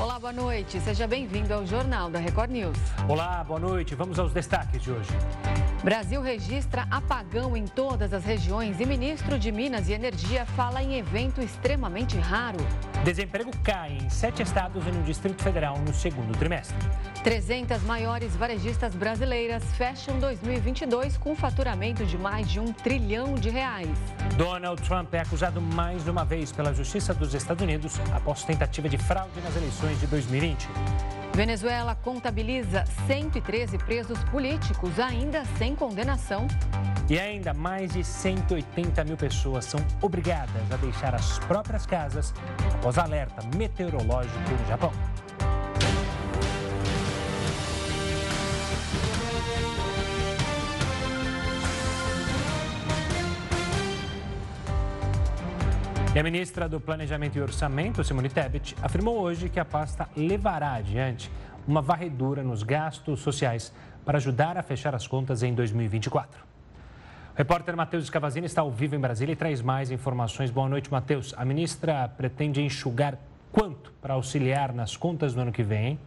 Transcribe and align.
Olá, 0.00 0.18
boa 0.18 0.32
noite. 0.32 0.80
Seja 0.80 1.06
bem-vindo 1.06 1.54
ao 1.54 1.64
Jornal 1.64 2.10
da 2.10 2.18
Record 2.18 2.50
News. 2.50 2.76
Olá, 3.08 3.44
boa 3.44 3.60
noite. 3.60 3.94
Vamos 3.94 4.18
aos 4.18 4.32
destaques 4.32 4.82
de 4.82 4.90
hoje. 4.90 5.08
Brasil 5.84 6.20
registra 6.20 6.84
apagão 6.90 7.56
em 7.56 7.64
todas 7.64 8.12
as 8.12 8.24
regiões 8.24 8.80
e 8.80 8.86
ministro 8.86 9.38
de 9.38 9.52
Minas 9.52 9.88
e 9.88 9.92
Energia 9.92 10.44
fala 10.44 10.82
em 10.82 10.98
evento 10.98 11.40
extremamente 11.40 12.18
raro. 12.18 12.58
Desemprego 13.04 13.52
cai 13.62 13.98
em 14.02 14.10
sete 14.10 14.42
estados 14.42 14.84
e 14.84 14.90
no 14.90 15.02
Distrito 15.04 15.42
Federal 15.42 15.78
no 15.78 15.94
segundo 15.94 16.36
trimestre. 16.38 16.76
300 17.22 17.82
maiores 17.84 18.34
varejistas 18.34 18.94
brasileiras 18.94 19.62
fecham 19.76 20.18
2022 20.18 21.16
com 21.18 21.36
faturamento 21.36 22.04
de 22.04 22.18
mais 22.18 22.50
de 22.50 22.58
um 22.58 22.72
trilhão 22.72 23.34
de 23.34 23.48
reais. 23.48 23.88
Donald 24.36 24.82
Trump 24.82 25.14
é 25.14 25.20
acusado 25.20 25.60
mais 25.60 26.08
uma 26.08 26.24
vez 26.24 26.50
pela 26.50 26.74
Justiça 26.74 27.14
dos 27.14 27.32
Estados 27.32 27.62
Unidos 27.62 28.00
após 28.14 28.42
tentativa 28.42 28.88
de 28.88 28.98
fraude 28.98 29.40
nas 29.42 29.54
eleições 29.56 29.83
de 29.92 30.06
2020. 30.06 30.68
Venezuela 31.34 31.94
contabiliza 31.96 32.84
113 33.06 33.76
presos 33.78 34.22
políticos 34.24 34.98
ainda 34.98 35.44
sem 35.58 35.74
condenação. 35.74 36.46
E 37.08 37.18
ainda 37.18 37.52
mais 37.52 37.92
de 37.92 38.04
180 38.04 39.04
mil 39.04 39.16
pessoas 39.16 39.64
são 39.64 39.84
obrigadas 40.00 40.70
a 40.70 40.76
deixar 40.76 41.14
as 41.14 41.38
próprias 41.40 41.84
casas 41.84 42.32
após 42.74 42.98
alerta 42.98 43.42
meteorológico 43.56 44.38
no 44.38 44.68
Japão. 44.68 44.92
E 56.14 56.18
a 56.20 56.22
ministra 56.22 56.68
do 56.68 56.78
Planejamento 56.78 57.36
e 57.36 57.40
Orçamento, 57.40 58.04
Simone 58.04 58.28
Tebet, 58.28 58.76
afirmou 58.80 59.18
hoje 59.18 59.48
que 59.48 59.58
a 59.58 59.64
pasta 59.64 60.08
levará 60.16 60.74
adiante 60.74 61.28
uma 61.66 61.82
varredura 61.82 62.40
nos 62.40 62.62
gastos 62.62 63.18
sociais 63.18 63.74
para 64.04 64.18
ajudar 64.18 64.56
a 64.56 64.62
fechar 64.62 64.94
as 64.94 65.08
contas 65.08 65.42
em 65.42 65.52
2024. 65.52 66.40
O 66.40 67.36
repórter 67.36 67.76
Matheus 67.76 68.04
Escavazini 68.04 68.46
está 68.46 68.60
ao 68.60 68.70
vivo 68.70 68.94
em 68.94 69.00
Brasília 69.00 69.32
e 69.32 69.36
traz 69.36 69.60
mais 69.60 69.90
informações. 69.90 70.52
Boa 70.52 70.68
noite, 70.68 70.88
Matheus. 70.88 71.34
A 71.36 71.44
ministra 71.44 72.08
pretende 72.08 72.62
enxugar 72.62 73.18
quanto 73.50 73.92
para 74.00 74.14
auxiliar 74.14 74.72
nas 74.72 74.96
contas 74.96 75.34
do 75.34 75.40
ano 75.40 75.50
que 75.50 75.64
vem, 75.64 75.84
hein? 75.84 75.98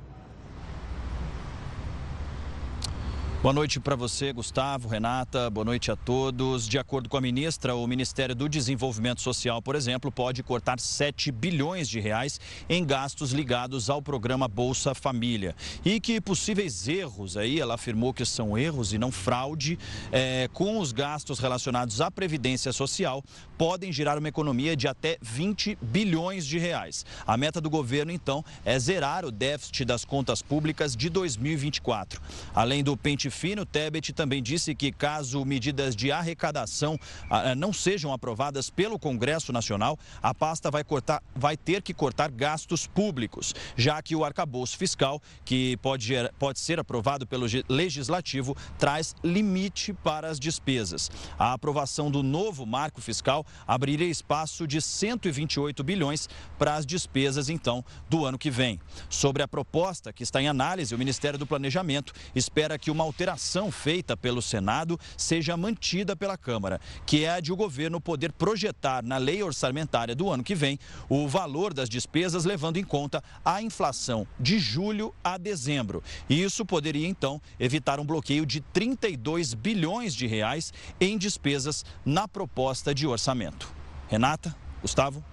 Boa 3.47 3.53
noite 3.53 3.79
para 3.79 3.95
você, 3.95 4.33
Gustavo, 4.33 4.89
Renata. 4.89 5.49
Boa 5.49 5.63
noite 5.63 5.89
a 5.89 5.95
todos. 5.95 6.67
De 6.67 6.77
acordo 6.77 7.07
com 7.07 7.15
a 7.15 7.21
ministra, 7.21 7.73
o 7.73 7.87
Ministério 7.87 8.35
do 8.35 8.49
Desenvolvimento 8.49 9.21
Social, 9.21 9.61
por 9.61 9.73
exemplo, 9.73 10.11
pode 10.11 10.43
cortar 10.43 10.77
7 10.81 11.31
bilhões 11.31 11.87
de 11.87 11.97
reais 12.01 12.41
em 12.67 12.85
gastos 12.85 13.31
ligados 13.31 13.89
ao 13.89 14.01
programa 14.01 14.49
Bolsa 14.49 14.93
Família. 14.93 15.55
E 15.85 15.97
que 16.01 16.19
possíveis 16.19 16.89
erros, 16.89 17.37
aí 17.37 17.57
ela 17.61 17.75
afirmou 17.75 18.13
que 18.13 18.25
são 18.25 18.57
erros 18.57 18.91
e 18.91 18.97
não 18.97 19.13
fraude, 19.13 19.79
é, 20.11 20.49
com 20.51 20.77
os 20.77 20.91
gastos 20.91 21.39
relacionados 21.39 22.01
à 22.01 22.11
Previdência 22.11 22.73
Social, 22.73 23.23
podem 23.57 23.93
gerar 23.93 24.17
uma 24.17 24.27
economia 24.27 24.75
de 24.75 24.89
até 24.89 25.17
20 25.21 25.77
bilhões 25.81 26.45
de 26.45 26.59
reais. 26.59 27.05
A 27.25 27.37
meta 27.37 27.61
do 27.61 27.69
governo, 27.69 28.11
então, 28.11 28.43
é 28.65 28.77
zerar 28.77 29.23
o 29.23 29.31
déficit 29.31 29.85
das 29.85 30.03
contas 30.03 30.41
públicas 30.41 30.97
de 30.97 31.09
2024. 31.09 32.21
Além 32.53 32.83
do 32.83 32.97
pente 32.97 33.36
fino, 33.37 33.65
Tebet 33.65 34.11
também 34.13 34.41
disse 34.41 34.73
que 34.73 34.91
caso 34.91 35.45
medidas 35.45 35.95
de 35.95 36.11
arrecadação 36.11 36.99
ah, 37.29 37.53
não 37.55 37.71
sejam 37.71 38.11
aprovadas 38.11 38.69
pelo 38.69 38.97
Congresso 38.97 39.53
Nacional, 39.53 39.97
a 40.21 40.33
pasta 40.33 40.71
vai, 40.71 40.83
cortar, 40.83 41.21
vai 41.35 41.55
ter 41.55 41.81
que 41.81 41.93
cortar 41.93 42.31
gastos 42.31 42.87
públicos, 42.87 43.53
já 43.75 44.01
que 44.01 44.15
o 44.15 44.25
arcabouço 44.25 44.77
fiscal, 44.77 45.21
que 45.45 45.77
pode, 45.77 46.13
pode 46.39 46.59
ser 46.59 46.79
aprovado 46.79 47.27
pelo 47.27 47.45
Legislativo, 47.69 48.57
traz 48.77 49.15
limite 49.23 49.93
para 49.93 50.27
as 50.27 50.39
despesas. 50.39 51.11
A 51.37 51.53
aprovação 51.53 52.09
do 52.09 52.23
novo 52.23 52.65
marco 52.65 52.99
fiscal 53.01 53.45
abriria 53.67 54.07
espaço 54.07 54.65
de 54.65 54.81
128 54.81 55.83
bilhões 55.83 56.27
para 56.57 56.75
as 56.75 56.85
despesas, 56.85 57.49
então, 57.49 57.85
do 58.09 58.25
ano 58.25 58.37
que 58.37 58.49
vem. 58.49 58.79
Sobre 59.09 59.43
a 59.43 59.47
proposta 59.47 60.11
que 60.11 60.23
está 60.23 60.41
em 60.41 60.47
análise, 60.47 60.95
o 60.95 60.97
Ministério 60.97 61.37
do 61.37 61.45
Planejamento 61.45 62.13
espera 62.33 62.79
que 62.79 62.89
uma 62.89 63.03
alteração 63.17 63.71
feita 63.71 64.15
pelo 64.15 64.43
Senado 64.43 64.99
seja 65.17 65.57
mantida 65.57 66.15
pela 66.15 66.37
Câmara, 66.37 66.79
que 67.03 67.25
é 67.25 67.31
a 67.31 67.39
de 67.39 67.51
o 67.51 67.55
governo 67.55 67.99
poder 67.99 68.31
projetar 68.31 69.03
na 69.03 69.17
lei 69.17 69.41
orçamentária 69.41 70.13
do 70.13 70.29
ano 70.29 70.43
que 70.43 70.53
vem 70.53 70.77
o 71.09 71.27
valor 71.27 71.73
das 71.73 71.89
despesas, 71.89 72.45
levando 72.45 72.77
em 72.77 72.83
conta 72.83 73.23
a 73.43 73.59
inflação 73.59 74.27
de 74.39 74.59
julho 74.59 75.15
a 75.23 75.35
dezembro. 75.35 76.03
E 76.29 76.43
isso 76.43 76.63
poderia, 76.63 77.07
então, 77.07 77.41
evitar 77.59 77.99
um 77.99 78.05
bloqueio 78.05 78.45
de 78.45 78.61
32 78.61 79.55
bilhões 79.55 80.13
de 80.13 80.27
reais 80.27 80.71
em 81.01 81.17
despesas 81.17 81.83
na 82.05 82.27
proposta 82.27 82.93
de 82.93 83.07
orçamento. 83.07 83.67
Renata, 84.07 84.55
Gustavo. 84.79 85.23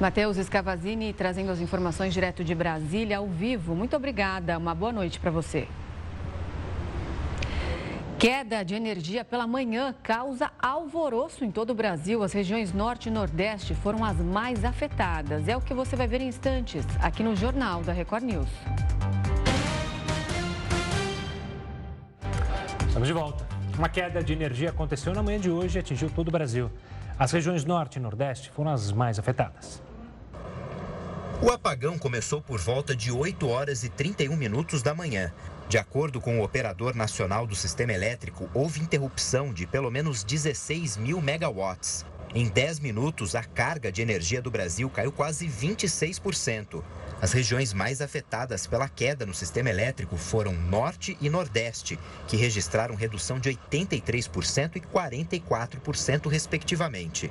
Matheus 0.00 0.36
Escavazini 0.36 1.12
trazendo 1.12 1.50
as 1.50 1.58
informações 1.58 2.14
direto 2.14 2.44
de 2.44 2.54
Brasília 2.54 3.18
ao 3.18 3.26
vivo. 3.26 3.74
Muito 3.74 3.96
obrigada. 3.96 4.56
Uma 4.56 4.76
boa 4.76 4.92
noite 4.92 5.18
para 5.18 5.32
você. 5.32 5.66
Queda 8.24 8.64
de 8.64 8.74
energia 8.74 9.22
pela 9.22 9.46
manhã 9.46 9.94
causa 10.02 10.50
alvoroço 10.58 11.44
em 11.44 11.50
todo 11.50 11.68
o 11.68 11.74
Brasil. 11.74 12.22
As 12.22 12.32
regiões 12.32 12.72
norte 12.72 13.10
e 13.10 13.12
nordeste 13.12 13.74
foram 13.74 14.02
as 14.02 14.16
mais 14.16 14.64
afetadas. 14.64 15.46
É 15.46 15.54
o 15.54 15.60
que 15.60 15.74
você 15.74 15.94
vai 15.94 16.06
ver 16.06 16.22
em 16.22 16.28
instantes 16.28 16.86
aqui 17.02 17.22
no 17.22 17.36
Jornal 17.36 17.82
da 17.82 17.92
Record 17.92 18.24
News. 18.24 18.48
Estamos 22.86 23.06
de 23.06 23.12
volta. 23.12 23.46
Uma 23.76 23.90
queda 23.90 24.24
de 24.24 24.32
energia 24.32 24.70
aconteceu 24.70 25.12
na 25.12 25.22
manhã 25.22 25.38
de 25.38 25.50
hoje 25.50 25.76
e 25.76 25.80
atingiu 25.80 26.08
todo 26.08 26.28
o 26.28 26.32
Brasil. 26.32 26.70
As 27.18 27.30
regiões 27.30 27.66
norte 27.66 27.96
e 27.96 28.00
nordeste 28.00 28.48
foram 28.48 28.70
as 28.70 28.90
mais 28.90 29.18
afetadas. 29.18 29.82
O 31.42 31.50
apagão 31.50 31.98
começou 31.98 32.40
por 32.40 32.58
volta 32.58 32.96
de 32.96 33.12
8 33.12 33.46
horas 33.46 33.84
e 33.84 33.90
31 33.90 34.34
minutos 34.34 34.82
da 34.82 34.94
manhã. 34.94 35.30
De 35.68 35.78
acordo 35.78 36.20
com 36.20 36.38
o 36.38 36.44
Operador 36.44 36.94
Nacional 36.94 37.46
do 37.46 37.56
Sistema 37.56 37.92
Elétrico, 37.92 38.48
houve 38.52 38.80
interrupção 38.80 39.52
de 39.52 39.66
pelo 39.66 39.90
menos 39.90 40.22
16 40.22 40.98
mil 40.98 41.20
megawatts. 41.20 42.04
Em 42.34 42.48
10 42.48 42.80
minutos, 42.80 43.34
a 43.34 43.42
carga 43.42 43.90
de 43.90 44.02
energia 44.02 44.42
do 44.42 44.50
Brasil 44.50 44.90
caiu 44.90 45.10
quase 45.10 45.46
26%. 45.46 46.82
As 47.22 47.32
regiões 47.32 47.72
mais 47.72 48.02
afetadas 48.02 48.66
pela 48.66 48.88
queda 48.88 49.24
no 49.24 49.32
sistema 49.32 49.70
elétrico 49.70 50.16
foram 50.16 50.52
Norte 50.52 51.16
e 51.20 51.30
Nordeste, 51.30 51.98
que 52.28 52.36
registraram 52.36 52.94
redução 52.94 53.40
de 53.40 53.50
83% 53.50 54.76
e 54.76 54.80
44%, 54.80 56.28
respectivamente. 56.28 57.30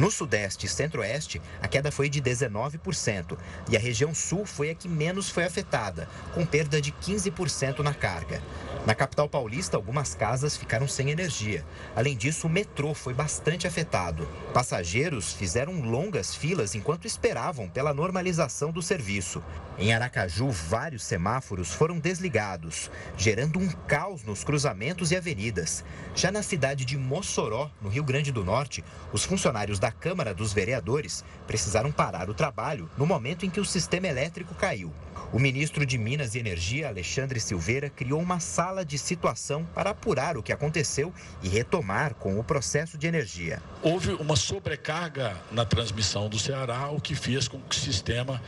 No 0.00 0.10
Sudeste 0.10 0.64
e 0.64 0.68
Centro-Oeste, 0.68 1.42
a 1.60 1.68
queda 1.68 1.92
foi 1.92 2.08
de 2.08 2.22
19% 2.22 3.36
e 3.68 3.76
a 3.76 3.78
região 3.78 4.14
Sul 4.14 4.46
foi 4.46 4.70
a 4.70 4.74
que 4.74 4.88
menos 4.88 5.28
foi 5.28 5.44
afetada, 5.44 6.08
com 6.32 6.46
perda 6.46 6.80
de 6.80 6.90
15% 6.90 7.80
na 7.80 7.92
carga. 7.92 8.40
Na 8.86 8.94
capital 8.94 9.28
paulista, 9.28 9.76
algumas 9.76 10.14
casas 10.14 10.56
ficaram 10.56 10.88
sem 10.88 11.10
energia. 11.10 11.66
Além 11.94 12.16
disso, 12.16 12.46
o 12.46 12.50
metrô 12.50 12.94
foi 12.94 13.12
bastante 13.12 13.66
afetado. 13.66 14.26
Passageiros 14.54 15.34
fizeram 15.34 15.82
longas 15.82 16.34
filas 16.34 16.74
enquanto 16.74 17.06
esperavam 17.06 17.68
pela 17.68 17.92
normalização 17.92 18.72
do 18.72 18.80
serviço. 18.80 19.42
Em 19.78 19.92
Aracaju, 19.92 20.50
vários 20.50 21.02
semáforos 21.02 21.74
foram 21.74 21.98
desligados, 21.98 22.90
gerando 23.18 23.58
um 23.58 23.68
caos 23.68 24.24
nos 24.24 24.44
cruzamentos 24.44 25.10
e 25.10 25.16
avenidas. 25.16 25.84
Já 26.14 26.32
na 26.32 26.42
cidade 26.42 26.86
de 26.86 26.96
Mossoró, 26.96 27.70
no 27.82 27.90
Rio 27.90 28.02
Grande 28.02 28.32
do 28.32 28.42
Norte, 28.42 28.82
os 29.12 29.24
funcionários 29.24 29.78
da 29.78 29.89
Câmara 29.92 30.34
dos 30.34 30.52
Vereadores 30.52 31.24
precisaram 31.46 31.90
parar 31.90 32.28
o 32.28 32.34
trabalho 32.34 32.88
no 32.96 33.06
momento 33.06 33.44
em 33.44 33.50
que 33.50 33.60
o 33.60 33.64
sistema 33.64 34.06
elétrico 34.06 34.54
caiu. 34.54 34.92
O 35.32 35.38
ministro 35.38 35.86
de 35.86 35.96
Minas 35.96 36.34
e 36.34 36.38
Energia, 36.38 36.88
Alexandre 36.88 37.38
Silveira, 37.38 37.88
criou 37.88 38.20
uma 38.20 38.40
sala 38.40 38.84
de 38.84 38.98
situação 38.98 39.64
para 39.74 39.90
apurar 39.90 40.36
o 40.36 40.42
que 40.42 40.52
aconteceu 40.52 41.14
e 41.42 41.48
retomar 41.48 42.14
com 42.14 42.38
o 42.38 42.42
processo 42.42 42.98
de 42.98 43.06
energia. 43.06 43.62
Houve 43.80 44.12
uma 44.14 44.34
sobrecarga 44.34 45.36
na 45.52 45.64
transmissão 45.64 46.28
do 46.28 46.38
Ceará, 46.38 46.90
o 46.90 47.00
que 47.00 47.14
fez 47.14 47.46
com 47.46 47.60
que 47.60 47.76
o 47.76 47.78
sistema 47.78 48.42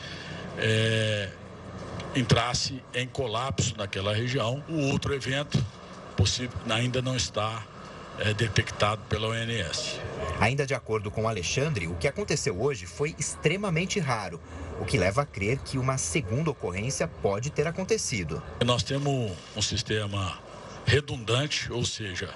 é, 0.59 1.31
entrasse 2.17 2.83
em 2.95 3.07
colapso 3.07 3.77
naquela 3.77 4.13
região. 4.13 4.63
O 4.69 4.91
outro 4.91 5.15
evento 5.15 5.65
possível, 6.17 6.59
ainda 6.69 7.01
não 7.01 7.17
está 7.17 7.65
é, 8.23 8.33
detectado 8.33 9.03
pela 9.09 9.29
ONS. 9.29 10.01
Ainda 10.41 10.65
de 10.65 10.75
acordo 10.75 11.11
com 11.11 11.29
Alexandre, 11.29 11.89
o 11.89 11.95
que 11.95 12.07
aconteceu 12.07 12.61
hoje 12.61 12.87
foi 12.87 13.15
extremamente 13.19 13.99
raro, 13.99 14.41
o 14.81 14.85
que 14.85 14.97
leva 14.97 15.23
a 15.23 15.27
crer 15.27 15.59
que 15.59 15.77
uma 15.77 15.99
segunda 15.99 16.51
ocorrência 16.51 17.07
pode 17.07 17.51
ter 17.51 17.67
acontecido. 17.67 18.43
Nós 18.65 18.83
temos 18.83 19.33
um 19.57 19.63
sistema 19.63 20.39
redundante, 20.87 21.73
ou 21.73 21.85
seja, 21.85 22.31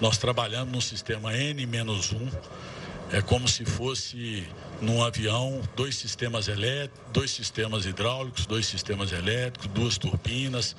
nós 0.00 0.18
trabalhamos 0.18 0.72
no 0.72 0.80
sistema 0.80 1.34
N-1 1.34 2.30
É 3.12 3.20
como 3.20 3.48
se 3.48 3.64
fosse 3.64 4.46
num 4.80 5.02
avião 5.02 5.60
dois 5.74 5.96
sistemas 5.96 6.46
elétricos, 6.46 7.10
dois 7.12 7.30
sistemas 7.32 7.84
hidráulicos, 7.84 8.46
dois 8.46 8.66
sistemas 8.66 9.10
elétricos, 9.10 9.66
duas 9.66 9.98
turbinas. 9.98 10.76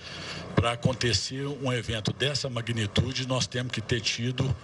Para 0.55 0.71
acontecer 0.71 1.45
um 1.45 1.73
evento 1.73 2.13
dessa 2.13 2.49
magnitude, 2.49 3.27
nós 3.27 3.47
temos 3.47 3.73
que 3.73 3.81
ter 3.81 3.99
tido 3.99 4.55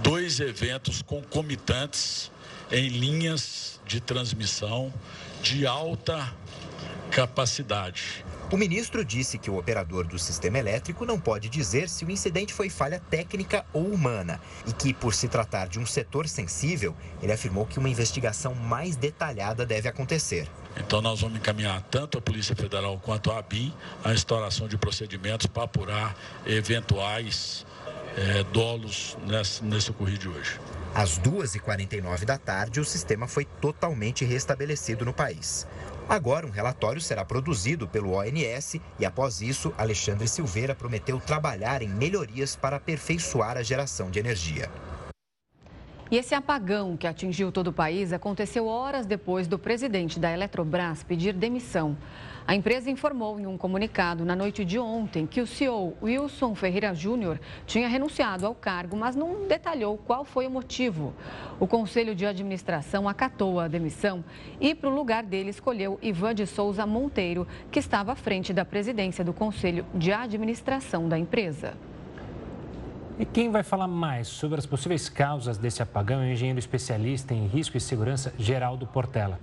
dois 0.00 0.38
eventos 0.38 1.02
concomitantes 1.02 2.30
em 2.70 2.88
linhas 2.88 3.80
de 3.84 4.00
transmissão 4.00 4.94
de 5.42 5.66
alta 5.66 6.32
capacidade. 7.10 8.24
O 8.52 8.56
ministro 8.58 9.02
disse 9.02 9.38
que 9.38 9.50
o 9.50 9.56
operador 9.56 10.06
do 10.06 10.18
sistema 10.18 10.58
elétrico 10.58 11.06
não 11.06 11.18
pode 11.18 11.48
dizer 11.48 11.88
se 11.88 12.04
o 12.04 12.10
incidente 12.10 12.52
foi 12.52 12.68
falha 12.68 13.00
técnica 13.08 13.64
ou 13.72 13.86
humana 13.86 14.38
e 14.66 14.74
que, 14.74 14.92
por 14.92 15.14
se 15.14 15.26
tratar 15.26 15.68
de 15.68 15.78
um 15.78 15.86
setor 15.86 16.28
sensível, 16.28 16.94
ele 17.22 17.32
afirmou 17.32 17.64
que 17.64 17.78
uma 17.78 17.88
investigação 17.88 18.54
mais 18.54 18.94
detalhada 18.94 19.64
deve 19.64 19.88
acontecer. 19.88 20.46
Então, 20.76 21.00
nós 21.00 21.22
vamos 21.22 21.38
encaminhar 21.38 21.80
tanto 21.90 22.18
a 22.18 22.20
Polícia 22.20 22.54
Federal 22.54 23.00
quanto 23.02 23.32
a 23.32 23.38
ABIN 23.38 23.72
a 24.04 24.12
instauração 24.12 24.68
de 24.68 24.76
procedimentos 24.76 25.46
para 25.46 25.62
apurar 25.62 26.14
eventuais 26.44 27.64
é, 28.18 28.44
dolos 28.52 29.16
nesse, 29.26 29.64
nesse 29.64 29.90
ocorrido 29.90 30.18
de 30.18 30.28
hoje. 30.28 30.60
Às 30.94 31.18
2h49 31.18 32.26
da 32.26 32.36
tarde, 32.36 32.80
o 32.80 32.84
sistema 32.84 33.26
foi 33.26 33.46
totalmente 33.46 34.26
restabelecido 34.26 35.06
no 35.06 35.12
país. 35.14 35.66
Agora, 36.08 36.46
um 36.46 36.50
relatório 36.50 37.00
será 37.00 37.24
produzido 37.24 37.86
pelo 37.86 38.12
ONS 38.12 38.80
e, 38.98 39.06
após 39.06 39.40
isso, 39.40 39.72
Alexandre 39.78 40.28
Silveira 40.28 40.74
prometeu 40.74 41.18
trabalhar 41.20 41.82
em 41.82 41.88
melhorias 41.88 42.56
para 42.56 42.76
aperfeiçoar 42.76 43.56
a 43.56 43.62
geração 43.62 44.10
de 44.10 44.18
energia. 44.18 44.70
E 46.10 46.18
esse 46.18 46.34
apagão 46.34 46.94
que 46.94 47.06
atingiu 47.06 47.50
todo 47.50 47.68
o 47.68 47.72
país 47.72 48.12
aconteceu 48.12 48.66
horas 48.66 49.06
depois 49.06 49.46
do 49.46 49.58
presidente 49.58 50.20
da 50.20 50.30
Eletrobras 50.30 51.02
pedir 51.02 51.32
demissão. 51.32 51.96
A 52.46 52.56
empresa 52.56 52.90
informou 52.90 53.38
em 53.38 53.46
um 53.46 53.56
comunicado 53.56 54.24
na 54.24 54.34
noite 54.34 54.64
de 54.64 54.78
ontem 54.78 55.26
que 55.26 55.40
o 55.40 55.46
CEO 55.46 55.96
Wilson 56.02 56.54
Ferreira 56.56 56.92
Júnior 56.92 57.38
tinha 57.66 57.86
renunciado 57.86 58.44
ao 58.44 58.54
cargo, 58.54 58.96
mas 58.96 59.14
não 59.14 59.46
detalhou 59.46 59.96
qual 59.96 60.24
foi 60.24 60.46
o 60.48 60.50
motivo. 60.50 61.14
O 61.60 61.68
Conselho 61.68 62.16
de 62.16 62.26
Administração 62.26 63.08
acatou 63.08 63.60
a 63.60 63.68
demissão 63.68 64.24
e, 64.60 64.74
para 64.74 64.90
o 64.90 64.94
lugar 64.94 65.22
dele, 65.22 65.50
escolheu 65.50 65.98
Ivan 66.02 66.34
de 66.34 66.46
Souza 66.46 66.84
Monteiro, 66.84 67.46
que 67.70 67.78
estava 67.78 68.12
à 68.12 68.16
frente 68.16 68.52
da 68.52 68.64
presidência 68.64 69.24
do 69.24 69.32
Conselho 69.32 69.86
de 69.94 70.12
Administração 70.12 71.08
da 71.08 71.16
empresa. 71.16 71.74
E 73.18 73.24
quem 73.24 73.50
vai 73.50 73.62
falar 73.62 73.86
mais 73.86 74.26
sobre 74.26 74.58
as 74.58 74.66
possíveis 74.66 75.08
causas 75.08 75.56
desse 75.56 75.80
apagão 75.80 76.20
é 76.20 76.24
o 76.24 76.32
engenheiro 76.32 76.58
especialista 76.58 77.32
em 77.32 77.46
risco 77.46 77.76
e 77.76 77.80
segurança, 77.80 78.34
Geraldo 78.36 78.84
Portela. 78.84 79.38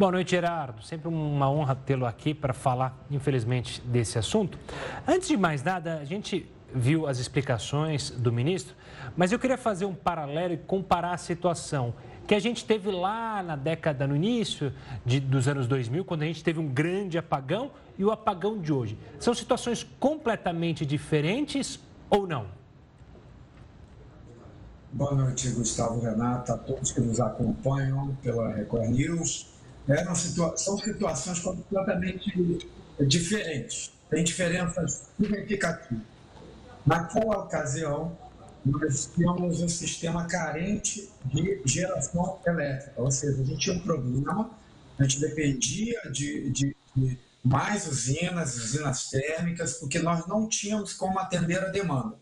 Boa 0.00 0.12
noite, 0.12 0.30
Gerardo. 0.30 0.82
Sempre 0.82 1.08
uma 1.08 1.50
honra 1.50 1.74
tê-lo 1.74 2.06
aqui 2.06 2.32
para 2.32 2.54
falar, 2.54 2.98
infelizmente, 3.10 3.82
desse 3.82 4.18
assunto. 4.18 4.58
Antes 5.06 5.28
de 5.28 5.36
mais 5.36 5.62
nada, 5.62 5.98
a 5.98 6.06
gente 6.06 6.50
viu 6.74 7.06
as 7.06 7.18
explicações 7.18 8.08
do 8.08 8.32
ministro, 8.32 8.74
mas 9.14 9.30
eu 9.30 9.38
queria 9.38 9.58
fazer 9.58 9.84
um 9.84 9.92
paralelo 9.92 10.54
e 10.54 10.56
comparar 10.56 11.12
a 11.12 11.18
situação 11.18 11.92
que 12.26 12.34
a 12.34 12.38
gente 12.38 12.64
teve 12.64 12.90
lá 12.90 13.42
na 13.42 13.56
década, 13.56 14.06
no 14.06 14.16
início 14.16 14.72
de, 15.04 15.20
dos 15.20 15.46
anos 15.46 15.66
2000, 15.66 16.02
quando 16.06 16.22
a 16.22 16.26
gente 16.26 16.42
teve 16.42 16.58
um 16.58 16.66
grande 16.66 17.18
apagão, 17.18 17.70
e 17.98 18.02
o 18.02 18.10
apagão 18.10 18.58
de 18.58 18.72
hoje. 18.72 18.96
São 19.18 19.34
situações 19.34 19.86
completamente 20.00 20.86
diferentes 20.86 21.78
ou 22.08 22.26
não? 22.26 22.46
Boa 24.90 25.14
noite, 25.14 25.50
Gustavo 25.50 26.00
Renata, 26.00 26.54
a 26.54 26.56
todos 26.56 26.90
que 26.90 27.02
nos 27.02 27.20
acompanham 27.20 28.16
pela 28.22 28.50
Record 28.50 28.88
News 28.88 29.59
eram 29.90 30.14
situa 30.14 30.56
são 30.56 30.78
situações 30.78 31.40
completamente 31.40 32.66
diferentes, 33.06 33.92
têm 34.08 34.24
diferenças 34.24 35.10
significativas. 35.16 36.02
Naquela 36.86 37.38
ocasião, 37.38 38.16
nós 38.64 39.10
tínhamos 39.14 39.60
um 39.60 39.68
sistema 39.68 40.26
carente 40.26 41.10
de 41.24 41.60
geração 41.64 42.38
elétrica, 42.46 42.92
ou 42.96 43.10
seja, 43.10 43.40
a 43.40 43.44
gente 43.44 43.58
tinha 43.58 43.76
um 43.76 43.80
problema, 43.80 44.50
a 44.98 45.02
gente 45.02 45.20
dependia 45.20 46.00
de, 46.10 46.50
de, 46.50 46.76
de 46.94 47.18
mais 47.42 47.86
usinas, 47.86 48.56
usinas 48.56 49.08
térmicas, 49.08 49.74
porque 49.74 49.98
nós 49.98 50.26
não 50.26 50.46
tínhamos 50.46 50.92
como 50.92 51.18
atender 51.18 51.58
a 51.58 51.68
demanda. 51.68 52.16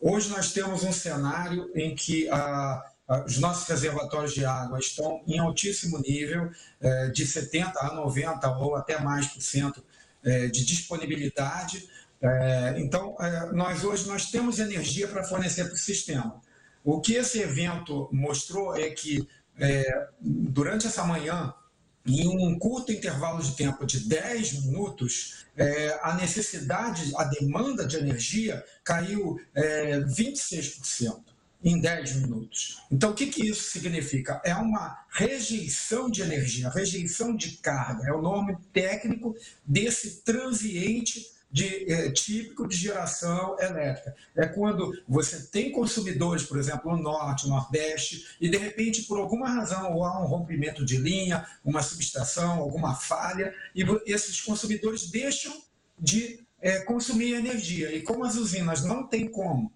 Hoje 0.00 0.28
nós 0.30 0.52
temos 0.52 0.82
um 0.82 0.92
cenário 0.92 1.70
em 1.74 1.94
que 1.94 2.28
a 2.28 2.84
os 3.26 3.38
nossos 3.38 3.68
reservatórios 3.68 4.32
de 4.32 4.44
água 4.44 4.78
estão 4.78 5.22
em 5.26 5.38
altíssimo 5.38 5.98
nível, 5.98 6.50
eh, 6.80 7.08
de 7.08 7.26
70% 7.26 7.76
a 7.76 7.94
90% 7.94 8.60
ou 8.60 8.76
até 8.76 8.98
mais 8.98 9.26
por 9.26 9.42
cento 9.42 9.84
eh, 10.24 10.48
de 10.48 10.64
disponibilidade. 10.64 11.88
Eh, 12.20 12.74
então, 12.78 13.14
nós 13.52 13.84
hoje 13.84 14.08
nós 14.08 14.30
temos 14.30 14.58
energia 14.58 15.06
para 15.06 15.22
fornecer 15.22 15.64
para 15.64 15.74
o 15.74 15.78
sistema. 15.78 16.40
O 16.82 17.00
que 17.00 17.14
esse 17.14 17.40
evento 17.40 18.08
mostrou 18.12 18.76
é 18.76 18.90
que, 18.90 19.26
durante 20.20 20.86
essa 20.86 21.02
manhã, 21.02 21.54
em 22.06 22.28
um 22.28 22.58
curto 22.58 22.92
intervalo 22.92 23.42
de 23.42 23.56
tempo 23.56 23.86
de 23.86 24.00
10 24.00 24.64
minutos, 24.64 25.46
a 26.02 26.14
necessidade, 26.14 27.10
a 27.16 27.24
demanda 27.24 27.86
de 27.86 27.96
energia 27.96 28.62
caiu 28.82 29.40
26% 29.56 31.33
em 31.64 31.80
10 31.80 32.16
minutos. 32.16 32.82
Então, 32.90 33.10
o 33.10 33.14
que, 33.14 33.26
que 33.26 33.48
isso 33.48 33.70
significa? 33.70 34.40
É 34.44 34.54
uma 34.54 35.04
rejeição 35.08 36.10
de 36.10 36.20
energia, 36.20 36.68
rejeição 36.68 37.34
de 37.34 37.52
carga. 37.56 38.06
É 38.06 38.12
o 38.12 38.20
nome 38.20 38.56
técnico 38.70 39.34
desse 39.64 40.22
transiente 40.22 41.32
de, 41.50 41.90
é, 41.90 42.10
típico 42.10 42.68
de 42.68 42.76
geração 42.76 43.56
elétrica. 43.58 44.14
É 44.36 44.44
quando 44.44 44.92
você 45.08 45.40
tem 45.46 45.72
consumidores, 45.72 46.42
por 46.42 46.58
exemplo, 46.58 46.94
no 46.94 47.02
norte, 47.02 47.44
no 47.44 47.54
nordeste, 47.54 48.36
e 48.40 48.48
de 48.48 48.58
repente, 48.58 49.04
por 49.04 49.18
alguma 49.18 49.48
razão, 49.48 49.94
ou 49.94 50.04
há 50.04 50.20
um 50.20 50.26
rompimento 50.26 50.84
de 50.84 50.98
linha, 50.98 51.46
uma 51.64 51.80
subestação, 51.80 52.58
alguma 52.58 52.94
falha, 52.94 53.54
e 53.74 53.84
esses 54.12 54.40
consumidores 54.40 55.08
deixam 55.10 55.62
de 55.98 56.40
é, 56.60 56.80
consumir 56.80 57.34
energia. 57.34 57.94
E 57.94 58.02
como 58.02 58.24
as 58.24 58.34
usinas 58.34 58.82
não 58.82 59.06
têm 59.06 59.28
como 59.28 59.72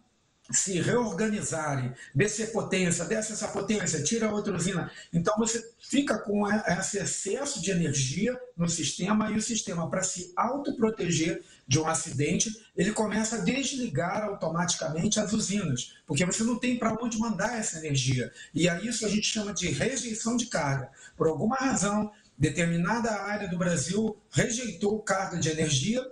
se 0.51 0.81
reorganizarem, 0.81 1.93
descer 2.15 2.53
potência, 2.53 3.05
desce 3.05 3.33
essa 3.33 3.49
potência, 3.49 4.03
tira 4.03 4.33
outra 4.33 4.55
usina. 4.55 4.91
Então 5.13 5.35
você 5.37 5.73
fica 5.79 6.19
com 6.19 6.47
esse 6.49 6.99
excesso 6.99 7.61
de 7.61 7.71
energia 7.71 8.39
no 8.57 8.69
sistema 8.69 9.31
e 9.31 9.37
o 9.37 9.43
sistema, 9.43 9.91
para 9.91 10.03
se 10.03 10.33
autoproteger 10.35 11.43
de 11.67 11.79
um 11.79 11.87
acidente, 11.87 12.51
ele 12.75 12.93
começa 12.93 13.37
a 13.37 13.41
desligar 13.41 14.25
automaticamente 14.25 15.21
as 15.21 15.35
usinas, 15.35 15.95
porque 16.07 16.25
você 16.25 16.43
não 16.43 16.59
tem 16.59 16.79
para 16.79 16.95
onde 16.95 17.19
mandar 17.19 17.59
essa 17.59 17.79
energia. 17.79 18.33
E 18.55 18.69
a 18.69 18.81
isso 18.81 19.05
a 19.05 19.09
gente 19.09 19.27
chama 19.27 19.53
de 19.53 19.69
rejeição 19.69 20.35
de 20.35 20.47
carga. 20.47 20.91
Por 21.15 21.29
alguma 21.29 21.57
razão, 21.57 22.11
determinada 22.39 23.11
área 23.23 23.49
do 23.49 23.59
Brasil 23.59 24.17
rejeitou 24.31 24.99
carga 25.03 25.37
de 25.39 25.51
energia 25.51 26.03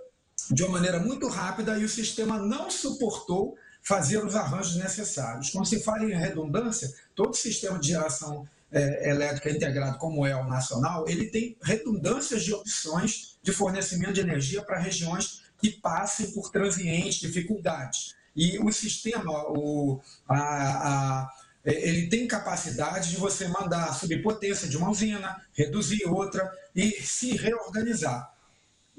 de 0.51 0.63
uma 0.63 0.73
maneira 0.73 0.99
muito 0.99 1.27
rápida 1.27 1.77
e 1.77 1.83
o 1.83 1.89
sistema 1.89 2.37
não 2.37 2.69
suportou 2.69 3.57
fazer 3.87 4.17
os 4.17 4.35
arranjos 4.35 4.75
necessários. 4.75 5.49
Quando 5.49 5.65
se 5.65 5.79
fala 5.79 6.03
em 6.03 6.13
redundância, 6.13 6.93
todo 7.15 7.33
sistema 7.33 7.79
de 7.79 7.87
geração 7.87 8.45
é, 8.69 9.09
elétrica 9.09 9.49
integrado, 9.49 9.97
como 9.97 10.25
é 10.25 10.35
o 10.35 10.43
nacional, 10.43 11.07
ele 11.07 11.27
tem 11.27 11.55
redundâncias 11.63 12.43
de 12.43 12.53
opções 12.53 13.37
de 13.41 13.53
fornecimento 13.53 14.11
de 14.11 14.19
energia 14.19 14.61
para 14.61 14.77
regiões 14.77 15.43
que 15.61 15.69
passem 15.71 16.31
por 16.31 16.51
transientes, 16.51 17.15
dificuldades. 17.15 18.13
E 18.35 18.59
o 18.59 18.69
sistema, 18.73 19.31
o, 19.51 20.01
a, 20.27 20.35
a, 20.35 21.33
é, 21.63 21.87
ele 21.87 22.09
tem 22.09 22.27
capacidade 22.27 23.09
de 23.09 23.15
você 23.15 23.47
mandar 23.47 23.85
a 23.85 23.93
subpotência 23.93 24.67
de 24.67 24.75
uma 24.75 24.91
usina, 24.91 25.41
reduzir 25.53 26.05
outra 26.05 26.51
e 26.75 26.91
se 27.01 27.37
reorganizar. 27.37 28.33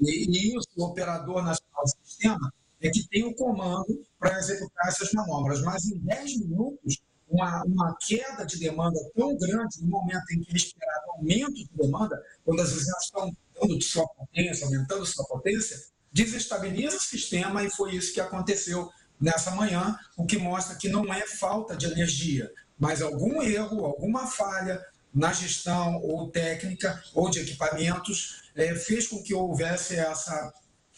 E, 0.01 0.25
e 0.25 0.57
isso, 0.57 0.67
o 0.75 0.83
operador 0.83 1.43
nacional 1.43 1.83
do 1.83 2.07
sistema, 2.07 2.51
é 2.81 2.89
que 2.89 3.07
tem 3.07 3.23
o 3.23 3.35
comando 3.35 4.08
para 4.19 4.37
executar 4.37 4.87
essas 4.87 5.11
manobras. 5.13 5.61
Mas 5.61 5.85
em 5.85 5.97
10 5.99 6.39
minutos, 6.39 7.01
uma, 7.27 7.63
uma 7.63 7.97
queda 8.05 8.45
de 8.45 8.59
demanda 8.59 8.99
tão 9.15 9.37
grande, 9.37 9.81
no 9.81 9.87
momento 9.87 10.23
em 10.31 10.41
que 10.41 10.51
é 10.51 10.55
esperado 10.55 11.11
aumento 11.11 11.53
de 11.53 11.69
demanda, 11.75 12.21
quando 12.43 12.61
as 12.61 12.71
usinas 12.71 13.03
estão 13.03 13.31
dando 13.59 13.81
sua 13.81 14.07
potência, 14.07 14.65
aumentando 14.65 15.05
sua 15.05 15.25
potência, 15.25 15.77
desestabiliza 16.11 16.97
o 16.97 17.01
sistema 17.01 17.63
e 17.63 17.69
foi 17.69 17.95
isso 17.95 18.13
que 18.13 18.21
aconteceu 18.21 18.89
nessa 19.19 19.51
manhã, 19.51 19.97
o 20.17 20.25
que 20.25 20.37
mostra 20.37 20.75
que 20.75 20.89
não 20.89 21.13
é 21.13 21.25
falta 21.27 21.75
de 21.75 21.85
energia, 21.85 22.51
mas 22.79 23.01
algum 23.01 23.41
erro, 23.41 23.85
alguma 23.85 24.25
falha 24.25 24.81
na 25.13 25.33
gestão 25.33 25.97
ou 26.01 26.29
técnica 26.29 27.03
ou 27.13 27.29
de 27.29 27.39
equipamentos 27.39 28.49
é, 28.55 28.73
fez 28.75 29.07
com 29.07 29.21
que 29.21 29.33
houvesse 29.33 29.95
essa 29.95 30.53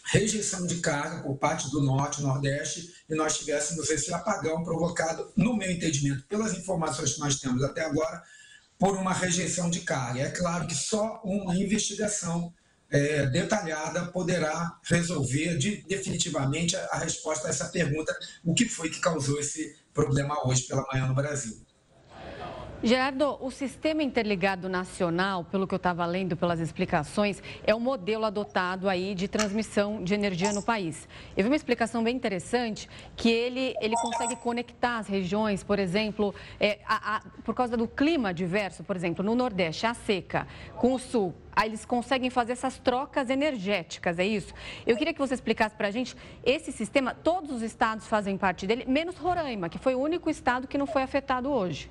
rejeição 0.06 0.66
de 0.66 0.76
carga 0.80 1.22
por 1.24 1.38
parte 1.38 1.70
do 1.70 1.82
Norte, 1.82 2.22
Nordeste, 2.22 2.94
e 3.10 3.16
nós 3.16 3.38
tivéssemos 3.38 3.90
esse 3.90 4.14
apagão 4.14 4.64
provocado, 4.64 5.32
no 5.36 5.56
meu 5.56 5.72
entendimento, 5.72 6.24
pelas 6.28 6.54
informações 6.54 7.14
que 7.14 7.20
nós 7.20 7.40
temos 7.40 7.64
até 7.64 7.84
agora, 7.86 8.22
por 8.78 8.98
uma 8.98 9.14
rejeição 9.14 9.70
de 9.70 9.82
carga. 9.82 10.22
É 10.22 10.30
claro 10.30 10.66
que 10.68 10.76
só 10.76 11.22
uma 11.24 11.56
investigação 11.56 12.54
é, 12.90 13.26
detalhada 13.28 14.08
poderá 14.08 14.80
resolver 14.84 15.58
de, 15.58 15.84
definitivamente 15.88 16.76
a, 16.76 16.86
a 16.92 16.98
resposta 16.98 17.48
a 17.48 17.50
essa 17.50 17.70
pergunta: 17.70 18.14
o 18.44 18.54
que 18.54 18.68
foi 18.68 18.90
que 18.90 19.00
causou 19.00 19.40
esse 19.40 19.76
problema 19.94 20.48
hoje 20.48 20.64
pela 20.64 20.86
manhã 20.92 21.08
no 21.08 21.16
Brasil. 21.16 21.62
Gerardo, 22.84 23.38
o 23.40 23.52
Sistema 23.52 24.02
Interligado 24.02 24.68
Nacional, 24.68 25.44
pelo 25.44 25.68
que 25.68 25.74
eu 25.76 25.78
estava 25.78 26.04
lendo 26.04 26.36
pelas 26.36 26.60
explicações, 26.60 27.40
é 27.64 27.76
o 27.76 27.80
modelo 27.80 28.26
adotado 28.26 28.90
aí 28.90 29.14
de 29.14 29.28
transmissão 29.28 30.04
de 30.04 30.16
energia 30.16 30.52
no 30.52 30.64
país. 30.64 31.08
Eu 31.38 31.44
vi 31.44 31.50
uma 31.52 31.56
explicação 31.56 32.04
bem 32.04 32.16
interessante 32.16 32.90
que 33.16 33.30
ele, 33.30 33.76
ele 33.80 33.96
consegue 33.98 34.36
conectar 34.36 34.98
as 34.98 35.08
regiões, 35.08 35.64
por 35.64 35.78
exemplo, 35.78 36.34
é, 36.60 36.80
a, 36.84 37.18
a, 37.18 37.22
por 37.44 37.54
causa 37.54 37.78
do 37.78 37.88
clima 37.88 38.34
diverso, 38.34 38.84
por 38.84 38.96
exemplo, 38.96 39.24
no 39.24 39.36
Nordeste, 39.36 39.86
a 39.86 39.94
seca, 39.94 40.48
com 40.76 40.96
o 40.96 41.00
Sul, 41.00 41.36
aí 41.56 41.70
eles 41.70 41.86
conseguem 41.86 42.32
fazer 42.32 42.54
essas 42.54 42.80
trocas 42.80 43.30
energéticas, 43.30 44.18
é 44.18 44.26
isso? 44.26 44.56
Eu 44.88 44.98
queria 44.98 45.14
que 45.14 45.20
você 45.20 45.36
explicasse 45.36 45.76
para 45.76 45.90
a 45.90 45.92
gente, 45.92 46.18
esse 46.44 46.72
sistema, 46.72 47.14
todos 47.14 47.52
os 47.52 47.62
estados 47.62 48.08
fazem 48.08 48.40
parte 48.40 48.66
dele, 48.66 48.86
menos 48.88 49.18
Roraima, 49.18 49.70
que 49.70 49.78
foi 49.78 49.94
o 49.94 50.00
único 50.00 50.32
estado 50.32 50.68
que 50.68 50.80
não 50.80 50.88
foi 50.88 51.04
afetado 51.04 51.48
hoje. 51.48 51.88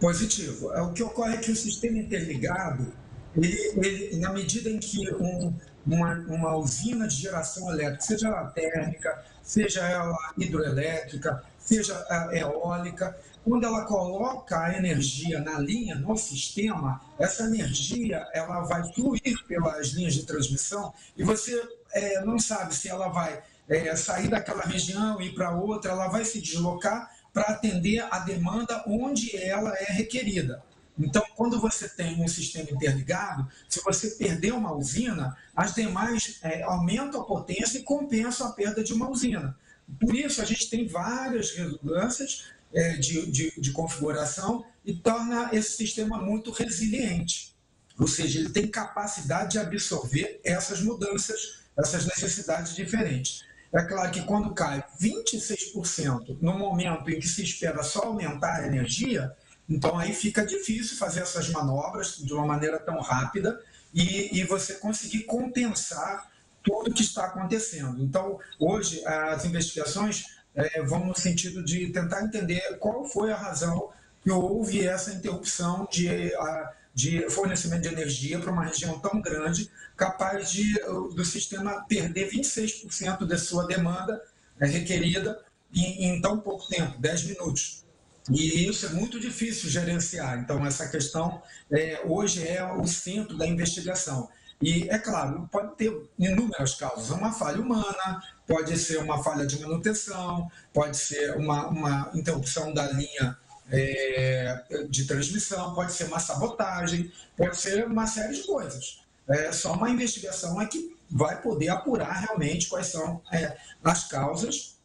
Positivo. 0.00 0.72
É, 0.72 0.80
o 0.80 0.92
que 0.92 1.02
ocorre 1.02 1.34
é 1.34 1.38
que 1.38 1.52
o 1.52 1.56
sistema 1.56 1.98
interligado, 1.98 2.92
ele, 3.36 3.56
ele 3.76 4.16
na 4.16 4.32
medida 4.32 4.70
em 4.70 4.78
que 4.78 5.12
um, 5.14 5.54
uma, 5.86 6.14
uma 6.28 6.56
usina 6.56 7.06
de 7.06 7.16
geração 7.16 7.70
elétrica, 7.70 8.00
seja 8.02 8.28
ela 8.28 8.46
térmica, 8.46 9.24
seja 9.42 9.82
ela 9.82 10.16
hidroelétrica, 10.38 11.42
seja 11.58 12.04
eólica, 12.32 13.16
quando 13.44 13.64
ela 13.64 13.84
coloca 13.84 14.58
a 14.58 14.76
energia 14.76 15.40
na 15.40 15.58
linha, 15.58 15.94
no 15.94 16.16
sistema, 16.16 17.00
essa 17.18 17.44
energia 17.44 18.26
ela 18.32 18.60
vai 18.62 18.82
fluir 18.92 19.44
pelas 19.46 19.88
linhas 19.88 20.14
de 20.14 20.24
transmissão 20.24 20.92
e 21.16 21.24
você 21.24 21.60
é, 21.92 22.24
não 22.24 22.38
sabe 22.38 22.74
se 22.74 22.88
ela 22.88 23.08
vai 23.08 23.42
é, 23.68 23.94
sair 23.96 24.28
daquela 24.28 24.62
região 24.62 25.20
e 25.20 25.28
ir 25.28 25.34
para 25.34 25.52
outra, 25.52 25.92
ela 25.92 26.08
vai 26.08 26.24
se 26.24 26.40
deslocar 26.40 27.10
para 27.32 27.44
atender 27.44 28.06
a 28.10 28.18
demanda 28.20 28.82
onde 28.86 29.36
ela 29.36 29.74
é 29.78 29.92
requerida. 29.92 30.62
Então, 30.98 31.24
quando 31.34 31.58
você 31.58 31.88
tem 31.88 32.22
um 32.22 32.28
sistema 32.28 32.70
interligado, 32.70 33.48
se 33.68 33.82
você 33.82 34.10
perder 34.10 34.52
uma 34.52 34.74
usina, 34.74 35.36
as 35.56 35.74
demais 35.74 36.38
é, 36.42 36.62
aumentam 36.62 37.22
a 37.22 37.24
potência 37.24 37.78
e 37.78 37.82
compensam 37.82 38.46
a 38.46 38.52
perda 38.52 38.84
de 38.84 38.92
uma 38.92 39.08
usina. 39.08 39.56
Por 39.98 40.14
isso, 40.14 40.42
a 40.42 40.44
gente 40.44 40.68
tem 40.68 40.86
várias 40.86 41.52
redundâncias 41.52 42.44
é, 42.72 42.96
de, 42.96 43.30
de, 43.30 43.60
de 43.60 43.72
configuração 43.72 44.64
e 44.84 44.94
torna 44.94 45.50
esse 45.52 45.72
sistema 45.72 46.18
muito 46.18 46.50
resiliente. 46.50 47.54
Ou 47.98 48.06
seja, 48.06 48.38
ele 48.38 48.50
tem 48.50 48.66
capacidade 48.66 49.52
de 49.52 49.58
absorver 49.58 50.40
essas 50.44 50.80
mudanças, 50.80 51.60
essas 51.76 52.06
necessidades 52.06 52.74
diferentes. 52.74 53.44
É 53.72 53.82
claro 53.82 54.10
que 54.10 54.22
quando 54.22 54.52
cai 54.52 54.84
26% 55.00 56.38
no 56.40 56.58
momento 56.58 57.08
em 57.08 57.20
que 57.20 57.28
se 57.28 57.42
espera 57.42 57.82
só 57.82 58.04
aumentar 58.04 58.56
a 58.56 58.66
energia, 58.66 59.32
então 59.68 59.96
aí 59.96 60.12
fica 60.12 60.44
difícil 60.44 60.98
fazer 60.98 61.20
essas 61.20 61.48
manobras 61.50 62.16
de 62.16 62.32
uma 62.34 62.44
maneira 62.44 62.80
tão 62.80 63.00
rápida 63.00 63.60
e, 63.94 64.38
e 64.38 64.44
você 64.44 64.74
conseguir 64.74 65.22
compensar 65.22 66.28
tudo 66.62 66.92
que 66.92 67.02
está 67.02 67.26
acontecendo. 67.26 68.02
Então, 68.02 68.38
hoje, 68.58 69.04
as 69.06 69.44
investigações 69.44 70.24
é, 70.54 70.82
vão 70.82 71.06
no 71.06 71.16
sentido 71.16 71.64
de 71.64 71.88
tentar 71.88 72.22
entender 72.22 72.76
qual 72.78 73.04
foi 73.04 73.32
a 73.32 73.36
razão 73.36 73.90
que 74.22 74.30
houve 74.30 74.86
essa 74.86 75.12
interrupção 75.12 75.88
de, 75.90 76.34
a, 76.34 76.72
de 77.00 77.30
fornecimento 77.30 77.82
de 77.82 77.88
energia 77.88 78.38
para 78.38 78.52
uma 78.52 78.64
região 78.64 78.98
tão 78.98 79.22
grande, 79.22 79.70
capaz 79.96 80.50
de 80.50 80.74
do 81.14 81.24
sistema 81.24 81.84
perder 81.88 82.30
26% 82.30 83.26
da 83.26 83.38
sua 83.38 83.66
demanda 83.66 84.20
é, 84.60 84.66
requerida 84.66 85.42
em, 85.74 86.04
em, 86.04 86.20
tão 86.20 86.38
pouco 86.38 86.68
tempo, 86.68 86.98
10 86.98 87.24
minutos. 87.24 87.84
E 88.30 88.68
isso 88.68 88.84
é 88.84 88.90
muito 88.90 89.18
difícil 89.18 89.70
gerenciar. 89.70 90.38
Então, 90.38 90.64
essa 90.66 90.88
questão 90.88 91.42
é, 91.72 92.02
hoje 92.04 92.46
é 92.46 92.62
o 92.64 92.86
centro 92.86 93.36
da 93.36 93.46
investigação. 93.46 94.28
E, 94.60 94.86
é 94.90 94.98
claro, 94.98 95.48
pode 95.50 95.74
ter 95.76 95.90
inúmeras 96.18 96.74
causas. 96.74 97.08
Uma 97.10 97.32
falha 97.32 97.62
humana, 97.62 98.22
pode 98.46 98.76
ser 98.76 98.98
uma 98.98 99.22
falha 99.22 99.46
de 99.46 99.58
manutenção, 99.58 100.50
pode 100.72 100.98
ser 100.98 101.34
uma, 101.36 101.68
uma 101.68 102.10
interrupção 102.14 102.74
da 102.74 102.92
linha 102.92 103.38
é, 103.70 104.64
de 104.88 105.04
transmissão, 105.04 105.74
pode 105.74 105.92
ser 105.92 106.04
uma 106.04 106.18
sabotagem, 106.18 107.10
pode 107.36 107.56
ser 107.56 107.86
uma 107.86 108.06
série 108.06 108.34
de 108.34 108.42
coisas. 108.44 109.00
É, 109.28 109.52
só 109.52 109.74
uma 109.74 109.90
investigação 109.90 110.60
é 110.60 110.66
que 110.66 110.96
vai 111.10 111.40
poder 111.40 111.68
apurar 111.68 112.12
realmente 112.12 112.68
quais 112.68 112.88
são 112.88 113.20
é, 113.32 113.56
as 113.82 114.08
causas 114.08 114.76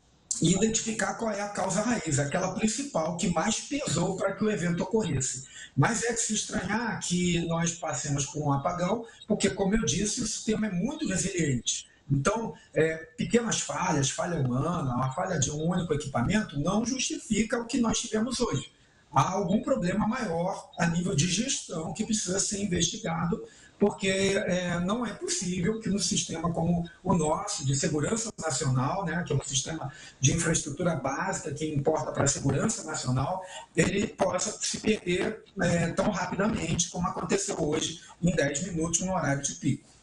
e 0.42 0.54
identificar 0.54 1.16
qual 1.16 1.32
é 1.32 1.42
a 1.42 1.50
causa 1.50 1.82
raiz, 1.82 2.20
aquela 2.20 2.54
principal 2.54 3.16
que 3.18 3.30
mais 3.30 3.60
pesou 3.62 4.18
para 4.18 4.34
que 4.34 4.44
o 4.44 4.52
evento 4.52 4.84
ocorresse. 4.84 5.46
Mas 5.76 6.04
é 6.04 6.14
de 6.14 6.20
se 6.20 6.34
estranhar 6.34 7.00
que 7.00 7.46
nós 7.48 7.74
passemos 7.74 8.26
por 8.26 8.42
um 8.42 8.52
apagão, 8.52 9.06
porque, 9.28 9.50
como 9.50 9.76
eu 9.76 9.86
disse, 9.86 10.22
o 10.22 10.28
sistema 10.28 10.68
é 10.68 10.72
muito 10.72 11.08
resiliente. 11.08 11.90
Então, 12.12 12.54
é, 12.74 12.98
pequenas 13.18 13.62
falhas, 13.62 14.10
falha 14.10 14.40
humana, 14.40 14.94
uma 14.94 15.12
falha 15.12 15.40
de 15.40 15.50
um 15.50 15.70
único 15.70 15.94
equipamento, 15.94 16.60
não 16.60 16.86
justifica 16.86 17.60
o 17.60 17.66
que 17.66 17.80
nós 17.80 18.00
tivemos 18.00 18.40
hoje 18.40 18.75
há 19.16 19.32
algum 19.32 19.62
problema 19.62 20.06
maior 20.06 20.70
a 20.78 20.86
nível 20.88 21.16
de 21.16 21.28
gestão 21.28 21.94
que 21.94 22.04
precisa 22.04 22.38
ser 22.38 22.62
investigado, 22.62 23.42
porque 23.80 24.08
é, 24.08 24.80
não 24.82 25.06
é 25.06 25.14
possível 25.14 25.80
que 25.80 25.90
no 25.90 26.00
sistema 26.00 26.52
como 26.52 26.88
o 27.04 27.14
nosso, 27.14 27.66
de 27.66 27.76
segurança 27.76 28.32
nacional, 28.42 29.06
né, 29.06 29.24
que 29.26 29.34
é 29.34 29.36
um 29.36 29.42
sistema 29.42 29.92
de 30.20 30.34
infraestrutura 30.34 30.96
básica 30.96 31.54
que 31.54 31.74
importa 31.74 32.12
para 32.12 32.24
a 32.24 32.28
segurança 32.28 32.84
nacional, 32.84 33.42
ele 33.76 34.08
possa 34.08 34.52
se 34.62 34.80
perder 34.80 35.44
é, 35.62 35.88
tão 35.88 36.10
rapidamente 36.10 36.90
como 36.90 37.08
aconteceu 37.08 37.62
hoje, 37.62 38.02
em 38.22 38.36
10 38.36 38.74
minutos, 38.74 39.00
no 39.02 39.14
horário 39.14 39.42
de 39.42 39.56
pico. 39.56 39.96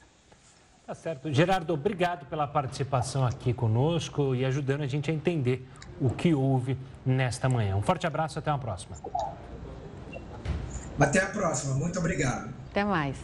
Tá 0.86 0.94
certo. 0.94 1.32
Gerardo, 1.32 1.72
obrigado 1.72 2.26
pela 2.26 2.46
participação 2.46 3.24
aqui 3.24 3.54
conosco 3.54 4.34
e 4.34 4.44
ajudando 4.44 4.82
a 4.82 4.86
gente 4.86 5.10
a 5.10 5.14
entender 5.14 5.66
o 6.02 6.10
que 6.10 6.34
houve 6.34 6.76
nesta 7.06 7.48
manhã. 7.48 7.76
Um 7.76 7.82
forte 7.82 8.06
abraço 8.06 8.36
e 8.36 8.40
até 8.40 8.50
uma 8.50 8.58
próxima. 8.58 8.96
Até 11.00 11.20
a 11.20 11.26
próxima. 11.26 11.74
Muito 11.74 11.98
obrigado. 11.98 12.52
Até 12.70 12.84
mais. 12.84 13.16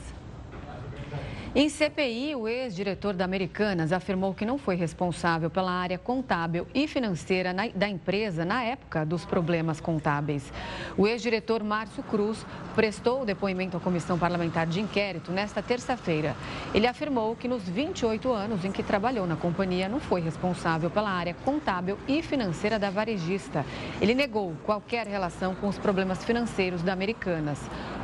Em 1.55 1.71
CPI, 1.71 2.37
o 2.37 2.47
ex-diretor 2.47 3.15
da 3.15 3.25
Americanas 3.25 3.91
afirmou 3.91 4.35
que 4.35 4.45
não 4.45 4.59
foi 4.59 4.77
responsável 4.77 5.49
pela 5.49 5.73
área 5.73 5.97
contábil 5.97 6.67
e 6.75 6.87
financeira 6.87 7.55
da 7.75 7.89
empresa 7.89 8.45
na 8.45 8.63
época 8.63 9.05
dos 9.07 9.25
problemas 9.25 9.81
contábeis. 9.81 10.53
O 10.97 11.07
ex-diretor 11.07 11.65
Márcio 11.65 12.03
Cruz 12.03 12.45
prestou 12.75 13.25
depoimento 13.25 13.79
à 13.79 13.81
Comissão 13.81 14.19
Parlamentar 14.19 14.67
de 14.67 14.79
Inquérito 14.79 15.33
nesta 15.33 15.63
terça-feira. 15.63 16.37
Ele 16.75 16.87
afirmou 16.87 17.35
que 17.35 17.49
nos 17.49 17.63
28 17.63 18.31
anos 18.31 18.63
em 18.67 18.71
que 18.71 18.83
trabalhou 18.83 19.27
na 19.27 19.35
companhia 19.35 19.89
não 19.89 20.01
foi 20.01 20.21
responsável 20.21 20.91
pela 20.91 21.11
área 21.11 21.35
contábil 21.47 21.99
e 22.07 22.23
financeira 22.23 22.79
da 22.79 22.91
varejista. 22.91 23.65
Ele 24.03 24.15
negou 24.15 24.55
qualquer 24.67 25.07
relação 25.07 25.55
com 25.55 25.67
os 25.67 25.79
problemas 25.79 26.23
financeiros 26.23 26.83
da 26.83 26.93
Americanas. 26.93 27.59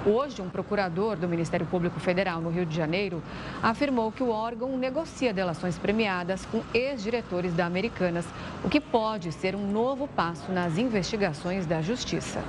Hoje, 0.06 0.42
um 0.42 0.50
procurador 0.50 1.16
do 1.16 1.26
Ministério 1.26 1.64
Público 1.64 1.98
Federal 1.98 2.38
no 2.38 2.50
Rio 2.50 2.66
de 2.66 2.76
Janeiro 2.76 3.22
afirmou 3.62 4.12
que 4.12 4.22
o 4.22 4.28
órgão 4.28 4.76
negocia 4.76 5.32
delações 5.32 5.78
premiadas 5.78 6.44
com 6.44 6.62
ex-diretores 6.74 7.54
da 7.54 7.64
Americanas, 7.64 8.26
o 8.62 8.68
que 8.68 8.80
pode 8.80 9.32
ser 9.32 9.56
um 9.56 9.66
novo 9.66 10.06
passo 10.06 10.52
nas 10.52 10.76
investigações 10.76 11.64
da 11.64 11.80
Justiça. 11.80 12.44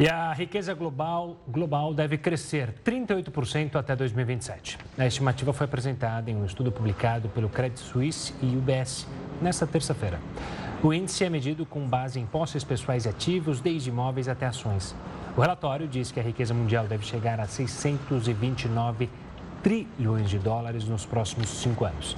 E 0.00 0.08
a 0.08 0.32
riqueza 0.32 0.74
global, 0.74 1.36
global 1.46 1.94
deve 1.94 2.18
crescer 2.18 2.74
38% 2.84 3.76
até 3.76 3.94
2027. 3.94 4.78
A 4.98 5.06
estimativa 5.06 5.52
foi 5.52 5.64
apresentada 5.64 6.28
em 6.28 6.36
um 6.36 6.44
estudo 6.44 6.72
publicado 6.72 7.28
pelo 7.28 7.48
Credit 7.48 7.78
Suisse 7.78 8.34
e 8.42 8.56
UBS 8.56 9.06
nesta 9.40 9.64
terça-feira. 9.64 10.18
O 10.82 10.92
índice 10.92 11.24
é 11.24 11.30
medido 11.30 11.64
com 11.64 11.86
base 11.88 12.18
em 12.18 12.26
posses 12.26 12.64
pessoais 12.64 13.06
e 13.06 13.08
ativos, 13.08 13.60
desde 13.60 13.90
imóveis 13.90 14.28
até 14.28 14.46
ações. 14.46 14.94
O 15.36 15.40
relatório 15.42 15.86
diz 15.86 16.10
que 16.10 16.18
a 16.18 16.22
riqueza 16.22 16.54
mundial 16.54 16.86
deve 16.86 17.04
chegar 17.04 17.38
a 17.38 17.46
629 17.46 19.10
trilhões 19.62 20.30
de 20.30 20.38
dólares 20.38 20.88
nos 20.88 21.04
próximos 21.04 21.50
cinco 21.50 21.84
anos. 21.84 22.16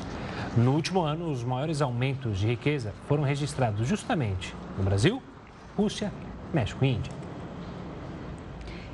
No 0.57 0.73
último 0.73 1.01
ano, 1.01 1.29
os 1.29 1.43
maiores 1.43 1.83
aumentos 1.83 2.39
de 2.39 2.47
riqueza 2.47 2.95
foram 3.09 3.25
registrados 3.25 3.89
justamente 3.89 4.55
no 4.77 4.85
Brasil, 4.85 5.21
Rússia, 5.77 6.13
México 6.55 6.85
e 6.85 6.91
Índia. 6.91 7.13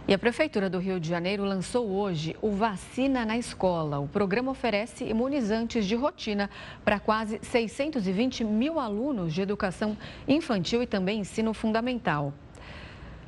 E 0.08 0.14
a 0.14 0.18
Prefeitura 0.18 0.70
do 0.70 0.78
Rio 0.78 0.98
de 0.98 1.06
Janeiro 1.06 1.44
lançou 1.44 1.86
hoje 1.90 2.34
o 2.40 2.50
Vacina 2.50 3.26
na 3.26 3.36
Escola. 3.36 3.98
O 3.98 4.08
programa 4.08 4.52
oferece 4.52 5.04
imunizantes 5.04 5.84
de 5.84 5.96
rotina 5.96 6.48
para 6.82 6.98
quase 6.98 7.40
620 7.42 8.42
mil 8.42 8.80
alunos 8.80 9.34
de 9.34 9.42
educação 9.42 9.94
infantil 10.26 10.82
e 10.82 10.86
também 10.86 11.20
ensino 11.20 11.52
fundamental. 11.52 12.32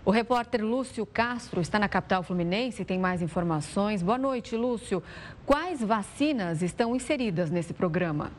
O 0.06 0.12
repórter 0.12 0.64
Lúcio 0.64 1.04
Castro 1.04 1.60
está 1.60 1.80
na 1.80 1.88
capital 1.88 2.22
fluminense 2.22 2.82
e 2.82 2.84
tem 2.84 2.96
mais 2.96 3.20
informações. 3.20 4.04
Boa 4.04 4.16
noite, 4.16 4.54
Lúcio. 4.54 5.02
Quais 5.44 5.80
vacinas 5.80 6.62
estão 6.62 6.94
inseridas 6.94 7.50
nesse 7.50 7.75
programa? 7.75 8.30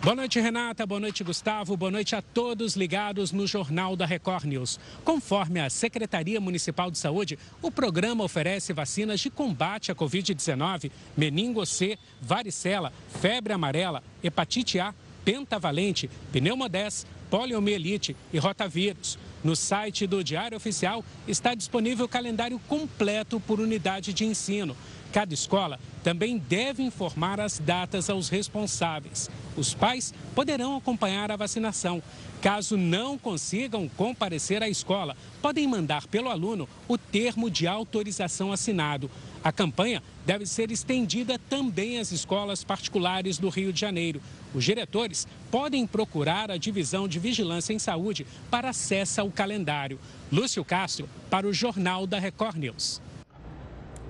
Boa 0.00 0.14
noite, 0.14 0.38
Renata. 0.38 0.86
Boa 0.86 1.00
noite, 1.00 1.24
Gustavo. 1.24 1.76
Boa 1.76 1.90
noite 1.90 2.14
a 2.14 2.22
todos 2.22 2.76
ligados 2.76 3.32
no 3.32 3.44
Jornal 3.44 3.96
da 3.96 4.06
Record 4.06 4.44
News. 4.44 4.78
Conforme 5.02 5.58
a 5.58 5.68
Secretaria 5.68 6.40
Municipal 6.40 6.92
de 6.92 6.98
Saúde, 6.98 7.36
o 7.60 7.68
programa 7.68 8.22
oferece 8.22 8.72
vacinas 8.72 9.18
de 9.18 9.30
combate 9.30 9.90
à 9.90 9.96
Covid-19, 9.96 10.92
meningo 11.16 11.66
C, 11.66 11.98
varicela, 12.22 12.92
febre 13.20 13.52
amarela, 13.52 14.00
hepatite 14.22 14.78
A, 14.78 14.94
pentavalente, 15.24 16.08
pneuma 16.30 16.68
10, 16.68 17.04
poliomielite 17.28 18.16
e 18.32 18.38
rotavírus. 18.38 19.18
No 19.42 19.56
site 19.56 20.06
do 20.06 20.22
Diário 20.22 20.56
Oficial 20.56 21.04
está 21.26 21.54
disponível 21.54 22.04
o 22.04 22.08
calendário 22.08 22.60
completo 22.68 23.40
por 23.40 23.58
unidade 23.58 24.12
de 24.12 24.24
ensino. 24.24 24.76
Cada 25.12 25.34
escola 25.34 25.80
também 26.04 26.38
deve 26.38 26.82
informar 26.82 27.40
as 27.40 27.58
datas 27.58 28.08
aos 28.08 28.28
responsáveis. 28.28 29.28
Os 29.56 29.74
pais 29.74 30.14
poderão 30.34 30.76
acompanhar 30.76 31.30
a 31.32 31.36
vacinação. 31.36 32.02
Caso 32.40 32.76
não 32.76 33.18
consigam 33.18 33.88
comparecer 33.88 34.62
à 34.62 34.68
escola, 34.68 35.16
podem 35.42 35.66
mandar 35.66 36.06
pelo 36.06 36.30
aluno 36.30 36.68
o 36.86 36.96
termo 36.96 37.50
de 37.50 37.66
autorização 37.66 38.52
assinado. 38.52 39.10
A 39.42 39.50
campanha 39.50 40.02
deve 40.26 40.44
ser 40.44 40.70
estendida 40.70 41.38
também 41.38 41.98
às 41.98 42.12
escolas 42.12 42.62
particulares 42.62 43.38
do 43.38 43.48
Rio 43.48 43.72
de 43.72 43.80
Janeiro. 43.80 44.20
Os 44.54 44.62
diretores 44.62 45.26
podem 45.50 45.86
procurar 45.86 46.50
a 46.50 46.58
Divisão 46.58 47.08
de 47.08 47.18
Vigilância 47.18 47.72
em 47.72 47.78
Saúde 47.78 48.26
para 48.50 48.68
acesso 48.68 49.20
ao 49.20 49.30
calendário. 49.30 49.98
Lúcio 50.30 50.62
Castro, 50.62 51.08
para 51.30 51.46
o 51.46 51.54
Jornal 51.54 52.06
da 52.06 52.18
Record 52.18 52.56
News. 52.56 53.00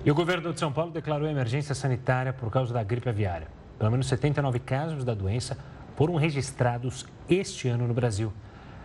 E 0.03 0.11
o 0.11 0.15
governo 0.15 0.51
de 0.51 0.59
São 0.59 0.73
Paulo 0.73 0.91
declarou 0.91 1.27
emergência 1.27 1.73
sanitária 1.73 2.33
por 2.33 2.49
causa 2.49 2.73
da 2.73 2.83
gripe 2.83 3.07
aviária. 3.07 3.47
Pelo 3.79 3.91
menos 3.91 4.07
79 4.07 4.59
casos 4.59 5.05
da 5.05 5.13
doença 5.13 5.57
foram 5.95 6.15
registrados 6.15 7.05
este 7.29 7.69
ano 7.69 7.87
no 7.87 7.93
Brasil. 7.93 8.33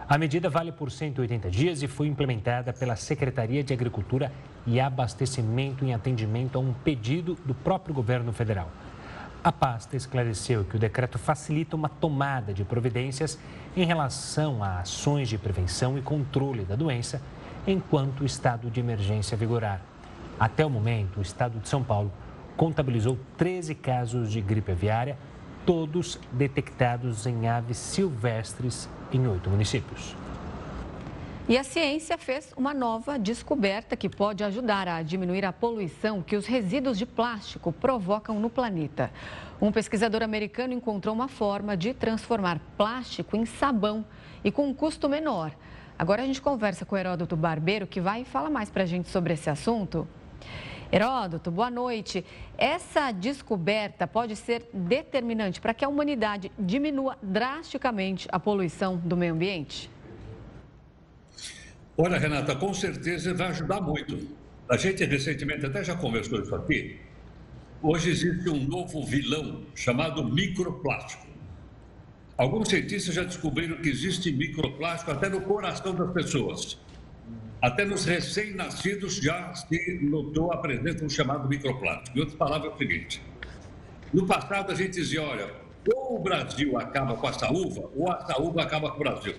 A 0.09 0.17
medida 0.17 0.49
vale 0.49 0.71
por 0.71 0.93
180 0.93 1.51
dias 1.51 1.83
e 1.83 1.89
foi 1.89 2.07
implementada 2.07 2.73
pela 2.73 2.95
Secretaria 2.95 3.65
de 3.65 3.73
Agricultura 3.73 4.31
e 4.67 4.81
Abastecimento 4.81 5.85
em 5.85 5.95
atendimento 5.95 6.57
a 6.57 6.61
um 6.61 6.73
pedido 6.73 7.37
do 7.45 7.55
próprio 7.55 7.95
governo 7.95 8.33
federal. 8.33 8.69
A 9.43 9.53
pasta 9.53 9.97
esclareceu 9.97 10.65
que 10.65 10.75
o 10.75 10.79
decreto 10.79 11.19
facilita 11.19 11.77
uma 11.77 11.89
tomada 11.89 12.53
de 12.53 12.65
providências 12.65 13.39
em 13.77 13.85
relação 13.85 14.63
a 14.65 14.81
ações 14.81 15.29
de 15.29 15.39
prevenção 15.39 15.97
e 15.97 16.03
controle 16.03 16.65
da 16.65 16.75
doença 16.75 17.23
enquanto 17.65 18.23
o 18.23 18.27
estado 18.27 18.69
de 18.69 18.81
emergência 18.81 19.37
vigorar. 19.37 19.81
Até 20.39 20.67
o 20.67 20.71
momento, 20.71 21.19
o 21.19 21.23
estado 21.23 21.61
de 21.61 21.69
São 21.69 21.85
Paulo 21.85 22.11
contabilizou 22.57 23.19
13 23.37 23.75
casos 23.77 24.33
de 24.33 24.41
gripe 24.41 24.73
aviária, 24.73 25.17
todos 25.65 26.19
detectados 26.33 27.27
em 27.27 27.49
aves 27.49 27.77
silvestres 27.77 28.89
em 29.13 29.27
oito 29.29 29.49
municípios. 29.49 30.26
E 31.49 31.57
a 31.57 31.63
ciência 31.63 32.19
fez 32.19 32.53
uma 32.57 32.75
nova 32.75 33.17
descoberta 33.17 33.97
que 33.97 34.09
pode 34.09 34.43
ajudar 34.43 34.89
a 34.89 35.01
diminuir 35.01 35.45
a 35.45 35.53
poluição 35.53 36.21
que 36.21 36.35
os 36.35 36.45
resíduos 36.45 36.99
de 36.99 37.07
plástico 37.07 37.71
provocam 37.71 38.41
no 38.41 38.51
planeta. 38.51 39.13
Um 39.61 39.71
pesquisador 39.71 40.25
americano 40.25 40.75
encontrou 40.75 41.15
uma 41.15 41.29
forma 41.29 41.77
de 41.77 41.95
transformar 41.95 42.59
plástico 42.77 43.37
em 43.37 43.47
sabão 43.47 44.05
e 44.43 44.51
com 44.51 44.67
um 44.67 44.75
custo 44.75 45.09
menor. 45.09 45.53
Agora 45.97 46.25
a 46.25 46.27
gente 46.27 46.43
conversa 46.43 46.85
com 46.85 46.97
o 46.97 46.99
Heródoto 46.99 47.37
Barbeiro, 47.37 47.87
que 47.87 48.01
vai 48.01 48.25
falar 48.25 48.51
mais 48.51 48.69
para 48.69 48.83
a 48.83 48.87
gente 48.87 49.09
sobre 49.09 49.35
esse 49.35 49.49
assunto. 49.49 50.05
Heródoto, 50.91 51.53
boa 51.53 51.71
noite. 51.71 52.25
Essa 52.59 53.13
descoberta 53.13 54.05
pode 54.05 54.35
ser 54.35 54.69
determinante 54.73 55.61
para 55.61 55.73
que 55.73 55.85
a 55.85 55.89
humanidade 55.89 56.51
diminua 56.59 57.17
drasticamente 57.23 58.27
a 58.33 58.41
poluição 58.41 58.97
do 58.97 59.17
meio 59.17 59.33
ambiente? 59.33 59.95
Olha, 61.99 62.19
Renata, 62.19 62.55
com 62.55 62.75
certeza 62.75 63.33
vai 63.33 63.49
ajudar 63.49 63.81
muito. 63.81 64.29
A 64.69 64.77
gente 64.77 65.03
recentemente 65.03 65.65
até 65.65 65.83
já 65.83 65.97
conversou 65.97 66.43
isso 66.43 66.55
aqui. 66.55 67.01
Hoje 67.83 68.11
existe 68.11 68.51
um 68.51 68.63
novo 68.67 69.03
vilão 69.07 69.63
chamado 69.75 70.23
microplástico. 70.23 71.27
Alguns 72.37 72.69
cientistas 72.69 73.15
já 73.15 73.25
descobriram 73.25 73.79
que 73.79 73.89
existe 73.89 74.31
microplástico 74.31 75.11
até 75.11 75.31
no 75.31 75.41
coração 75.41 75.95
das 75.95 76.13
pessoas. 76.13 76.79
Até 77.63 77.87
nos 77.87 78.05
recém-nascidos 78.05 79.15
já 79.17 79.55
se 79.55 79.99
notou 80.03 80.53
a 80.53 80.59
presença 80.59 81.03
do 81.03 81.11
chamado 81.11 81.49
microplástico. 81.49 82.15
Em 82.15 82.21
outras 82.21 82.37
palavras, 82.37 82.73
é 82.73 82.75
o 82.75 82.79
seguinte: 82.79 83.23
no 84.13 84.27
passado 84.27 84.71
a 84.71 84.75
gente 84.75 84.91
dizia, 84.91 85.23
olha, 85.23 85.51
ou 85.95 86.17
o 86.17 86.23
Brasil 86.23 86.79
acaba 86.79 87.15
com 87.15 87.27
a 87.27 87.33
saúva, 87.33 87.89
ou 87.97 88.13
a 88.13 88.21
saúva 88.27 88.63
acaba 88.63 88.91
com 88.91 88.97
o 88.97 88.99
Brasil. 88.99 89.35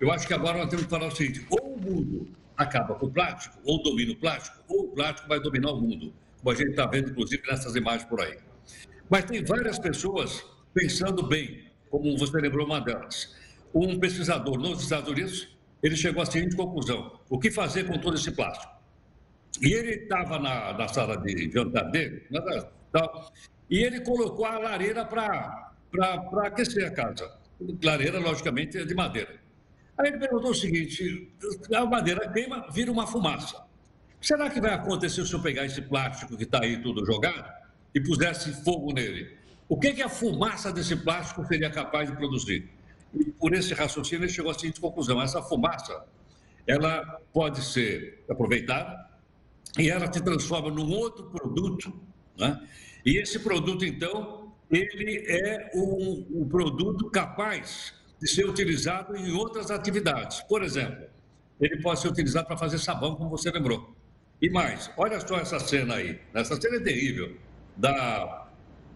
Eu 0.00 0.10
acho 0.10 0.26
que 0.26 0.32
agora 0.32 0.58
nós 0.58 0.68
temos 0.68 0.84
que 0.84 0.90
falar 0.90 1.08
o 1.08 1.10
seguinte: 1.10 1.44
ou 1.50 1.59
mundo 1.80 2.28
acaba 2.56 2.94
com 2.94 3.06
o 3.06 3.10
plástico, 3.10 3.58
ou 3.64 3.82
domina 3.82 4.12
o 4.12 4.16
plástico, 4.16 4.62
ou 4.68 4.84
o 4.84 4.88
plástico 4.88 5.28
vai 5.28 5.40
dominar 5.40 5.72
o 5.72 5.80
mundo, 5.80 6.12
como 6.38 6.50
a 6.50 6.54
gente 6.54 6.70
está 6.70 6.86
vendo, 6.86 7.10
inclusive, 7.10 7.42
nessas 7.48 7.74
imagens 7.74 8.04
por 8.04 8.20
aí. 8.20 8.38
Mas 9.08 9.24
tem 9.24 9.42
várias 9.42 9.78
pessoas 9.78 10.44
pensando 10.74 11.26
bem, 11.26 11.64
como 11.90 12.16
você 12.16 12.38
lembrou 12.38 12.66
uma 12.66 12.80
delas. 12.80 13.34
Um 13.74 13.98
pesquisador 13.98 14.58
nos 14.58 14.82
Estados 14.82 15.08
Unidos 15.08 15.48
ele 15.82 15.96
chegou 15.96 16.22
à 16.22 16.26
seguinte 16.26 16.56
conclusão: 16.56 17.18
o 17.28 17.38
que 17.38 17.50
fazer 17.50 17.84
com 17.86 17.98
todo 17.98 18.16
esse 18.16 18.30
plástico? 18.32 18.72
E 19.60 19.72
ele 19.72 19.92
estava 19.92 20.38
na, 20.38 20.72
na, 20.74 20.88
sala 20.88 21.16
de 21.16 21.50
jantar 21.50 21.90
dele, 21.90 22.22
né, 22.30 22.40
tal, 22.92 23.32
e 23.68 23.78
ele 23.78 24.00
colocou 24.00 24.46
a 24.46 24.58
lareira 24.58 25.04
para 25.04 25.74
aquecer 26.44 26.86
a 26.86 26.90
casa. 26.90 27.38
Lareira, 27.82 28.18
logicamente, 28.18 28.78
é 28.78 28.84
de 28.84 28.94
madeira. 28.94 29.38
Aí 30.00 30.08
ele 30.08 30.18
perguntou 30.18 30.50
o 30.50 30.54
seguinte: 30.54 31.30
a 31.74 31.84
madeira 31.84 32.26
queima, 32.30 32.66
vira 32.72 32.90
uma 32.90 33.06
fumaça. 33.06 33.62
Será 34.20 34.48
que 34.48 34.60
vai 34.60 34.72
acontecer 34.72 35.24
se 35.26 35.32
eu 35.32 35.42
pegar 35.42 35.66
esse 35.66 35.82
plástico 35.82 36.36
que 36.36 36.44
está 36.44 36.62
aí 36.62 36.80
tudo 36.80 37.04
jogado 37.04 37.52
e 37.94 38.00
pusesse 38.00 38.64
fogo 38.64 38.92
nele? 38.94 39.36
O 39.68 39.78
que, 39.78 39.92
que 39.92 40.02
a 40.02 40.08
fumaça 40.08 40.72
desse 40.72 40.96
plástico 40.96 41.46
seria 41.46 41.70
capaz 41.70 42.10
de 42.10 42.16
produzir? 42.16 42.68
E 43.14 43.24
por 43.24 43.52
esse 43.52 43.74
raciocínio 43.74 44.24
ele 44.24 44.32
chegou 44.32 44.50
à 44.50 44.54
seguinte 44.54 44.80
conclusão: 44.80 45.20
essa 45.20 45.42
fumaça 45.42 46.02
ela 46.66 47.20
pode 47.32 47.62
ser 47.62 48.24
aproveitada 48.28 49.06
e 49.78 49.90
ela 49.90 50.10
se 50.10 50.22
transforma 50.22 50.70
num 50.70 50.90
outro 50.92 51.24
produto, 51.24 51.92
né? 52.38 52.58
E 53.04 53.18
esse 53.18 53.38
produto 53.38 53.84
então 53.84 54.50
ele 54.70 55.24
é 55.28 55.70
um, 55.74 56.26
um 56.42 56.48
produto 56.48 57.10
capaz 57.10 57.99
de 58.20 58.28
ser 58.28 58.48
utilizado 58.48 59.16
em 59.16 59.32
outras 59.32 59.70
atividades. 59.70 60.40
Por 60.42 60.62
exemplo, 60.62 61.06
ele 61.60 61.80
pode 61.80 62.00
ser 62.00 62.08
utilizado 62.08 62.46
para 62.46 62.56
fazer 62.56 62.78
sabão, 62.78 63.14
como 63.14 63.30
você 63.30 63.50
lembrou. 63.50 63.94
E 64.40 64.50
mais, 64.50 64.90
olha 64.96 65.20
só 65.20 65.38
essa 65.38 65.58
cena 65.58 65.96
aí. 65.96 66.20
Essa 66.34 66.60
cena 66.60 66.76
é 66.76 66.80
terrível 66.80 67.36
da 67.76 68.40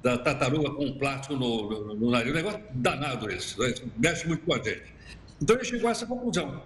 da 0.04 0.18
tartaruga 0.18 0.70
com 0.70 0.98
plástico 0.98 1.34
no, 1.34 1.70
no, 1.70 1.94
no 1.94 2.10
nariz. 2.10 2.30
Um 2.30 2.34
negócio 2.34 2.60
danado 2.74 3.30
esse, 3.30 3.56
mexe 3.96 4.28
muito 4.28 4.44
com 4.44 4.52
a 4.52 4.58
gente. 4.58 4.84
Então 5.40 5.56
ele 5.56 5.64
chegou 5.64 5.88
a 5.88 5.92
essa 5.92 6.06
conclusão. 6.06 6.62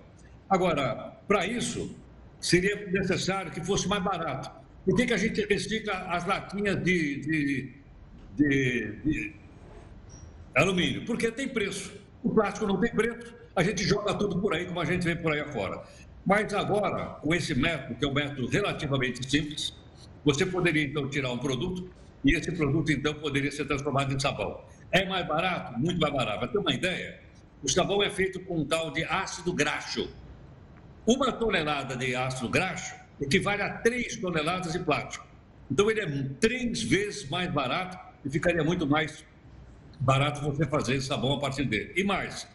Agora, 0.51 1.16
para 1.29 1.47
isso, 1.47 1.97
seria 2.40 2.85
necessário 2.90 3.53
que 3.53 3.64
fosse 3.64 3.87
mais 3.87 4.03
barato. 4.03 4.51
Por 4.85 4.97
que, 4.97 5.07
que 5.07 5.14
a 5.14 5.16
gente 5.16 5.40
recicla 5.47 5.94
as 6.09 6.27
latinhas 6.27 6.83
de, 6.83 7.21
de, 7.21 7.75
de, 8.35 8.92
de 9.05 9.35
alumínio? 10.57 11.05
Porque 11.05 11.31
tem 11.31 11.49
preço. 11.49 11.92
O 12.22 12.31
plástico 12.31 12.66
não 12.66 12.81
tem 12.81 12.90
preço, 12.90 13.35
a 13.54 13.62
gente 13.62 13.85
joga 13.85 14.14
tudo 14.14 14.40
por 14.40 14.52
aí, 14.54 14.66
como 14.66 14.81
a 14.81 14.85
gente 14.85 15.04
vê 15.04 15.16
por 15.16 15.33
aí 15.33 15.40
afora. 15.40 15.83
Mas 16.26 16.52
agora, 16.52 17.07
com 17.22 17.35
esse 17.35 17.54
método, 17.54 17.94
que 17.94 18.04
é 18.04 18.09
um 18.09 18.12
método 18.12 18.46
relativamente 18.48 19.28
simples, 19.28 19.72
você 20.24 20.44
poderia 20.44 20.85
então 20.85 21.09
tirar 21.09 21.31
um 21.33 21.38
produto 21.38 21.88
e 22.24 22.35
esse 22.35 22.50
produto, 22.52 22.90
então, 22.90 23.14
poderia 23.14 23.50
ser 23.50 23.64
transformado 23.64 24.12
em 24.12 24.18
sabão. 24.18 24.61
É 24.90 25.07
mais 25.07 25.26
barato? 25.26 25.78
Muito 25.78 26.00
mais 26.00 26.12
barato. 26.12 26.40
Para 26.40 26.48
ter 26.48 26.59
uma 26.59 26.74
ideia, 26.74 27.20
o 27.62 27.68
sabão 27.68 28.02
é 28.02 28.11
feito 28.11 28.40
com 28.40 28.59
um 28.59 28.64
tal 28.64 28.90
de 28.90 29.04
ácido 29.04 29.52
graxo. 29.52 30.11
Uma 31.07 31.33
tonelada 31.33 31.96
de 31.96 32.14
ácido 32.14 32.48
graxo 32.48 32.94
equivale 33.20 33.62
a 33.62 33.78
3 33.78 34.16
toneladas 34.16 34.72
de 34.72 34.81
plástico. 34.81 35.26
Então, 35.70 35.90
ele 35.90 36.00
é 36.00 36.28
três 36.40 36.83
vezes 36.83 37.28
mais 37.28 37.50
barato 37.52 37.98
e 38.24 38.31
ficaria 38.31 38.64
muito 38.64 38.87
mais 38.87 39.24
barato 40.00 40.40
você 40.40 40.66
fazer 40.66 41.00
sabão 41.00 41.34
a 41.34 41.40
partir 41.40 41.64
dele. 41.64 41.92
E 41.96 42.04
mais, 42.04 42.46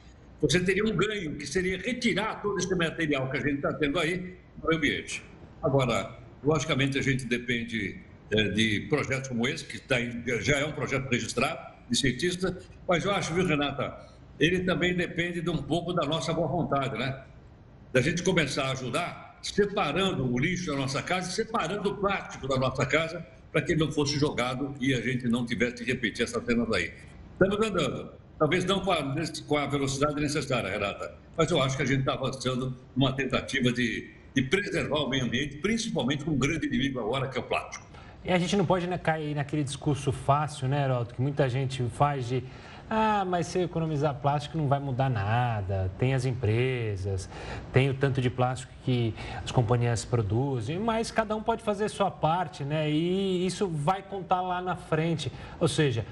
você 0.42 0.60
teria 0.60 0.84
um 0.84 0.96
ganho, 0.96 1.36
que 1.36 1.46
seria 1.46 1.78
retirar 1.78 2.42
todo 2.42 2.58
esse 2.58 2.74
material 2.76 3.30
que 3.30 3.38
a 3.38 3.42
gente 3.42 3.56
está 3.56 3.74
tendo 3.74 4.00
aí 4.00 4.36
do 4.58 4.76
ambiente. 4.76 5.24
Agora, 5.62 6.18
logicamente, 6.44 6.98
a 6.98 7.02
gente 7.02 7.26
depende 7.26 8.00
é, 8.32 8.50
de 8.50 8.82
projetos 8.90 9.30
como 9.30 9.48
esse, 9.48 9.66
que 9.66 9.80
tá, 9.80 9.96
já 10.42 10.58
é 10.58 10.66
um 10.66 10.72
projeto 10.72 11.10
registrado 11.10 11.74
de 11.90 11.98
cientista, 11.98 12.58
mas 12.88 13.06
eu 13.06 13.12
acho, 13.12 13.34
viu, 13.34 13.46
Renata, 13.46 13.96
ele 14.40 14.62
também 14.62 14.96
depende 14.96 15.42
de 15.42 15.50
um 15.50 15.62
pouco 15.62 15.94
da 15.94 16.06
nossa 16.06 16.34
boa 16.34 16.48
vontade, 16.48 16.98
né? 16.98 17.24
Da 17.92 18.02
gente 18.02 18.24
começar 18.24 18.66
a 18.66 18.72
ajudar 18.72 19.38
separando 19.42 20.26
o 20.26 20.40
lixo 20.40 20.72
da 20.72 20.78
nossa 20.78 21.02
casa, 21.02 21.30
separando 21.30 21.92
o 21.92 21.98
plástico 21.98 22.48
da 22.48 22.58
nossa 22.58 22.86
casa, 22.86 23.26
para 23.52 23.62
que 23.62 23.74
ele 23.74 23.82
não 23.82 23.92
fosse 23.92 24.18
jogado 24.18 24.74
e 24.80 24.94
a 24.94 25.02
gente 25.02 25.28
não 25.28 25.46
tivesse 25.46 25.76
que 25.76 25.84
repetir 25.84 26.24
essas 26.24 26.44
cenas 26.46 26.72
aí. 26.72 26.92
Estamos 27.44 27.68
andando. 27.68 28.10
Talvez 28.40 28.64
não 28.64 28.80
com 28.80 28.92
a, 28.92 29.04
com 29.48 29.58
a 29.58 29.66
velocidade 29.68 30.16
necessária, 30.16 30.70
Renata, 30.70 31.14
mas 31.36 31.52
eu 31.52 31.62
acho 31.62 31.76
que 31.76 31.84
a 31.84 31.86
gente 31.86 32.00
está 32.00 32.14
avançando 32.14 32.74
numa 32.96 33.12
tentativa 33.12 33.72
de, 33.72 34.12
de 34.34 34.42
preservar 34.44 35.00
o 35.00 35.10
meio 35.10 35.26
ambiente, 35.26 35.58
principalmente 35.58 36.24
com 36.24 36.32
um 36.32 36.38
grande 36.38 36.68
inimigo 36.68 37.02
agora, 37.02 37.28
que 37.28 37.38
é 37.38 37.42
o 37.42 37.44
plástico. 37.44 37.86
E 38.24 38.32
a 38.32 38.40
gente 38.40 38.56
não 38.56 38.66
pode 38.66 38.88
né, 38.88 38.98
cair 38.98 39.36
naquele 39.36 39.64
discurso 39.64 40.14
fácil, 40.14 40.70
né, 40.70 40.86
Heroto, 40.86 41.14
que 41.14 41.22
muita 41.22 41.50
gente 41.50 41.84
faz 41.90 42.28
de 42.28 42.44
ah, 42.90 43.26
mas 43.26 43.48
se 43.48 43.60
economizar 43.60 44.14
plástico 44.16 44.58
não 44.58 44.68
vai 44.68 44.80
mudar 44.80 45.10
nada. 45.10 45.92
Tem 45.98 46.14
as 46.14 46.26
empresas, 46.26 47.30
tem 47.72 47.90
o 47.90 47.94
tanto 47.94 48.22
de 48.22 48.30
plástico 48.30 48.72
que 48.84 49.14
as 49.44 49.52
companhias 49.52 50.06
produzem, 50.06 50.80
mas 50.80 51.12
cada 51.12 51.36
um 51.36 51.42
pode 51.42 51.64
fazer 51.64 51.86
a 51.86 51.90
sua 51.90 52.12
parte, 52.12 52.64
né? 52.64 52.90
E 52.90 53.46
isso 53.46 53.68
vai 53.68 54.02
contar 54.02 54.42
lá 54.42 54.62
na 54.62 54.76
frente. 54.76 55.32
Ou 55.60 55.68
seja, 55.68 56.06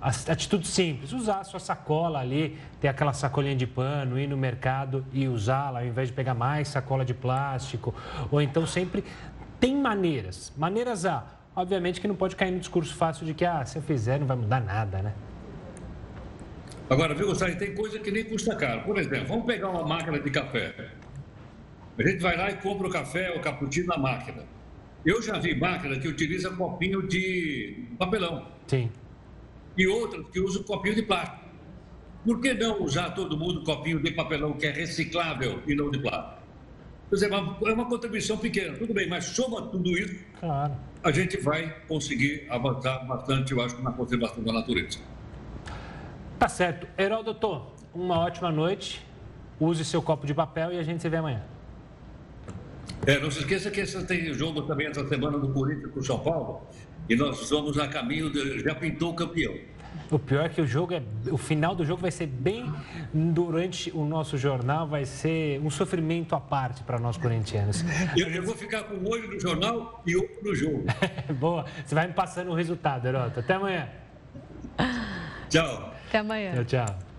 atitude 0.00 0.66
simples, 0.66 1.12
usar 1.12 1.40
a 1.40 1.44
sua 1.44 1.60
sacola 1.60 2.20
ali, 2.20 2.58
ter 2.80 2.88
aquela 2.88 3.12
sacolinha 3.12 3.54
de 3.54 3.66
pano, 3.66 4.18
ir 4.18 4.26
no 4.26 4.36
mercado 4.36 5.04
e 5.12 5.28
usá-la, 5.28 5.80
ao 5.80 5.86
invés 5.86 6.08
de 6.08 6.14
pegar 6.14 6.34
mais 6.34 6.68
sacola 6.68 7.04
de 7.04 7.12
plástico. 7.12 7.94
Ou 8.30 8.40
então 8.40 8.66
sempre 8.66 9.04
tem 9.58 9.76
maneiras. 9.76 10.52
Maneiras 10.56 11.04
A. 11.04 11.24
Obviamente 11.54 12.00
que 12.00 12.08
não 12.08 12.14
pode 12.14 12.34
cair 12.36 12.50
no 12.50 12.58
discurso 12.58 12.94
fácil 12.94 13.26
de 13.26 13.34
que, 13.34 13.44
ah, 13.44 13.64
se 13.66 13.76
eu 13.76 13.82
fizer 13.82 14.18
não 14.18 14.26
vai 14.26 14.36
mudar 14.36 14.60
nada, 14.60 15.02
né? 15.02 15.12
Agora, 16.88 17.14
viu, 17.14 17.26
Gustavo, 17.26 17.54
tem 17.56 17.74
coisa 17.74 17.98
que 17.98 18.10
nem 18.10 18.24
custa 18.24 18.56
caro. 18.56 18.82
Por 18.82 18.98
exemplo, 18.98 19.28
vamos 19.28 19.44
pegar 19.44 19.68
uma 19.68 19.86
máquina 19.86 20.18
de 20.18 20.30
café. 20.30 20.90
A 21.96 22.02
gente 22.02 22.20
vai 22.20 22.36
lá 22.36 22.50
e 22.50 22.54
compra 22.56 22.88
o 22.88 22.90
café, 22.90 23.30
o 23.36 23.40
cappuccino 23.40 23.88
na 23.88 23.98
máquina. 23.98 24.44
Eu 25.04 25.22
já 25.22 25.38
vi 25.38 25.54
máquina 25.54 25.98
que 25.98 26.08
utiliza 26.08 26.50
copinho 26.50 27.06
de 27.06 27.86
papelão. 27.98 28.46
Sim. 28.66 28.90
E 29.80 29.86
outras 29.86 30.26
que 30.28 30.38
usam 30.38 30.62
copinho 30.62 30.94
de 30.94 31.02
plástico. 31.02 31.40
Por 32.22 32.38
que 32.38 32.52
não 32.52 32.82
usar 32.82 33.12
todo 33.12 33.34
mundo 33.34 33.64
copinho 33.64 33.98
de 33.98 34.10
papelão 34.10 34.52
que 34.52 34.66
é 34.66 34.70
reciclável 34.70 35.62
e 35.66 35.74
não 35.74 35.90
de 35.90 35.98
plástico? 35.98 36.38
Quer 37.08 37.14
dizer, 37.14 37.32
é 37.32 37.72
uma 37.72 37.86
contribuição 37.86 38.36
pequena, 38.36 38.76
tudo 38.76 38.92
bem, 38.92 39.08
mas 39.08 39.24
soma 39.24 39.62
tudo 39.62 39.98
isso, 39.98 40.22
claro. 40.38 40.76
a 41.02 41.10
gente 41.10 41.38
vai 41.38 41.74
conseguir 41.88 42.46
avançar 42.50 42.98
bastante, 43.06 43.52
eu 43.52 43.62
acho, 43.62 43.80
na 43.80 43.90
conservação 43.90 44.44
da 44.44 44.52
natureza. 44.52 44.98
Tá 46.38 46.46
certo. 46.46 46.86
Heródoto, 46.98 47.62
uma 47.94 48.18
ótima 48.18 48.52
noite. 48.52 49.02
Use 49.58 49.82
seu 49.82 50.02
copo 50.02 50.26
de 50.26 50.34
papel 50.34 50.74
e 50.74 50.78
a 50.78 50.82
gente 50.82 51.00
se 51.00 51.08
vê 51.08 51.16
amanhã. 51.16 51.42
É, 53.06 53.18
não 53.18 53.30
se 53.30 53.38
esqueça 53.38 53.70
que 53.70 53.80
esse 53.80 54.04
tem 54.04 54.30
jogo 54.34 54.60
também 54.62 54.88
essa 54.88 55.08
semana 55.08 55.38
do 55.38 55.48
Corinthians 55.48 55.90
com 55.90 56.00
o 56.00 56.04
São 56.04 56.18
Paulo. 56.18 56.66
E 57.08 57.16
nós 57.16 57.50
vamos 57.50 57.76
a 57.76 57.88
caminho, 57.88 58.30
de, 58.30 58.60
já 58.60 58.74
pintou 58.74 59.10
o 59.10 59.14
campeão. 59.14 59.54
O 60.10 60.18
pior 60.18 60.46
é 60.46 60.48
que 60.48 60.60
o 60.60 60.66
jogo 60.66 60.92
é. 60.92 61.02
O 61.30 61.38
final 61.38 61.74
do 61.74 61.84
jogo 61.84 62.02
vai 62.02 62.10
ser 62.10 62.26
bem 62.26 62.72
durante 63.14 63.90
o 63.92 64.04
nosso 64.04 64.36
jornal, 64.36 64.86
vai 64.86 65.04
ser 65.04 65.60
um 65.60 65.70
sofrimento 65.70 66.34
à 66.34 66.40
parte 66.40 66.82
para 66.82 66.98
nós 66.98 67.16
corintianos. 67.16 67.84
Eu, 68.16 68.28
eu, 68.28 68.42
vou 68.42 68.56
ficar 68.56 68.82
com 68.84 68.94
um 68.94 69.08
olho 69.08 69.28
no 69.28 69.38
jornal 69.38 70.02
e 70.04 70.16
outro 70.16 70.42
no 70.42 70.54
jogo. 70.54 70.84
Boa. 71.38 71.64
Você 71.84 71.94
vai 71.94 72.08
me 72.08 72.12
passando 72.12 72.50
o 72.50 72.54
resultado, 72.54 73.06
Heroto. 73.06 73.38
Até 73.38 73.54
amanhã. 73.54 73.88
Tchau. 75.48 75.94
Até 76.08 76.18
amanhã. 76.18 76.64
Tchau, 76.64 76.64
tchau. 76.64 77.10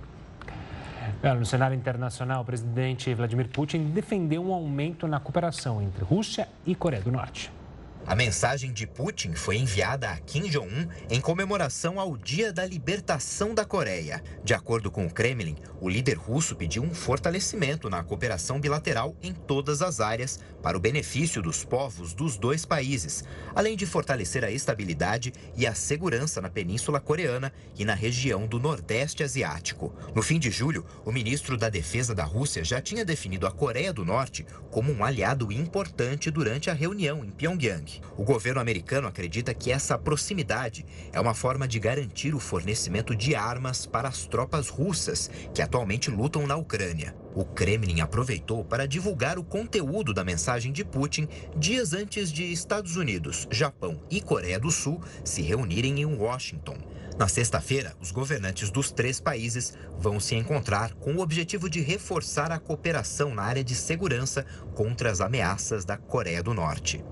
No 1.35 1.45
cenário 1.45 1.75
internacional, 1.75 2.41
o 2.41 2.45
presidente 2.45 3.13
Vladimir 3.13 3.47
Putin 3.47 3.91
defendeu 3.91 4.43
um 4.43 4.53
aumento 4.53 5.07
na 5.07 5.19
cooperação 5.19 5.81
entre 5.81 6.03
Rússia 6.03 6.47
e 6.65 6.75
Coreia 6.75 7.01
do 7.01 7.11
Norte. 7.11 7.51
A 8.05 8.15
mensagem 8.15 8.73
de 8.73 8.87
Putin 8.87 9.35
foi 9.35 9.57
enviada 9.57 10.09
a 10.09 10.17
Kim 10.17 10.49
Jong-un 10.49 10.87
em 11.09 11.21
comemoração 11.21 11.99
ao 11.99 12.17
Dia 12.17 12.51
da 12.51 12.65
Libertação 12.65 13.53
da 13.53 13.63
Coreia. 13.63 14.23
De 14.43 14.53
acordo 14.53 14.89
com 14.89 15.05
o 15.05 15.09
Kremlin, 15.09 15.55
o 15.79 15.87
líder 15.87 16.17
russo 16.17 16.55
pediu 16.55 16.83
um 16.83 16.93
fortalecimento 16.93 17.89
na 17.89 18.03
cooperação 18.03 18.59
bilateral 18.59 19.15
em 19.21 19.33
todas 19.33 19.81
as 19.81 19.99
áreas 19.99 20.39
para 20.61 20.75
o 20.75 20.79
benefício 20.79 21.41
dos 21.41 21.63
povos 21.63 22.13
dos 22.13 22.37
dois 22.37 22.65
países, 22.65 23.23
além 23.55 23.77
de 23.77 23.85
fortalecer 23.85 24.43
a 24.43 24.51
estabilidade 24.51 25.31
e 25.55 25.65
a 25.65 25.73
segurança 25.73 26.41
na 26.41 26.49
Península 26.49 26.99
Coreana 26.99 27.53
e 27.77 27.85
na 27.85 27.93
região 27.93 28.47
do 28.47 28.59
Nordeste 28.59 29.23
Asiático. 29.23 29.93
No 30.13 30.21
fim 30.21 30.39
de 30.39 30.49
julho, 30.49 30.85
o 31.05 31.11
ministro 31.11 31.55
da 31.55 31.69
Defesa 31.69 32.13
da 32.13 32.23
Rússia 32.23 32.63
já 32.63 32.81
tinha 32.81 33.05
definido 33.05 33.47
a 33.47 33.51
Coreia 33.51 33.93
do 33.93 34.03
Norte 34.03 34.45
como 34.69 34.91
um 34.91 35.03
aliado 35.03 35.51
importante 35.51 36.31
durante 36.31 36.69
a 36.69 36.73
reunião 36.73 37.23
em 37.23 37.29
Pyongyang. 37.29 37.90
O 38.15 38.23
governo 38.23 38.61
americano 38.61 39.07
acredita 39.07 39.53
que 39.53 39.71
essa 39.71 39.97
proximidade 39.97 40.85
é 41.11 41.19
uma 41.19 41.33
forma 41.33 41.67
de 41.67 41.79
garantir 41.79 42.35
o 42.35 42.39
fornecimento 42.39 43.15
de 43.15 43.33
armas 43.35 43.85
para 43.85 44.07
as 44.07 44.25
tropas 44.25 44.69
russas 44.69 45.29
que 45.53 45.61
atualmente 45.61 46.11
lutam 46.11 46.45
na 46.45 46.55
Ucrânia. 46.55 47.15
O 47.33 47.45
Kremlin 47.45 48.01
aproveitou 48.01 48.63
para 48.63 48.87
divulgar 48.87 49.39
o 49.39 49.43
conteúdo 49.43 50.13
da 50.13 50.23
mensagem 50.23 50.71
de 50.71 50.83
Putin 50.83 51.27
dias 51.55 51.93
antes 51.93 52.31
de 52.31 52.51
Estados 52.51 52.97
Unidos, 52.97 53.47
Japão 53.49 54.01
e 54.09 54.21
Coreia 54.21 54.59
do 54.59 54.69
Sul 54.69 55.01
se 55.23 55.41
reunirem 55.41 56.01
em 56.01 56.05
Washington. 56.05 56.77
Na 57.17 57.27
sexta-feira, 57.27 57.95
os 58.01 58.11
governantes 58.11 58.71
dos 58.71 58.91
três 58.91 59.19
países 59.19 59.73
vão 59.99 60.19
se 60.19 60.35
encontrar 60.35 60.93
com 60.95 61.13
o 61.13 61.21
objetivo 61.21 61.69
de 61.69 61.79
reforçar 61.79 62.51
a 62.51 62.59
cooperação 62.59 63.33
na 63.35 63.43
área 63.43 63.63
de 63.63 63.75
segurança 63.75 64.45
contra 64.73 65.11
as 65.11 65.21
ameaças 65.21 65.85
da 65.85 65.97
Coreia 65.97 66.41
do 66.41 66.53
Norte. 66.53 67.03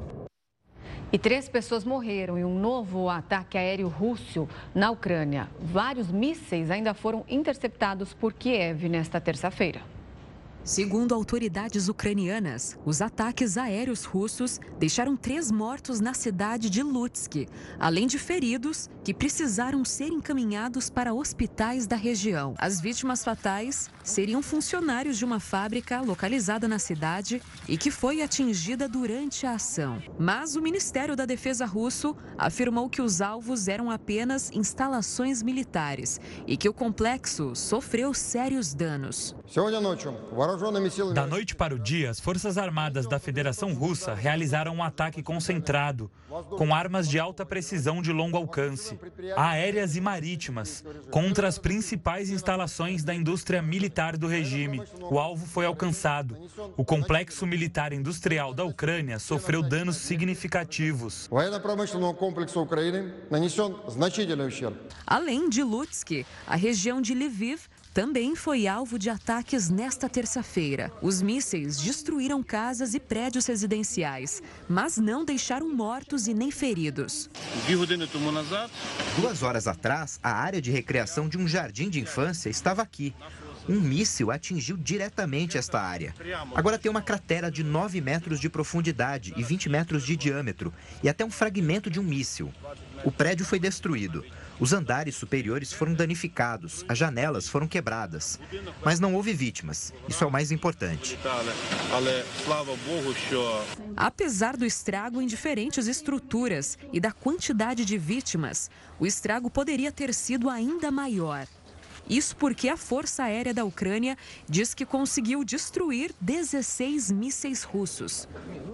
E 1.12 1.17
três 1.17 1.50
pessoas 1.50 1.84
morreram 1.84 2.38
em 2.38 2.45
um 2.45 2.60
novo 2.60 3.10
ataque 3.10 3.58
aéreo 3.58 3.88
russo 3.88 4.48
na 4.76 4.91
Ucrânia. 4.91 5.50
Vários 5.60 6.12
mísseis 6.12 6.69
ainda 6.69 6.93
foram 6.93 7.26
interceptados 7.28 8.13
por 8.13 8.32
Kiev 8.32 8.88
nesta 8.88 9.19
terça-feira. 9.19 9.82
Segundo 10.63 11.15
autoridades 11.15 11.88
ucranianas, 11.88 12.78
os 12.86 13.02
ataques 13.02 13.58
aéreos 13.58 14.04
russos 14.04 14.60
deixaram 14.78 15.15
três 15.15 15.50
mortos 15.50 16.00
na 16.00 16.13
cidade 16.13 16.69
de 16.69 16.84
Lutsk, 16.84 17.48
além 17.80 18.06
de 18.06 18.19
feridos 18.19 18.89
que 19.04 19.13
precisaram 19.13 19.84
ser 19.84 20.10
encaminhados 20.10 20.89
para 20.89 21.13
hospitais 21.13 21.88
da 21.88 21.95
região. 21.95 22.54
As 22.58 22.80
vítimas 22.82 23.24
fatais 23.24 23.89
seriam 24.04 24.41
funcionários 24.41 25.17
de 25.17 25.26
uma 25.26 25.39
fábrica 25.39 26.02
localizada 26.02 26.67
na 26.67 26.78
cidade 26.78 27.41
e 27.67 27.78
que 27.78 27.89
foi 27.89 28.22
atingida 28.22 28.88
durante 28.88 29.45
a 29.45 29.54
ação. 29.54 30.02
Mas 30.19 30.56
o 30.56 30.62
Ministério 30.62 31.15
da 31.15 31.26
Defesa 31.26 31.65
russo 31.65 32.15
afirmou 32.38 32.89
que 32.89 33.02
os 33.02 33.22
alvos 33.22 33.67
eram 33.67 33.89
apenas 33.89 34.52
instalações 34.52 35.41
militares 35.41 36.19
e 36.45 36.56
que 36.56 36.69
o 36.69 36.74
complexo 36.74 37.56
sofreu 37.56 38.13
sérios 38.13 38.74
danos. 38.74 39.36
Da 41.14 41.28
noite 41.28 41.56
para 41.56 41.76
o 41.76 41.80
dia, 41.80 42.10
as 42.10 42.20
Forças 42.20 42.58
Armadas 42.58 43.08
da 43.08 43.20
Federação 43.20 43.74
Russa 43.74 44.14
realizaram 44.14 44.74
um 44.76 44.84
ataque 44.84 45.22
concentrado, 45.22 46.10
com 46.58 46.74
armas 46.74 47.08
de 47.08 47.20
alta 47.20 47.46
precisão 47.46 48.02
de 48.02 48.12
longo 48.12 48.38
alcance, 48.38 48.98
aéreas 49.36 49.96
e 49.96 50.02
marítimas, 50.02 50.84
contra 51.12 51.48
as 51.48 51.60
principais 51.60 52.30
instalações 52.30 53.04
da 53.04 53.14
indústria 53.14 53.62
militar 53.62 54.18
do 54.18 54.28
regime. 54.28 54.82
O 55.12 55.20
alvo 55.20 55.46
foi 55.46 55.66
alcançado. 55.66 56.38
O 56.76 56.86
complexo 56.86 57.46
militar 57.46 57.94
industrial 57.94 58.54
da 58.54 58.64
Ucrânia 58.64 59.20
sofreu 59.20 59.62
danos 59.62 59.98
significativos. 59.98 61.30
Além 65.06 65.50
de 65.50 65.64
Lutsk, 65.64 66.26
a 66.48 66.56
região 66.56 67.02
de 67.02 67.14
Lviv 67.14 67.62
também 68.00 68.34
foi 68.34 68.66
alvo 68.66 68.98
de 68.98 69.10
ataques 69.10 69.70
nesta 69.70 70.08
terça-feira. 70.08 70.90
Os 71.02 71.22
mísseis 71.22 71.78
destruíram 71.78 72.42
casas 72.42 72.94
e 72.94 73.00
prédios 73.00 73.46
residenciais, 73.46 74.42
mas 74.70 74.98
não 74.98 75.26
deixaram 75.26 75.68
mortos 75.68 76.26
e 76.26 76.34
nem 76.34 76.50
feridos. 76.50 77.30
Duas 79.20 79.44
horas 79.44 79.68
atrás, 79.68 80.18
a 80.24 80.32
área 80.32 80.62
de 80.62 80.72
recreação 80.72 81.28
de 81.28 81.38
um 81.38 81.46
jardim 81.46 81.90
de 81.90 82.00
infância 82.00 82.50
estava 82.50 82.82
aqui. 82.82 83.14
um 83.68 83.82
míssil 83.82 84.32
atingiu 84.32 84.78
diretamente 84.78 85.58
esta 85.58 85.82
área. 85.82 86.16
Agora 86.56 86.80
tem 86.80 86.90
uma 86.90 87.02
cratera 87.02 87.52
de 87.52 87.64
9 87.66 88.00
metros 88.00 88.40
de 88.40 88.50
profundidade 88.50 89.34
e 89.36 89.44
20 89.44 89.68
metros 89.68 90.06
de 90.06 90.16
diâmetro 90.16 90.74
e 91.04 91.10
até 91.10 91.26
um 91.26 91.30
fragmento 91.30 91.90
de 91.90 92.00
um 92.00 92.04
míssil. 92.04 92.50
O 93.04 93.12
prédio 93.12 93.46
foi 93.46 93.60
destruído. 93.60 94.24
Os 94.60 94.74
andares 94.74 95.15
superiores 95.15 95.72
foram 95.72 95.93
danificados, 95.93 96.84
as 96.88 96.98
janelas 96.98 97.48
foram 97.48 97.67
quebradas. 97.67 98.38
Mas 98.84 99.00
não 99.00 99.15
houve 99.15 99.32
vítimas. 99.32 99.93
Isso 100.08 100.24
é 100.24 100.28
o 100.28 100.32
mais 100.32 100.52
importante. 100.52 101.17
Apesar 103.95 104.58
do 104.58 104.65
estrago 104.65 105.22
em 105.22 105.28
diferentes 105.28 105.88
estruturas 105.88 106.78
e 106.91 107.00
da 107.00 107.12
quantidade 107.12 107.86
de 107.86 107.98
vítimas, 107.98 108.69
o 109.00 109.06
estrago 109.06 109.50
poderia 109.50 109.91
ter 109.91 110.13
sido 110.13 110.50
ainda 110.50 110.91
maior. 110.91 111.48
Isso 112.10 112.36
porque 112.36 112.67
a 112.67 112.76
Força 112.76 113.24
Aérea 113.24 113.54
da 113.54 113.63
Ucrânia 113.63 114.17
diz 114.48 114.74
que 114.74 114.86
conseguiu 114.86 115.43
destruir 115.43 116.12
16 116.19 117.12
mísseis 117.12 117.63
russos. 117.63 118.28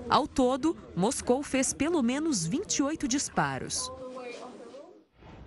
Ao 0.10 0.26
todo, 0.26 0.76
Moscou 0.96 1.44
fez 1.44 1.74
pelo 1.74 2.02
menos 2.02 2.46
28 2.46 3.08
disparos. 3.08 3.92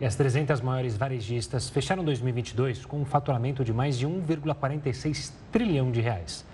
E 0.01 0.07
as 0.07 0.15
300 0.15 0.61
maiores 0.61 0.97
varejistas 0.97 1.69
fecharam 1.69 2.05
2022 2.05 2.87
com 2.87 3.01
um 3.01 3.05
faturamento 3.05 3.65
de 3.65 3.73
mais 3.73 3.99
de 3.99 4.07
1,46 4.07 5.33
trilhão 5.51 5.91
de 5.91 6.01
reais. 6.01 6.47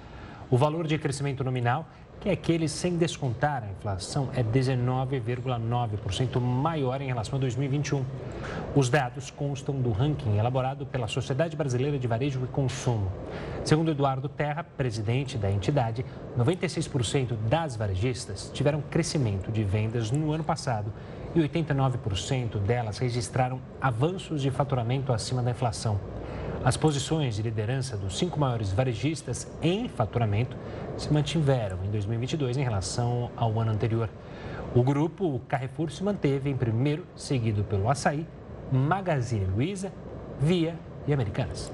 O 0.50 0.56
valor 0.56 0.86
de 0.86 0.96
crescimento 0.96 1.44
nominal, 1.44 1.86
que 2.20 2.30
é 2.30 2.32
aquele 2.32 2.66
sem 2.68 2.96
descontar 2.96 3.62
a 3.62 3.70
inflação, 3.70 4.30
é 4.34 4.42
19,9% 4.42 6.40
maior 6.40 7.02
em 7.02 7.06
relação 7.06 7.36
a 7.36 7.40
2021. 7.40 8.02
Os 8.74 8.88
dados 8.88 9.30
constam 9.30 9.74
do 9.78 9.92
ranking 9.92 10.38
elaborado 10.38 10.86
pela 10.86 11.06
Sociedade 11.06 11.54
Brasileira 11.54 11.98
de 11.98 12.06
Varejo 12.06 12.42
e 12.44 12.46
Consumo. 12.46 13.12
Segundo 13.62 13.90
Eduardo 13.90 14.26
Terra, 14.26 14.64
presidente 14.64 15.36
da 15.36 15.50
entidade, 15.50 16.02
96% 16.38 17.36
das 17.46 17.76
varejistas 17.76 18.50
tiveram 18.54 18.80
crescimento 18.80 19.52
de 19.52 19.64
vendas 19.64 20.10
no 20.10 20.32
ano 20.32 20.44
passado 20.44 20.90
e 21.34 21.40
89% 21.40 22.58
delas 22.58 22.98
registraram 22.98 23.60
avanços 23.80 24.40
de 24.40 24.50
faturamento 24.50 25.12
acima 25.12 25.42
da 25.42 25.50
inflação. 25.50 25.98
As 26.64 26.76
posições 26.76 27.36
de 27.36 27.42
liderança 27.42 27.96
dos 27.96 28.16
cinco 28.16 28.40
maiores 28.40 28.72
varejistas 28.72 29.50
em 29.60 29.88
faturamento 29.88 30.56
se 30.96 31.12
mantiveram 31.12 31.78
em 31.84 31.90
2022 31.90 32.56
em 32.56 32.62
relação 32.62 33.30
ao 33.36 33.60
ano 33.60 33.72
anterior. 33.72 34.08
O 34.74 34.82
grupo 34.82 35.40
Carrefour 35.46 35.90
se 35.90 36.02
manteve 36.02 36.48
em 36.48 36.56
primeiro, 36.56 37.04
seguido 37.14 37.64
pelo 37.64 37.90
Açaí, 37.90 38.26
Magazine 38.72 39.44
Luiza, 39.44 39.92
Via 40.40 40.74
e 41.06 41.12
Americanas. 41.12 41.70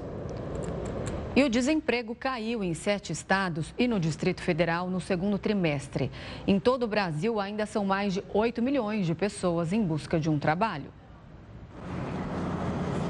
E 1.33 1.43
o 1.45 1.49
desemprego 1.49 2.13
caiu 2.13 2.61
em 2.61 2.73
sete 2.73 3.13
estados 3.13 3.73
e 3.77 3.87
no 3.87 4.01
Distrito 4.01 4.41
Federal 4.41 4.89
no 4.89 4.99
segundo 4.99 5.37
trimestre. 5.37 6.11
Em 6.45 6.59
todo 6.59 6.83
o 6.83 6.87
Brasil, 6.87 7.39
ainda 7.39 7.65
são 7.65 7.85
mais 7.85 8.13
de 8.13 8.23
8 8.33 8.61
milhões 8.61 9.05
de 9.05 9.15
pessoas 9.15 9.71
em 9.71 9.81
busca 9.81 10.19
de 10.19 10.29
um 10.29 10.37
trabalho. 10.37 10.91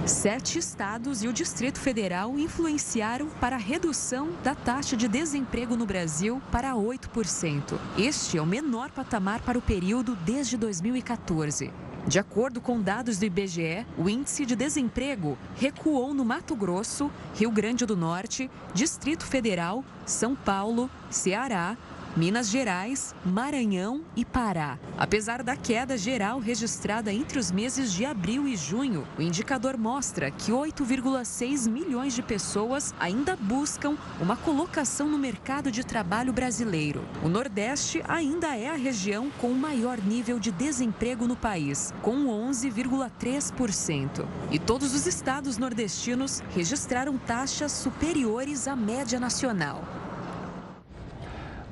Sete 0.06 0.60
estados 0.60 1.24
e 1.24 1.28
o 1.28 1.34
Distrito 1.34 1.80
Federal 1.80 2.38
influenciaram 2.38 3.28
para 3.40 3.56
a 3.56 3.60
redução 3.60 4.30
da 4.44 4.54
taxa 4.54 4.96
de 4.96 5.08
desemprego 5.08 5.76
no 5.76 5.88
Brasil 5.88 6.40
para 6.52 6.74
8%. 6.74 7.80
Este 7.98 8.38
é 8.38 8.42
o 8.42 8.46
menor 8.46 8.92
patamar 8.92 9.42
para 9.42 9.58
o 9.58 9.62
período 9.62 10.16
desde 10.16 10.58
2014. 10.58 11.72
De 12.08 12.18
acordo 12.18 12.60
com 12.60 12.82
dados 12.82 13.20
do 13.20 13.26
IBGE, 13.26 13.86
o 13.96 14.10
índice 14.10 14.44
de 14.46 14.56
desemprego 14.56 15.38
recuou 15.56 16.14
no 16.14 16.26
Mato 16.26 16.56
Grosso, 16.56 17.12
Rio 17.36 17.52
Grande 17.52 17.86
do 17.86 17.96
Norte, 17.96 18.50
Distrito 18.74 19.24
Federal, 19.24 19.84
São 20.06 20.36
Paulo, 20.36 20.90
Ceará, 21.12 21.78
Minas 22.16 22.50
Gerais, 22.50 23.14
Maranhão 23.24 24.02
e 24.18 24.26
Pará. 24.26 24.78
Apesar 24.98 25.42
da 25.42 25.56
queda 25.56 25.98
geral 25.98 26.40
registrada 26.40 27.14
entre 27.14 27.40
os 27.40 27.50
meses 27.52 27.94
de 27.94 28.06
abril 28.06 28.50
e 28.50 28.58
junho, 28.58 29.08
o 29.18 29.22
indicador 29.22 29.78
mostra 29.78 30.30
que 30.30 30.52
8,6 30.52 31.70
milhões 31.70 32.14
de 32.14 32.22
pessoas 32.22 32.94
ainda 33.00 33.38
buscam 33.38 33.96
uma 34.20 34.36
colocação 34.36 35.08
no 35.08 35.18
mercado 35.18 35.72
de 35.72 35.86
trabalho 35.86 36.34
brasileiro. 36.34 37.02
O 37.24 37.30
Nordeste 37.30 38.04
ainda 38.06 38.58
é 38.58 38.68
a 38.68 38.76
região 38.76 39.32
com 39.40 39.48
o 39.48 39.56
maior 39.56 39.98
nível 39.98 40.38
de 40.38 40.52
desemprego 40.52 41.26
no 41.26 41.38
país, 41.38 41.94
com 42.02 42.26
11,3%. 42.26 44.28
E 44.52 44.60
todos 44.60 44.94
os 44.94 45.08
estados 45.08 45.58
nordestinos 45.58 46.44
registraram 46.54 47.18
taxas 47.18 47.72
superiores 47.72 48.68
à 48.68 48.76
média 48.76 49.18
nacional. 49.18 49.82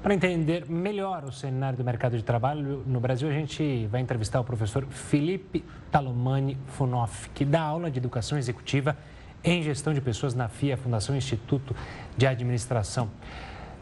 Para 0.01 0.13
entender 0.13 0.65
melhor 0.69 1.25
o 1.25 1.31
cenário 1.31 1.77
do 1.77 1.83
mercado 1.83 2.15
de 2.15 2.23
trabalho 2.23 2.83
no 2.87 3.01
Brasil, 3.01 3.27
a 3.27 3.33
gente 3.33 3.85
vai 3.87 3.99
entrevistar 3.99 4.39
o 4.39 4.45
professor 4.45 4.85
Felipe 4.85 5.61
Talomani 5.91 6.57
Funoff, 6.67 7.29
que 7.31 7.43
dá 7.43 7.59
aula 7.59 7.91
de 7.91 7.99
educação 7.99 8.37
executiva 8.37 8.95
em 9.43 9.61
gestão 9.61 9.93
de 9.93 9.99
pessoas 9.99 10.33
na 10.33 10.47
FIA, 10.47 10.77
Fundação 10.77 11.17
Instituto 11.17 11.75
de 12.15 12.25
Administração. 12.25 13.09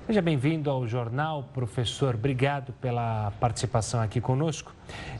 Seja 0.08 0.20
bem-vindo 0.20 0.72
ao 0.72 0.88
jornal, 0.88 1.44
professor. 1.54 2.16
Obrigado 2.16 2.74
pela 2.82 3.32
participação 3.40 4.02
aqui 4.02 4.20
conosco. 4.20 4.74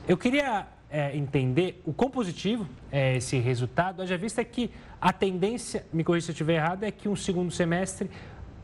Eu 0.08 0.18
queria 0.18 0.66
é, 0.90 1.16
entender 1.16 1.80
o 1.86 1.94
quão 1.94 2.10
positivo 2.10 2.68
é 2.92 3.18
esse 3.18 3.38
resultado, 3.38 4.02
haja 4.02 4.18
vista 4.18 4.44
que 4.44 4.72
a 5.00 5.14
tendência, 5.14 5.86
me 5.94 6.04
corrija 6.04 6.26
se 6.26 6.32
eu 6.32 6.34
estiver 6.34 6.56
errado, 6.56 6.84
é 6.84 6.90
que 6.90 7.08
um 7.08 7.16
segundo 7.16 7.52
semestre 7.52 8.10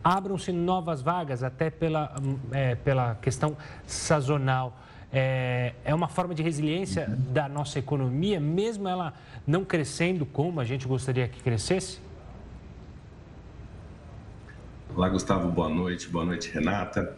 abram-se 0.03 0.51
novas 0.51 1.01
vagas, 1.01 1.43
até 1.43 1.69
pela, 1.69 2.15
hum, 2.21 2.37
é, 2.51 2.75
pela 2.75 3.15
questão 3.15 3.55
sazonal. 3.85 4.77
É, 5.11 5.73
é 5.85 5.93
uma 5.93 6.07
forma 6.07 6.33
de 6.33 6.41
resiliência 6.41 7.07
da 7.07 7.47
nossa 7.47 7.79
economia, 7.79 8.39
mesmo 8.39 8.87
ela 8.87 9.13
não 9.45 9.63
crescendo 9.63 10.25
como 10.25 10.59
a 10.59 10.65
gente 10.65 10.87
gostaria 10.87 11.27
que 11.27 11.41
crescesse? 11.41 11.99
Olá, 14.95 15.09
Gustavo, 15.09 15.49
boa 15.49 15.69
noite. 15.69 16.07
Boa 16.07 16.25
noite, 16.25 16.51
Renata. 16.51 17.15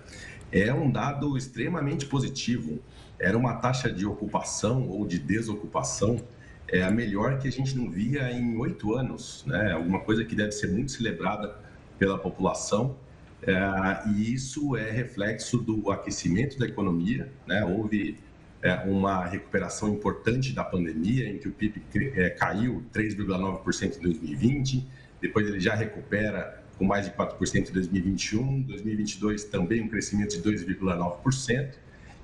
É 0.51 0.73
um 0.73 0.89
dado 0.89 1.37
extremamente 1.37 2.05
positivo. 2.05 2.79
Era 3.19 3.37
uma 3.37 3.55
taxa 3.55 3.91
de 3.91 4.05
ocupação 4.05 4.87
ou 4.87 5.05
de 5.05 5.19
desocupação 5.19 6.19
é 6.67 6.81
a 6.83 6.89
melhor 6.89 7.37
que 7.37 7.47
a 7.47 7.51
gente 7.51 7.77
não 7.77 7.89
via 7.89 8.31
em 8.31 8.57
oito 8.57 8.95
anos, 8.95 9.43
né? 9.45 9.71
Alguma 9.71 9.99
coisa 9.99 10.25
que 10.25 10.35
deve 10.35 10.51
ser 10.51 10.67
muito 10.71 10.91
celebrada 10.91 11.55
pela 11.97 12.17
população. 12.17 12.95
É, 13.41 14.09
e 14.09 14.33
isso 14.33 14.75
é 14.75 14.89
reflexo 14.89 15.57
do 15.57 15.91
aquecimento 15.91 16.57
da 16.57 16.65
economia. 16.65 17.31
Né? 17.45 17.63
Houve 17.63 18.17
é, 18.61 18.73
uma 18.85 19.25
recuperação 19.25 19.89
importante 19.89 20.53
da 20.53 20.63
pandemia, 20.63 21.29
em 21.29 21.37
que 21.37 21.47
o 21.47 21.51
PIB 21.51 21.83
é, 22.15 22.29
caiu 22.31 22.83
3,9% 22.93 23.97
em 23.97 24.01
2020, 24.01 24.87
depois 25.21 25.47
ele 25.47 25.59
já 25.59 25.75
recupera 25.75 26.63
com 26.77 26.83
mais 26.83 27.05
de 27.05 27.11
4% 27.11 27.69
em 27.69 27.71
2021, 27.71 28.61
2022 28.63 29.45
também 29.45 29.81
um 29.81 29.87
crescimento 29.87 30.41
de 30.41 30.41
2,9%. 30.41 31.73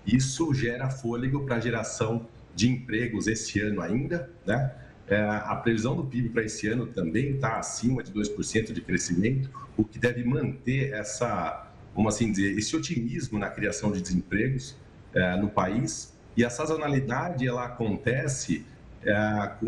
Isso 0.06 0.54
gera 0.54 0.90
fôlego 0.90 1.46
para 1.46 1.58
a 1.58 1.60
geração 1.60 2.28
de 2.56 2.68
empregos 2.70 3.28
esse 3.28 3.60
ano 3.62 3.82
ainda, 3.82 4.30
né? 4.46 4.74
É, 5.12 5.20
a 5.20 5.58
previsão 5.58 5.94
do 5.94 6.06
PIB 6.06 6.30
para 6.30 6.46
esse 6.46 6.70
ano 6.70 6.88
também 6.88 7.32
está 7.32 7.60
acima 7.60 8.02
de 8.02 8.14
2% 8.14 8.72
de 8.72 8.80
crescimento, 8.80 9.52
o 9.76 9.84
que 9.84 10.00
deve 10.00 10.24
manter 10.24 10.94
essa, 10.94 11.70
como 11.94 12.08
assim 12.08 12.32
dizer, 12.32 12.58
esse 12.58 12.74
otimismo 12.78 13.38
na 13.38 13.50
criação 13.50 13.92
de 13.92 14.02
desempregos 14.02 14.78
é, 15.14 15.36
no 15.36 15.50
país. 15.50 16.18
E 16.38 16.46
a 16.46 16.50
sazonalidade 16.50 17.46
ela 17.46 17.66
acontece, 17.66 18.66
é, 19.04 19.12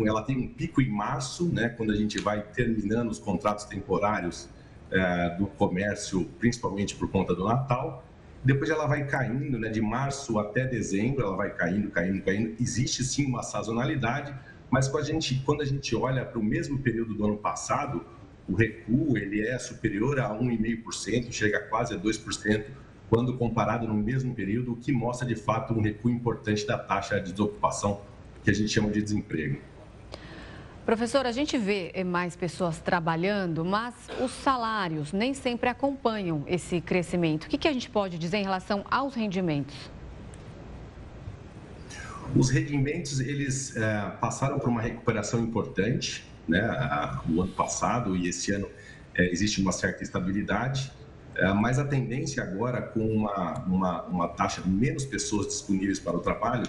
ela 0.06 0.22
tem 0.22 0.38
um 0.38 0.48
pico 0.48 0.80
em 0.80 0.88
março, 0.88 1.44
né, 1.52 1.68
quando 1.68 1.92
a 1.92 1.96
gente 1.96 2.18
vai 2.22 2.40
terminando 2.40 3.10
os 3.10 3.18
contratos 3.18 3.66
temporários 3.66 4.48
do 5.38 5.46
comércio, 5.46 6.24
principalmente 6.38 6.94
por 6.94 7.10
conta 7.10 7.34
do 7.34 7.44
Natal. 7.44 8.04
Depois 8.44 8.70
ela 8.70 8.86
vai 8.86 9.04
caindo, 9.04 9.58
né, 9.58 9.68
de 9.68 9.80
março 9.80 10.38
até 10.38 10.64
dezembro, 10.64 11.24
ela 11.24 11.36
vai 11.36 11.50
caindo, 11.50 11.90
caindo, 11.90 12.22
caindo. 12.22 12.54
Existe 12.60 13.02
sim 13.02 13.26
uma 13.26 13.42
sazonalidade, 13.42 14.32
mas 14.74 14.88
quando 14.88 15.04
a 15.04 15.06
gente, 15.06 15.40
quando 15.46 15.60
a 15.62 15.64
gente 15.64 15.94
olha 15.94 16.24
para 16.24 16.36
o 16.36 16.42
mesmo 16.42 16.80
período 16.80 17.14
do 17.14 17.24
ano 17.24 17.36
passado, 17.36 18.04
o 18.48 18.56
recuo 18.56 19.16
ele 19.16 19.40
é 19.46 19.56
superior 19.56 20.18
a 20.18 20.30
1,5%, 20.30 21.30
chega 21.30 21.60
quase 21.60 21.94
a 21.94 21.96
2%, 21.96 22.64
quando 23.08 23.38
comparado 23.38 23.86
no 23.86 23.94
mesmo 23.94 24.34
período, 24.34 24.72
o 24.72 24.76
que 24.76 24.90
mostra 24.90 25.28
de 25.28 25.36
fato 25.36 25.72
um 25.72 25.80
recuo 25.80 26.10
importante 26.10 26.66
da 26.66 26.76
taxa 26.76 27.20
de 27.20 27.30
desocupação, 27.30 28.00
que 28.42 28.50
a 28.50 28.52
gente 28.52 28.68
chama 28.68 28.90
de 28.90 29.00
desemprego. 29.00 29.60
Professor, 30.84 31.24
a 31.24 31.30
gente 31.30 31.56
vê 31.56 31.92
mais 32.02 32.34
pessoas 32.34 32.80
trabalhando, 32.80 33.64
mas 33.64 33.94
os 34.20 34.32
salários 34.32 35.12
nem 35.12 35.34
sempre 35.34 35.68
acompanham 35.68 36.42
esse 36.48 36.80
crescimento. 36.80 37.44
O 37.44 37.48
que, 37.48 37.58
que 37.58 37.68
a 37.68 37.72
gente 37.72 37.88
pode 37.88 38.18
dizer 38.18 38.38
em 38.38 38.42
relação 38.42 38.84
aos 38.90 39.14
rendimentos? 39.14 39.93
Os 42.34 42.50
rendimentos, 42.50 43.20
eles 43.20 43.76
é, 43.76 44.10
passaram 44.20 44.58
por 44.58 44.68
uma 44.68 44.80
recuperação 44.80 45.40
importante, 45.40 46.24
né? 46.48 46.62
O 47.28 47.42
ano 47.42 47.52
passado 47.52 48.16
e 48.16 48.28
esse 48.28 48.52
ano 48.52 48.68
é, 49.14 49.30
existe 49.30 49.60
uma 49.60 49.72
certa 49.72 50.02
estabilidade, 50.02 50.92
é, 51.36 51.52
mas 51.52 51.78
a 51.78 51.84
tendência 51.84 52.42
agora, 52.42 52.82
com 52.82 53.00
uma, 53.00 53.58
uma, 53.66 54.02
uma 54.04 54.28
taxa 54.28 54.62
de 54.62 54.68
menos 54.68 55.04
pessoas 55.04 55.46
disponíveis 55.48 55.98
para 55.98 56.16
o 56.16 56.20
trabalho, 56.20 56.66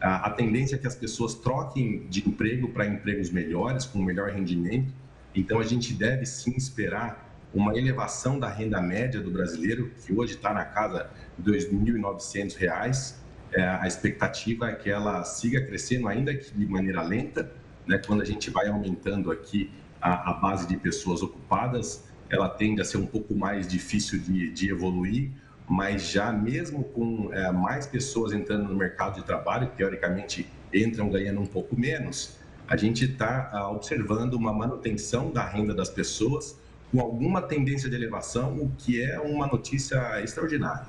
a, 0.00 0.26
a 0.26 0.30
tendência 0.30 0.76
é 0.76 0.78
que 0.78 0.86
as 0.86 0.94
pessoas 0.94 1.34
troquem 1.34 2.06
de 2.08 2.26
emprego 2.26 2.68
para 2.68 2.86
empregos 2.86 3.30
melhores, 3.30 3.84
com 3.84 4.02
melhor 4.02 4.30
rendimento. 4.30 4.92
Então, 5.34 5.58
a 5.58 5.64
gente 5.64 5.92
deve 5.92 6.24
sim 6.24 6.54
esperar 6.56 7.26
uma 7.54 7.76
elevação 7.76 8.38
da 8.38 8.48
renda 8.48 8.80
média 8.80 9.20
do 9.20 9.30
brasileiro, 9.30 9.90
que 10.04 10.12
hoje 10.12 10.34
está 10.34 10.52
na 10.52 10.64
casa 10.64 11.10
de 11.38 11.50
R$ 11.50 11.58
2.900. 11.58 13.25
É, 13.56 13.62
a 13.62 13.86
expectativa 13.86 14.68
é 14.68 14.74
que 14.74 14.90
ela 14.90 15.24
siga 15.24 15.64
crescendo, 15.64 16.06
ainda 16.08 16.34
que 16.34 16.52
de 16.52 16.66
maneira 16.66 17.00
lenta, 17.00 17.50
né? 17.86 17.96
quando 18.06 18.20
a 18.20 18.24
gente 18.24 18.50
vai 18.50 18.68
aumentando 18.68 19.32
aqui 19.32 19.72
a, 19.98 20.30
a 20.30 20.34
base 20.34 20.68
de 20.68 20.76
pessoas 20.76 21.22
ocupadas, 21.22 22.04
ela 22.28 22.50
tende 22.50 22.82
a 22.82 22.84
ser 22.84 22.98
um 22.98 23.06
pouco 23.06 23.34
mais 23.34 23.66
difícil 23.66 24.18
de, 24.18 24.50
de 24.50 24.70
evoluir, 24.70 25.30
mas 25.66 26.10
já 26.10 26.30
mesmo 26.30 26.84
com 26.84 27.32
é, 27.32 27.50
mais 27.50 27.86
pessoas 27.86 28.34
entrando 28.34 28.68
no 28.68 28.76
mercado 28.76 29.14
de 29.14 29.24
trabalho, 29.24 29.70
teoricamente 29.74 30.46
entram 30.70 31.08
ganhando 31.08 31.40
um 31.40 31.46
pouco 31.46 31.80
menos, 31.80 32.36
a 32.68 32.76
gente 32.76 33.06
está 33.06 33.70
observando 33.70 34.34
uma 34.34 34.52
manutenção 34.52 35.30
da 35.30 35.48
renda 35.48 35.72
das 35.72 35.88
pessoas 35.88 36.60
com 36.92 37.00
alguma 37.00 37.40
tendência 37.40 37.88
de 37.88 37.96
elevação, 37.96 38.58
o 38.58 38.70
que 38.76 39.00
é 39.00 39.18
uma 39.18 39.46
notícia 39.46 40.22
extraordinária. 40.22 40.88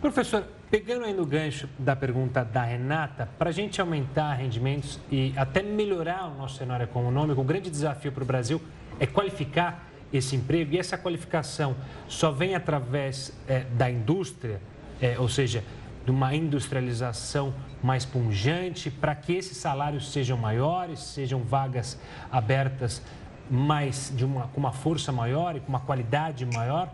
Professor, 0.00 0.44
pegando 0.70 1.04
aí 1.04 1.14
no 1.14 1.24
gancho 1.24 1.68
da 1.78 1.94
pergunta 1.94 2.44
da 2.44 2.62
Renata, 2.62 3.28
para 3.38 3.50
a 3.50 3.52
gente 3.52 3.80
aumentar 3.80 4.34
rendimentos 4.34 4.98
e 5.10 5.32
até 5.36 5.62
melhorar 5.62 6.26
o 6.26 6.36
nosso 6.36 6.56
cenário 6.56 6.84
econômico, 6.84 7.40
o 7.40 7.44
grande 7.44 7.70
desafio 7.70 8.10
para 8.10 8.22
o 8.22 8.26
Brasil 8.26 8.60
é 8.98 9.06
qualificar 9.06 9.88
esse 10.12 10.34
emprego 10.36 10.74
e 10.74 10.78
essa 10.78 10.96
qualificação 10.96 11.76
só 12.08 12.30
vem 12.30 12.54
através 12.54 13.32
é, 13.48 13.60
da 13.60 13.90
indústria, 13.90 14.60
é, 15.00 15.18
ou 15.18 15.28
seja, 15.28 15.62
de 16.04 16.10
uma 16.10 16.34
industrialização 16.34 17.52
mais 17.82 18.04
pungente, 18.04 18.90
para 18.90 19.14
que 19.14 19.32
esses 19.32 19.56
salários 19.56 20.12
sejam 20.12 20.38
maiores, 20.38 21.00
sejam 21.00 21.40
vagas 21.40 21.98
abertas 22.30 23.02
mais 23.50 24.12
de 24.14 24.24
uma, 24.24 24.48
com 24.48 24.60
uma 24.60 24.72
força 24.72 25.12
maior 25.12 25.56
e 25.56 25.60
com 25.60 25.68
uma 25.68 25.80
qualidade 25.80 26.46
maior? 26.46 26.90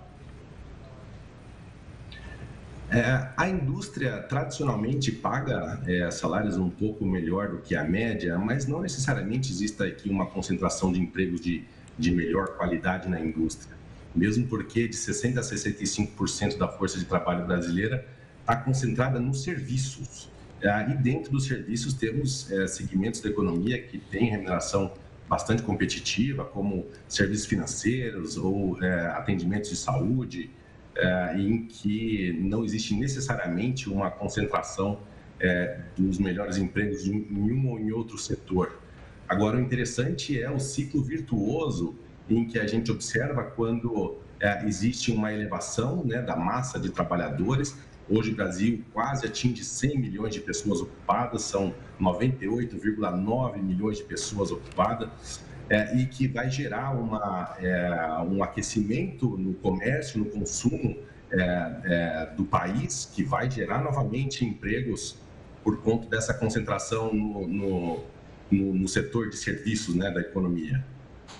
É, 2.92 3.30
a 3.38 3.48
indústria 3.48 4.18
tradicionalmente 4.18 5.10
paga 5.10 5.80
é, 5.86 6.10
salários 6.10 6.58
um 6.58 6.68
pouco 6.68 7.06
melhor 7.06 7.48
do 7.48 7.58
que 7.58 7.74
a 7.74 7.82
média, 7.82 8.36
mas 8.36 8.66
não 8.66 8.82
necessariamente 8.82 9.50
existe 9.50 9.82
aqui 9.82 10.10
uma 10.10 10.26
concentração 10.26 10.92
de 10.92 11.00
empregos 11.00 11.40
de, 11.40 11.64
de 11.98 12.10
melhor 12.10 12.48
qualidade 12.48 13.08
na 13.08 13.18
indústria. 13.18 13.74
Mesmo 14.14 14.46
porque 14.46 14.86
de 14.86 14.94
60% 14.94 15.38
a 15.38 15.40
65% 15.40 16.58
da 16.58 16.68
força 16.68 16.98
de 16.98 17.06
trabalho 17.06 17.46
brasileira 17.46 18.06
está 18.40 18.56
concentrada 18.56 19.18
nos 19.18 19.42
serviços. 19.42 20.30
É, 20.60 20.90
e 20.90 20.94
dentro 20.94 21.32
dos 21.32 21.46
serviços 21.46 21.94
temos 21.94 22.52
é, 22.52 22.66
segmentos 22.66 23.22
da 23.22 23.30
economia 23.30 23.80
que 23.80 23.96
têm 23.96 24.28
remuneração 24.28 24.92
bastante 25.26 25.62
competitiva, 25.62 26.44
como 26.44 26.86
serviços 27.08 27.46
financeiros 27.46 28.36
ou 28.36 28.82
é, 28.84 29.06
atendimentos 29.06 29.70
de 29.70 29.76
saúde, 29.76 30.50
é, 30.96 31.34
em 31.38 31.66
que 31.66 32.32
não 32.40 32.64
existe 32.64 32.94
necessariamente 32.94 33.88
uma 33.88 34.10
concentração 34.10 35.00
é, 35.40 35.80
dos 35.96 36.18
melhores 36.18 36.56
empregos 36.56 37.06
em 37.06 37.26
um 37.32 37.68
ou 37.68 37.78
em 37.78 37.90
outro 37.90 38.18
setor. 38.18 38.78
Agora, 39.28 39.56
o 39.56 39.60
interessante 39.60 40.40
é 40.40 40.50
o 40.50 40.58
ciclo 40.58 41.02
virtuoso 41.02 41.96
em 42.28 42.46
que 42.46 42.58
a 42.58 42.66
gente 42.66 42.90
observa 42.90 43.42
quando 43.42 44.18
é, 44.38 44.64
existe 44.66 45.10
uma 45.10 45.32
elevação 45.32 46.04
né, 46.04 46.20
da 46.20 46.36
massa 46.36 46.78
de 46.78 46.90
trabalhadores. 46.90 47.76
Hoje, 48.08 48.32
o 48.32 48.34
Brasil 48.34 48.84
quase 48.92 49.26
atinge 49.26 49.64
100 49.64 49.98
milhões 49.98 50.34
de 50.34 50.40
pessoas 50.40 50.80
ocupadas, 50.80 51.42
são 51.42 51.74
98,9 52.00 53.62
milhões 53.62 53.98
de 53.98 54.04
pessoas 54.04 54.50
ocupadas 54.50 55.40
é, 55.72 55.96
e 55.96 56.04
que 56.04 56.28
vai 56.28 56.50
gerar 56.50 56.90
uma, 56.90 57.56
é, 57.58 58.22
um 58.28 58.44
aquecimento 58.44 59.38
no 59.38 59.54
comércio, 59.54 60.18
no 60.18 60.26
consumo 60.26 60.98
é, 61.30 61.40
é, 61.84 62.30
do 62.36 62.44
país, 62.44 63.10
que 63.10 63.24
vai 63.24 63.50
gerar 63.50 63.82
novamente 63.82 64.44
empregos 64.44 65.16
por 65.64 65.80
conta 65.80 66.06
dessa 66.10 66.34
concentração 66.34 67.14
no, 67.14 67.48
no, 67.48 68.04
no, 68.50 68.74
no 68.74 68.86
setor 68.86 69.30
de 69.30 69.36
serviços 69.38 69.94
né, 69.94 70.10
da 70.10 70.20
economia. 70.20 70.84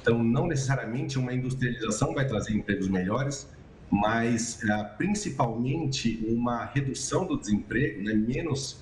Então, 0.01 0.25
não 0.25 0.47
necessariamente 0.47 1.19
uma 1.19 1.35
industrialização 1.35 2.15
vai 2.15 2.27
trazer 2.27 2.55
empregos 2.55 2.89
melhores, 2.89 3.53
mas 3.91 4.65
é, 4.65 4.83
principalmente 4.97 6.25
uma 6.27 6.65
redução 6.65 7.27
do 7.27 7.39
desemprego, 7.39 8.03
né, 8.03 8.15
menos 8.15 8.81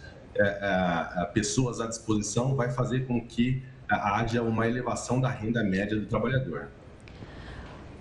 pessoas 1.34 1.80
à 1.80 1.88
disposição, 1.88 2.54
vai 2.54 2.70
fazer 2.70 3.04
com 3.04 3.20
que 3.20 3.62
haja 3.96 4.42
uma 4.42 4.66
elevação 4.66 5.20
da 5.20 5.28
renda 5.28 5.62
média 5.62 5.96
do 5.96 6.06
trabalhador. 6.06 6.68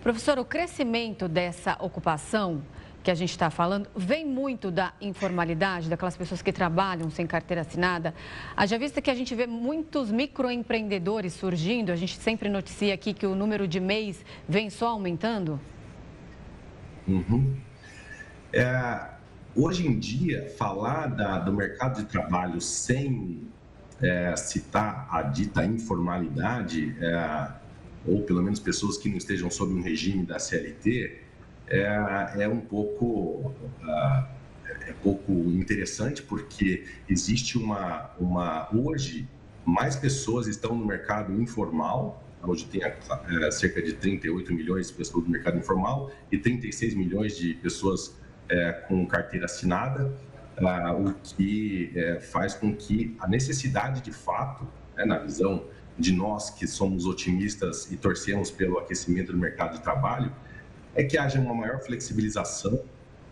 Professor, 0.01 0.39
o 0.39 0.45
crescimento 0.45 1.27
dessa 1.27 1.75
ocupação 1.79 2.61
que 3.03 3.11
a 3.11 3.15
gente 3.15 3.31
está 3.31 3.49
falando 3.49 3.89
vem 3.95 4.25
muito 4.25 4.71
da 4.71 4.93
informalidade, 5.01 5.89
daquelas 5.89 6.17
pessoas 6.17 6.41
que 6.41 6.51
trabalham 6.51 7.09
sem 7.09 7.25
carteira 7.25 7.61
assinada. 7.61 8.13
Haja 8.55 8.77
vista 8.77 9.01
que 9.01 9.09
a 9.09 9.15
gente 9.15 9.33
vê 9.33 9.47
muitos 9.47 10.11
microempreendedores 10.11 11.33
surgindo, 11.33 11.91
a 11.91 11.95
gente 11.95 12.17
sempre 12.17 12.49
noticia 12.49 12.93
aqui 12.93 13.13
que 13.13 13.25
o 13.25 13.35
número 13.35 13.67
de 13.67 13.79
mês 13.79 14.23
vem 14.47 14.69
só 14.69 14.89
aumentando? 14.89 15.59
Uhum. 17.07 17.55
É, 18.53 19.09
hoje 19.55 19.87
em 19.87 19.97
dia, 19.97 20.53
falar 20.57 21.07
da, 21.07 21.39
do 21.39 21.53
mercado 21.53 22.01
de 22.01 22.05
trabalho 22.05 22.59
sem 22.61 23.41
é, 24.01 24.35
citar 24.35 25.07
a 25.11 25.21
dita 25.21 25.63
informalidade, 25.65 26.95
é, 26.99 27.51
ou 28.05 28.21
pelo 28.23 28.41
menos 28.41 28.59
pessoas 28.59 28.97
que 28.97 29.09
não 29.09 29.17
estejam 29.17 29.49
sob 29.49 29.73
um 29.73 29.81
regime 29.81 30.25
da 30.25 30.39
CLT, 30.39 31.19
é, 31.67 32.43
é 32.43 32.47
um 32.47 32.59
pouco 32.59 33.53
é, 33.83 34.89
é 34.89 34.93
pouco 35.03 35.31
interessante 35.31 36.21
porque 36.23 36.85
existe 37.07 37.57
uma, 37.57 38.09
uma 38.19 38.67
hoje 38.75 39.27
mais 39.65 39.95
pessoas 39.95 40.47
estão 40.47 40.75
no 40.75 40.85
mercado 40.85 41.39
informal 41.39 42.23
hoje 42.41 42.65
tem 42.65 42.81
é, 42.83 43.51
cerca 43.51 43.81
de 43.81 43.93
38 43.93 44.53
milhões 44.53 44.87
de 44.87 44.93
pessoas 44.93 45.25
no 45.25 45.29
mercado 45.29 45.57
informal 45.57 46.11
e 46.31 46.37
36 46.37 46.95
milhões 46.95 47.37
de 47.37 47.53
pessoas 47.55 48.15
é, 48.47 48.71
com 48.71 49.05
carteira 49.05 49.45
assinada 49.45 50.11
ah, 50.61 50.93
o 50.93 51.13
que 51.13 51.91
é, 51.95 52.19
faz 52.19 52.53
com 52.53 52.75
que 52.75 53.15
a 53.19 53.27
necessidade 53.27 54.01
de 54.01 54.11
fato, 54.11 54.67
né, 54.95 55.05
na 55.05 55.17
visão 55.17 55.65
de 55.97 56.13
nós 56.13 56.49
que 56.49 56.67
somos 56.67 57.05
otimistas 57.05 57.91
e 57.91 57.97
torcemos 57.97 58.49
pelo 58.49 58.79
aquecimento 58.79 59.31
do 59.31 59.37
mercado 59.37 59.77
de 59.77 59.83
trabalho, 59.83 60.31
é 60.95 61.03
que 61.03 61.17
haja 61.17 61.39
uma 61.39 61.53
maior 61.53 61.79
flexibilização 61.81 62.81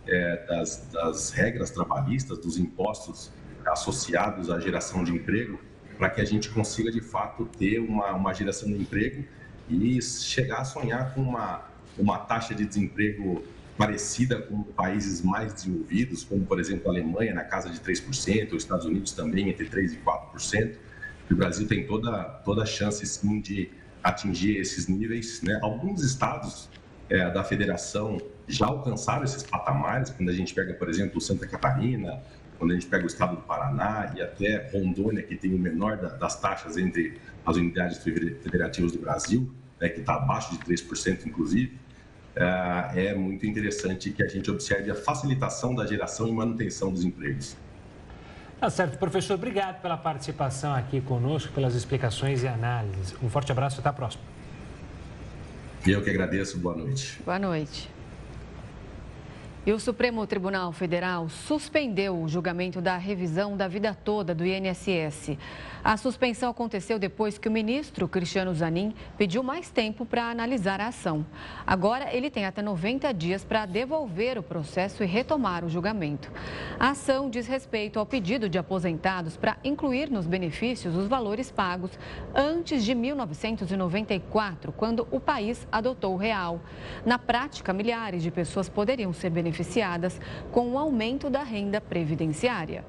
é, 0.06 0.46
das, 0.46 0.86
das 0.92 1.30
regras 1.30 1.70
trabalhistas, 1.70 2.38
dos 2.38 2.58
impostos 2.58 3.30
associados 3.66 4.50
à 4.50 4.58
geração 4.58 5.04
de 5.04 5.12
emprego, 5.12 5.58
para 5.96 6.08
que 6.10 6.20
a 6.20 6.24
gente 6.24 6.48
consiga 6.50 6.90
de 6.90 7.00
fato 7.00 7.44
ter 7.58 7.78
uma, 7.80 8.12
uma 8.12 8.32
geração 8.32 8.68
de 8.68 8.74
emprego 8.74 9.24
e 9.68 10.00
chegar 10.00 10.60
a 10.60 10.64
sonhar 10.64 11.12
com 11.14 11.20
uma, 11.20 11.62
uma 11.98 12.18
taxa 12.18 12.54
de 12.54 12.64
desemprego 12.64 13.42
parecida 13.78 14.42
com 14.42 14.64
países 14.64 15.22
mais 15.22 15.54
desenvolvidos, 15.54 16.24
como, 16.24 16.44
por 16.44 16.58
exemplo, 16.58 16.88
a 16.88 16.90
Alemanha, 16.90 17.32
na 17.32 17.44
casa 17.44 17.70
de 17.70 17.78
3%, 17.78 18.52
os 18.52 18.64
Estados 18.64 18.84
Unidos 18.84 19.12
também 19.12 19.48
entre 19.48 19.66
3% 19.66 19.92
e 19.92 19.96
4%. 19.98 20.74
o 21.30 21.34
Brasil 21.36 21.68
tem 21.68 21.86
toda, 21.86 22.24
toda 22.44 22.64
a 22.64 22.66
chance, 22.66 23.06
sim, 23.06 23.40
de 23.40 23.70
atingir 24.02 24.56
esses 24.56 24.88
níveis. 24.88 25.40
Né? 25.42 25.58
Alguns 25.62 26.02
estados 26.02 26.68
é, 27.08 27.30
da 27.30 27.44
federação 27.44 28.18
já 28.48 28.66
alcançaram 28.66 29.22
esses 29.22 29.44
patamares, 29.44 30.10
quando 30.10 30.30
a 30.30 30.34
gente 30.34 30.52
pega, 30.52 30.74
por 30.74 30.88
exemplo, 30.88 31.20
Santa 31.20 31.46
Catarina, 31.46 32.20
quando 32.58 32.72
a 32.72 32.74
gente 32.74 32.86
pega 32.86 33.04
o 33.04 33.06
estado 33.06 33.36
do 33.36 33.42
Paraná 33.42 34.12
e 34.16 34.20
até 34.20 34.68
Rondônia, 34.72 35.22
que 35.22 35.36
tem 35.36 35.54
o 35.54 35.58
menor 35.58 35.96
das 35.96 36.40
taxas 36.40 36.76
entre 36.76 37.16
as 37.46 37.56
unidades 37.56 37.98
federativas 37.98 38.90
do 38.90 38.98
Brasil, 38.98 39.52
né, 39.80 39.88
que 39.88 40.00
está 40.00 40.14
abaixo 40.14 40.50
de 40.58 40.58
3%, 40.64 41.26
inclusive. 41.26 41.78
É, 42.38 43.08
é 43.08 43.14
muito 43.14 43.44
interessante 43.44 44.10
que 44.10 44.22
a 44.22 44.28
gente 44.28 44.48
observe 44.50 44.90
a 44.90 44.94
facilitação 44.94 45.74
da 45.74 45.84
geração 45.84 46.28
e 46.28 46.32
manutenção 46.32 46.92
dos 46.92 47.04
empregos. 47.04 47.56
Tá 48.60 48.70
certo, 48.70 48.98
professor. 48.98 49.34
Obrigado 49.34 49.80
pela 49.80 49.96
participação 49.96 50.74
aqui 50.74 51.00
conosco, 51.00 51.52
pelas 51.52 51.74
explicações 51.74 52.42
e 52.42 52.48
análises. 52.48 53.14
Um 53.22 53.28
forte 53.28 53.50
abraço 53.50 53.78
e 53.78 53.80
até 53.80 53.88
a 53.88 53.92
próxima. 53.92 54.22
Eu 55.86 56.02
que 56.02 56.10
agradeço. 56.10 56.58
Boa 56.58 56.76
noite. 56.76 57.20
Boa 57.24 57.38
noite. 57.38 57.97
E 59.66 59.72
o 59.72 59.78
Supremo 59.78 60.26
Tribunal 60.26 60.72
Federal 60.72 61.28
suspendeu 61.28 62.22
o 62.22 62.28
julgamento 62.28 62.80
da 62.80 62.96
revisão 62.96 63.54
da 63.54 63.68
vida 63.68 63.92
toda 63.92 64.34
do 64.34 64.46
INSS. 64.46 65.36
A 65.84 65.96
suspensão 65.96 66.50
aconteceu 66.50 66.98
depois 66.98 67.38
que 67.38 67.48
o 67.48 67.50
ministro 67.50 68.08
Cristiano 68.08 68.54
Zanin 68.54 68.94
pediu 69.18 69.42
mais 69.42 69.70
tempo 69.70 70.06
para 70.06 70.30
analisar 70.30 70.80
a 70.80 70.88
ação. 70.88 71.24
Agora, 71.66 72.14
ele 72.14 72.30
tem 72.30 72.46
até 72.46 72.62
90 72.62 73.12
dias 73.12 73.44
para 73.44 73.66
devolver 73.66 74.38
o 74.38 74.42
processo 74.42 75.02
e 75.02 75.06
retomar 75.06 75.64
o 75.64 75.68
julgamento. 75.68 76.32
A 76.78 76.90
ação 76.90 77.28
diz 77.28 77.46
respeito 77.46 77.98
ao 77.98 78.06
pedido 78.06 78.48
de 78.48 78.58
aposentados 78.58 79.36
para 79.36 79.58
incluir 79.62 80.10
nos 80.10 80.26
benefícios 80.26 80.96
os 80.96 81.08
valores 81.08 81.50
pagos 81.50 81.90
antes 82.34 82.84
de 82.84 82.94
1994, 82.94 84.72
quando 84.72 85.06
o 85.10 85.20
país 85.20 85.66
adotou 85.70 86.14
o 86.14 86.18
real. 86.18 86.60
Na 87.04 87.18
prática, 87.18 87.72
milhares 87.72 88.22
de 88.22 88.30
pessoas 88.30 88.68
poderiam 88.68 89.12
ser 89.12 89.30
beneficiadas 89.30 89.57
com 90.50 90.72
o 90.72 90.78
aumento 90.78 91.28
da 91.30 91.42
renda 91.42 91.80
previdenciária. 91.80 92.84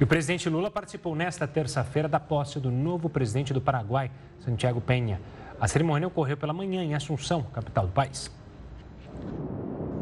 E 0.00 0.04
o 0.04 0.06
presidente 0.06 0.48
Lula 0.48 0.70
participou 0.70 1.14
nesta 1.14 1.46
terça-feira 1.46 2.08
da 2.08 2.18
posse 2.18 2.58
do 2.58 2.70
novo 2.70 3.08
presidente 3.08 3.52
do 3.52 3.60
Paraguai, 3.60 4.10
Santiago 4.40 4.80
Penha. 4.80 5.20
A 5.60 5.68
cerimônia 5.68 6.08
ocorreu 6.08 6.36
pela 6.36 6.52
manhã 6.52 6.82
em 6.82 6.94
Assunção, 6.94 7.44
capital 7.52 7.86
do 7.86 7.92
país. 7.92 8.30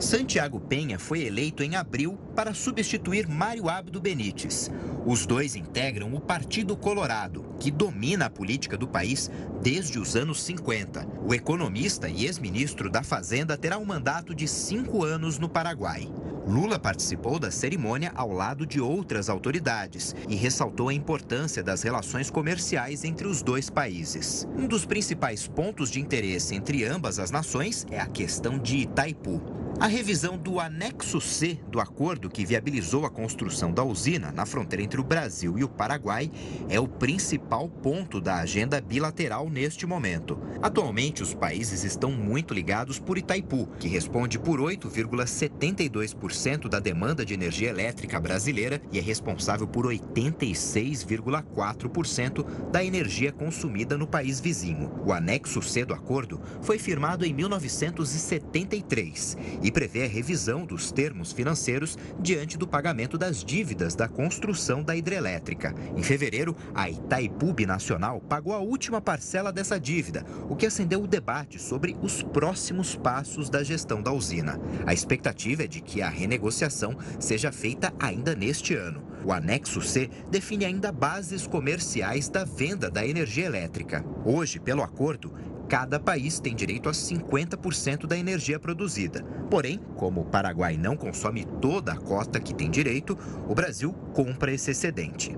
Santiago 0.01 0.59
Penha 0.59 0.99
foi 0.99 1.27
eleito 1.27 1.63
em 1.63 1.77
abril 1.77 2.19
para 2.35 2.55
substituir 2.55 3.29
Mário 3.29 3.69
Abdo 3.69 4.01
Benítez. 4.01 4.71
Os 5.05 5.27
dois 5.27 5.55
integram 5.55 6.15
o 6.15 6.21
Partido 6.21 6.75
Colorado, 6.75 7.45
que 7.61 7.71
domina 7.71 8.25
a 8.25 8.31
política 8.31 8.79
do 8.79 8.89
país 8.89 9.31
desde 9.61 9.99
os 9.99 10.17
anos 10.17 10.43
50. 10.43 11.07
O 11.23 11.35
economista 11.35 12.09
e 12.09 12.25
ex-ministro 12.25 12.89
da 12.91 13.03
Fazenda 13.03 13.59
terá 13.59 13.77
um 13.77 13.85
mandato 13.85 14.35
de 14.35 14.49
cinco 14.49 15.05
anos 15.05 15.39
no 15.39 15.51
Paraguai. 15.51 16.11
Lula 16.47 16.79
participou 16.79 17.39
da 17.39 17.51
cerimônia 17.51 18.13
ao 18.15 18.33
lado 18.33 18.67
de 18.67 18.81
outras 18.81 19.29
autoridades 19.29 20.15
e 20.29 20.35
ressaltou 20.35 20.89
a 20.89 20.95
importância 20.95 21.63
das 21.63 21.83
relações 21.83 22.31
comerciais 22.31 23.05
entre 23.05 23.27
os 23.27 23.43
dois 23.43 23.69
países. 23.69 24.49
Um 24.57 24.67
dos 24.67 24.85
principais 24.85 25.47
pontos 25.47 25.91
de 25.91 26.01
interesse 26.01 26.55
entre 26.55 26.85
ambas 26.85 27.19
as 27.19 27.31
nações 27.31 27.87
é 27.91 28.01
a 28.01 28.07
questão 28.07 28.59
de 28.59 28.79
Itaipu. 28.79 29.61
A 29.79 29.87
revisão 29.87 30.37
do 30.37 30.61
anexo 30.61 31.23
C 31.23 31.59
do 31.71 31.81
acordo 31.81 32.29
que 32.29 32.45
viabilizou 32.45 33.07
a 33.07 33.11
construção 33.11 33.73
da 33.73 33.83
usina 33.83 34.31
na 34.31 34.45
fronteira 34.45 34.83
entre 34.83 35.01
o 35.01 35.05
Brasil 35.05 35.59
e 35.59 35.65
o 35.65 35.69
Paraguai 35.69 36.31
é 36.69 36.79
o 36.79 36.87
principal 36.87 37.67
ponto 37.67 38.21
da 38.21 38.37
agenda 38.37 38.79
bilateral 38.79 39.49
neste 39.49 39.87
momento. 39.87 40.39
Atualmente, 40.61 41.23
os 41.23 41.33
países 41.33 41.83
estão 41.83 42.11
muito 42.13 42.53
ligados 42.53 42.99
por 42.99 43.17
Itaipu, 43.17 43.69
que 43.79 43.89
responde 43.89 44.39
por 44.39 44.61
8,72% 44.61 46.30
da 46.69 46.79
demanda 46.79 47.25
de 47.25 47.33
energia 47.33 47.71
elétrica 47.71 48.21
brasileira 48.21 48.83
e 48.93 48.99
é 48.99 49.03
responsável 49.03 49.67
por 49.67 49.87
86,4% 49.87 52.45
da 52.71 52.85
energia 52.85 53.33
consumida 53.33 53.97
no 53.97 54.07
país 54.07 54.41
vizinho. 54.41 54.93
O 55.07 55.13
anexo 55.13 55.63
C 55.63 55.87
do 55.87 55.95
acordo 55.95 56.39
foi 56.61 56.79
firmado 56.79 57.25
em 57.25 57.33
1973 57.33 59.39
e 59.63 59.71
e 59.71 59.73
prevê 59.73 60.03
a 60.03 60.09
revisão 60.09 60.67
dos 60.67 60.91
termos 60.91 61.33
financeiros 61.33 61.97
diante 62.19 62.59
do 62.59 62.67
pagamento 62.67 63.17
das 63.17 63.45
dívidas 63.45 63.95
da 63.95 64.09
construção 64.09 64.83
da 64.83 64.97
hidrelétrica. 64.97 65.73
Em 65.97 66.03
fevereiro, 66.03 66.57
a 66.75 66.91
Itaipu 66.91 67.55
Nacional 67.65 68.21
pagou 68.21 68.53
a 68.53 68.59
última 68.59 69.01
parcela 69.01 69.53
dessa 69.53 69.79
dívida, 69.79 70.25
o 70.49 70.57
que 70.57 70.67
acendeu 70.67 71.03
o 71.03 71.07
debate 71.07 71.61
sobre 71.61 71.97
os 72.03 72.23
próximos 72.23 72.97
passos 72.97 73.49
da 73.49 73.63
gestão 73.63 74.03
da 74.03 74.11
usina. 74.11 74.59
A 74.85 74.93
expectativa 74.93 75.63
é 75.63 75.69
de 75.69 75.81
que 75.81 76.03
a 76.03 76.09
renegociação 76.21 76.97
seja 77.19 77.51
feita 77.51 77.93
ainda 77.99 78.35
neste 78.35 78.75
ano. 78.75 79.03
O 79.25 79.33
anexo 79.33 79.83
C 79.83 80.09
define 80.31 80.65
ainda 80.65 80.93
bases 80.93 81.47
comerciais 81.47 82.29
da 82.29 82.45
venda 82.45 82.91
da 82.91 83.07
energia 83.07 83.47
elétrica. 83.47 84.05
Hoje, 84.25 84.59
pelo 84.59 84.83
acordo, 84.83 85.33
cada 85.69 86.01
país 86.01 86.41
tem 86.41 86.55
direito 86.55 86.89
a 86.89 86.93
50% 86.93 88.07
da 88.07 88.17
energia 88.17 88.59
produzida. 88.59 89.23
Porém, 89.51 89.81
como 89.97 90.23
o 90.23 90.25
Paraguai 90.25 90.77
não 90.77 90.97
consome 90.97 91.45
toda 91.45 91.93
a 91.93 91.97
cota 91.97 92.41
que 92.41 92.55
tem 92.55 92.71
direito, 92.71 93.19
o 93.49 93.55
Brasil 93.55 93.93
compra 94.15 94.53
esse 94.53 94.71
excedente. 94.71 95.37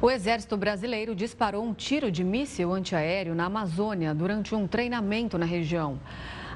O 0.00 0.10
Exército 0.10 0.58
Brasileiro 0.58 1.14
disparou 1.14 1.64
um 1.64 1.72
tiro 1.72 2.10
de 2.10 2.22
míssil 2.22 2.70
antiaéreo 2.72 3.34
na 3.34 3.46
Amazônia 3.46 4.14
durante 4.14 4.54
um 4.54 4.66
treinamento 4.66 5.38
na 5.38 5.46
região. 5.46 5.98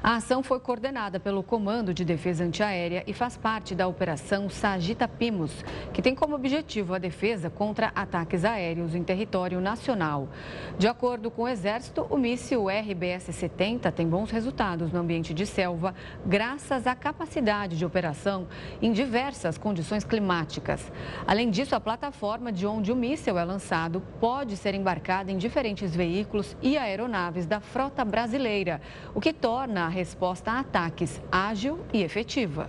A 0.03 0.15
ação 0.15 0.41
foi 0.41 0.59
coordenada 0.59 1.19
pelo 1.19 1.43
Comando 1.43 1.93
de 1.93 2.03
Defesa 2.03 2.43
Antiaérea 2.43 3.03
e 3.05 3.13
faz 3.13 3.37
parte 3.37 3.75
da 3.75 3.87
Operação 3.87 4.49
Sagita 4.49 5.07
Pimos, 5.07 5.63
que 5.93 6.01
tem 6.01 6.15
como 6.15 6.33
objetivo 6.33 6.95
a 6.95 6.97
defesa 6.97 7.51
contra 7.51 7.91
ataques 7.93 8.43
aéreos 8.43 8.95
em 8.95 9.03
território 9.03 9.61
nacional. 9.61 10.27
De 10.75 10.87
acordo 10.87 11.29
com 11.29 11.43
o 11.43 11.47
Exército, 11.47 12.07
o 12.09 12.17
míssil 12.17 12.63
RBS-70 12.63 13.91
tem 13.91 14.07
bons 14.07 14.31
resultados 14.31 14.91
no 14.91 14.99
ambiente 14.99 15.35
de 15.35 15.45
selva, 15.45 15.93
graças 16.25 16.87
à 16.87 16.95
capacidade 16.95 17.77
de 17.77 17.85
operação 17.85 18.47
em 18.81 18.91
diversas 18.91 19.55
condições 19.55 20.03
climáticas. 20.03 20.91
Além 21.27 21.51
disso, 21.51 21.75
a 21.75 21.79
plataforma 21.79 22.51
de 22.51 22.65
onde 22.65 22.91
o 22.91 22.95
míssil 22.95 23.37
é 23.37 23.43
lançado 23.43 24.01
pode 24.19 24.57
ser 24.57 24.73
embarcada 24.73 25.31
em 25.31 25.37
diferentes 25.37 25.95
veículos 25.95 26.57
e 26.59 26.75
aeronaves 26.75 27.45
da 27.45 27.59
frota 27.59 28.03
brasileira, 28.03 28.81
o 29.13 29.21
que 29.21 29.31
torna 29.31 29.85
a 29.85 29.90
resposta 29.91 30.51
a 30.51 30.59
ataques 30.61 31.21
ágil 31.31 31.79
e 31.93 32.01
efetiva. 32.01 32.67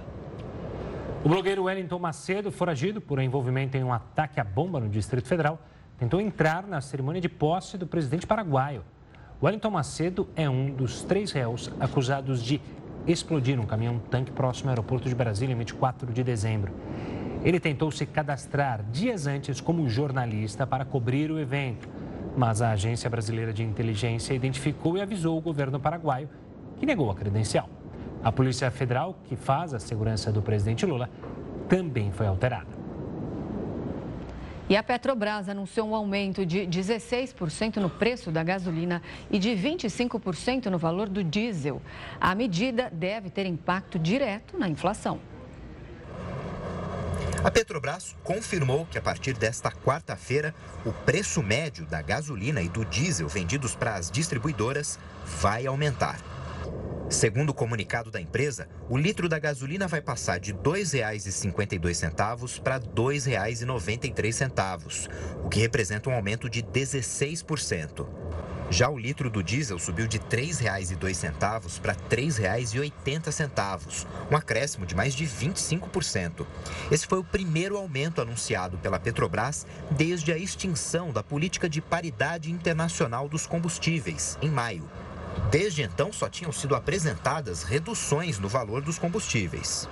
O 1.24 1.28
blogueiro 1.28 1.64
Wellington 1.64 1.98
Macedo, 1.98 2.50
foragido 2.50 3.00
por 3.00 3.20
envolvimento 3.20 3.76
em 3.76 3.84
um 3.84 3.92
ataque 3.92 4.40
à 4.40 4.44
bomba 4.44 4.80
no 4.80 4.88
Distrito 4.88 5.28
Federal, 5.28 5.58
tentou 5.96 6.20
entrar 6.20 6.66
na 6.66 6.80
cerimônia 6.80 7.20
de 7.20 7.28
posse 7.28 7.78
do 7.78 7.86
presidente 7.86 8.26
paraguaio. 8.26 8.82
Wellington 9.40 9.70
Macedo 9.70 10.28
é 10.34 10.50
um 10.50 10.74
dos 10.74 11.02
três 11.04 11.30
réus 11.30 11.70
acusados 11.78 12.42
de 12.42 12.60
explodir 13.06 13.58
um 13.60 13.66
caminhão-tanque 13.66 14.32
próximo 14.32 14.68
ao 14.68 14.72
aeroporto 14.72 15.08
de 15.08 15.14
Brasília 15.14 15.54
em 15.54 15.58
24 15.58 16.12
de 16.12 16.24
dezembro. 16.24 16.72
Ele 17.44 17.58
tentou 17.58 17.90
se 17.90 18.06
cadastrar 18.06 18.84
dias 18.90 19.26
antes 19.26 19.60
como 19.60 19.88
jornalista 19.88 20.66
para 20.66 20.84
cobrir 20.84 21.30
o 21.30 21.38
evento, 21.38 21.88
mas 22.36 22.62
a 22.62 22.70
Agência 22.70 23.10
Brasileira 23.10 23.52
de 23.52 23.62
Inteligência 23.62 24.32
identificou 24.34 24.96
e 24.96 25.00
avisou 25.00 25.36
o 25.36 25.40
governo 25.40 25.78
paraguaio 25.78 26.28
que 26.82 26.86
negou 26.86 27.08
a 27.12 27.14
credencial. 27.14 27.70
A 28.24 28.32
Polícia 28.32 28.68
Federal, 28.68 29.16
que 29.28 29.36
faz 29.36 29.72
a 29.72 29.78
segurança 29.78 30.32
do 30.32 30.42
presidente 30.42 30.84
Lula, 30.84 31.08
também 31.68 32.10
foi 32.10 32.26
alterada. 32.26 32.66
E 34.68 34.76
a 34.76 34.82
Petrobras 34.82 35.48
anunciou 35.48 35.88
um 35.88 35.94
aumento 35.94 36.44
de 36.44 36.66
16% 36.66 37.76
no 37.76 37.88
preço 37.88 38.32
da 38.32 38.42
gasolina 38.42 39.00
e 39.30 39.38
de 39.38 39.50
25% 39.50 40.66
no 40.66 40.76
valor 40.76 41.08
do 41.08 41.22
diesel. 41.22 41.80
A 42.20 42.34
medida 42.34 42.90
deve 42.92 43.30
ter 43.30 43.46
impacto 43.46 43.96
direto 43.96 44.58
na 44.58 44.68
inflação. 44.68 45.20
A 47.44 47.50
Petrobras 47.50 48.16
confirmou 48.24 48.86
que 48.86 48.98
a 48.98 49.02
partir 49.02 49.34
desta 49.34 49.70
quarta-feira, 49.70 50.52
o 50.84 50.92
preço 50.92 51.44
médio 51.44 51.86
da 51.86 52.02
gasolina 52.02 52.60
e 52.60 52.68
do 52.68 52.84
diesel 52.84 53.28
vendidos 53.28 53.76
para 53.76 53.94
as 53.94 54.10
distribuidoras 54.10 54.98
vai 55.40 55.64
aumentar. 55.64 56.18
Segundo 57.08 57.50
o 57.50 57.54
comunicado 57.54 58.10
da 58.10 58.20
empresa, 58.20 58.68
o 58.88 58.96
litro 58.96 59.28
da 59.28 59.38
gasolina 59.38 59.86
vai 59.86 60.00
passar 60.00 60.40
de 60.40 60.50
R$ 60.52 60.58
2,52 60.58 62.60
para 62.60 62.76
R$ 62.76 62.82
2,93, 62.94 65.10
o 65.44 65.48
que 65.48 65.60
representa 65.60 66.08
um 66.08 66.14
aumento 66.14 66.48
de 66.48 66.62
16%. 66.62 68.06
Já 68.70 68.88
o 68.88 68.98
litro 68.98 69.28
do 69.28 69.42
diesel 69.42 69.78
subiu 69.78 70.06
de 70.06 70.16
R$ 70.16 70.24
3,02 70.30 71.78
para 71.78 71.92
R$ 71.92 71.98
3,80, 72.08 74.06
um 74.30 74.36
acréscimo 74.36 74.86
de 74.86 74.94
mais 74.94 75.14
de 75.14 75.26
25%. 75.26 76.46
Esse 76.90 77.06
foi 77.06 77.18
o 77.18 77.24
primeiro 77.24 77.76
aumento 77.76 78.22
anunciado 78.22 78.78
pela 78.78 78.98
Petrobras 78.98 79.66
desde 79.90 80.32
a 80.32 80.38
extinção 80.38 81.12
da 81.12 81.22
política 81.22 81.68
de 81.68 81.82
paridade 81.82 82.50
internacional 82.50 83.28
dos 83.28 83.46
combustíveis, 83.46 84.38
em 84.40 84.48
maio. 84.48 84.88
Desde 85.52 85.82
então, 85.82 86.10
só 86.10 86.30
tinham 86.30 86.50
sido 86.50 86.74
apresentadas 86.74 87.62
reduções 87.62 88.38
no 88.38 88.48
valor 88.48 88.80
dos 88.80 88.98
combustíveis. 88.98 89.86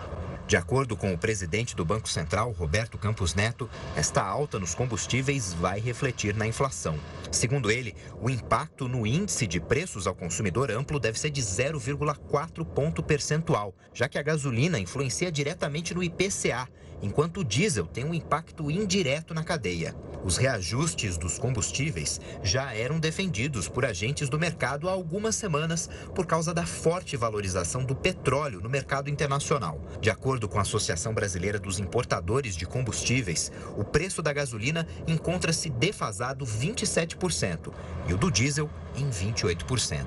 De 0.48 0.56
acordo 0.56 0.96
com 0.96 1.12
o 1.12 1.18
presidente 1.18 1.76
do 1.76 1.84
Banco 1.84 2.08
Central, 2.08 2.50
Roberto 2.52 2.96
Campos 2.96 3.34
Neto, 3.34 3.68
esta 3.94 4.22
alta 4.22 4.58
nos 4.58 4.74
combustíveis 4.74 5.52
vai 5.52 5.78
refletir 5.78 6.34
na 6.34 6.46
inflação. 6.46 6.98
Segundo 7.30 7.70
ele, 7.70 7.94
o 8.22 8.30
impacto 8.30 8.88
no 8.88 9.06
índice 9.06 9.46
de 9.46 9.60
preços 9.60 10.06
ao 10.06 10.14
consumidor 10.14 10.70
amplo 10.70 10.98
deve 10.98 11.20
ser 11.20 11.28
de 11.28 11.42
0,4 11.42 12.64
ponto 12.64 13.02
percentual, 13.02 13.74
já 13.92 14.08
que 14.08 14.18
a 14.18 14.22
gasolina 14.22 14.78
influencia 14.78 15.30
diretamente 15.30 15.94
no 15.94 16.02
IPCA, 16.02 16.66
enquanto 17.02 17.40
o 17.40 17.44
diesel 17.44 17.86
tem 17.86 18.04
um 18.04 18.14
impacto 18.14 18.70
indireto 18.70 19.34
na 19.34 19.42
cadeia. 19.42 19.94
Os 20.22 20.36
reajustes 20.36 21.16
dos 21.16 21.38
combustíveis 21.38 22.20
já 22.42 22.74
eram 22.74 23.00
defendidos 23.00 23.68
por 23.68 23.84
agentes 23.84 24.28
do 24.28 24.38
mercado 24.38 24.88
há 24.88 24.92
algumas 24.92 25.34
semanas 25.34 25.88
por 26.14 26.26
causa 26.26 26.52
da 26.52 26.66
forte 26.66 27.16
valorização 27.16 27.84
do 27.84 27.94
petróleo 27.94 28.60
no 28.60 28.68
mercado 28.68 29.08
internacional. 29.08 29.80
De 30.00 30.10
acordo 30.10 30.48
com 30.48 30.58
a 30.58 30.62
Associação 30.62 31.14
Brasileira 31.14 31.58
dos 31.58 31.78
Importadores 31.78 32.54
de 32.54 32.66
Combustíveis, 32.66 33.50
o 33.76 33.84
preço 33.84 34.20
da 34.22 34.32
gasolina 34.32 34.86
encontra-se 35.06 35.70
defasado 35.70 36.44
27% 36.44 37.72
e 38.08 38.12
o 38.12 38.18
do 38.18 38.30
diesel 38.30 38.68
em 38.94 39.08
28%. 39.08 40.04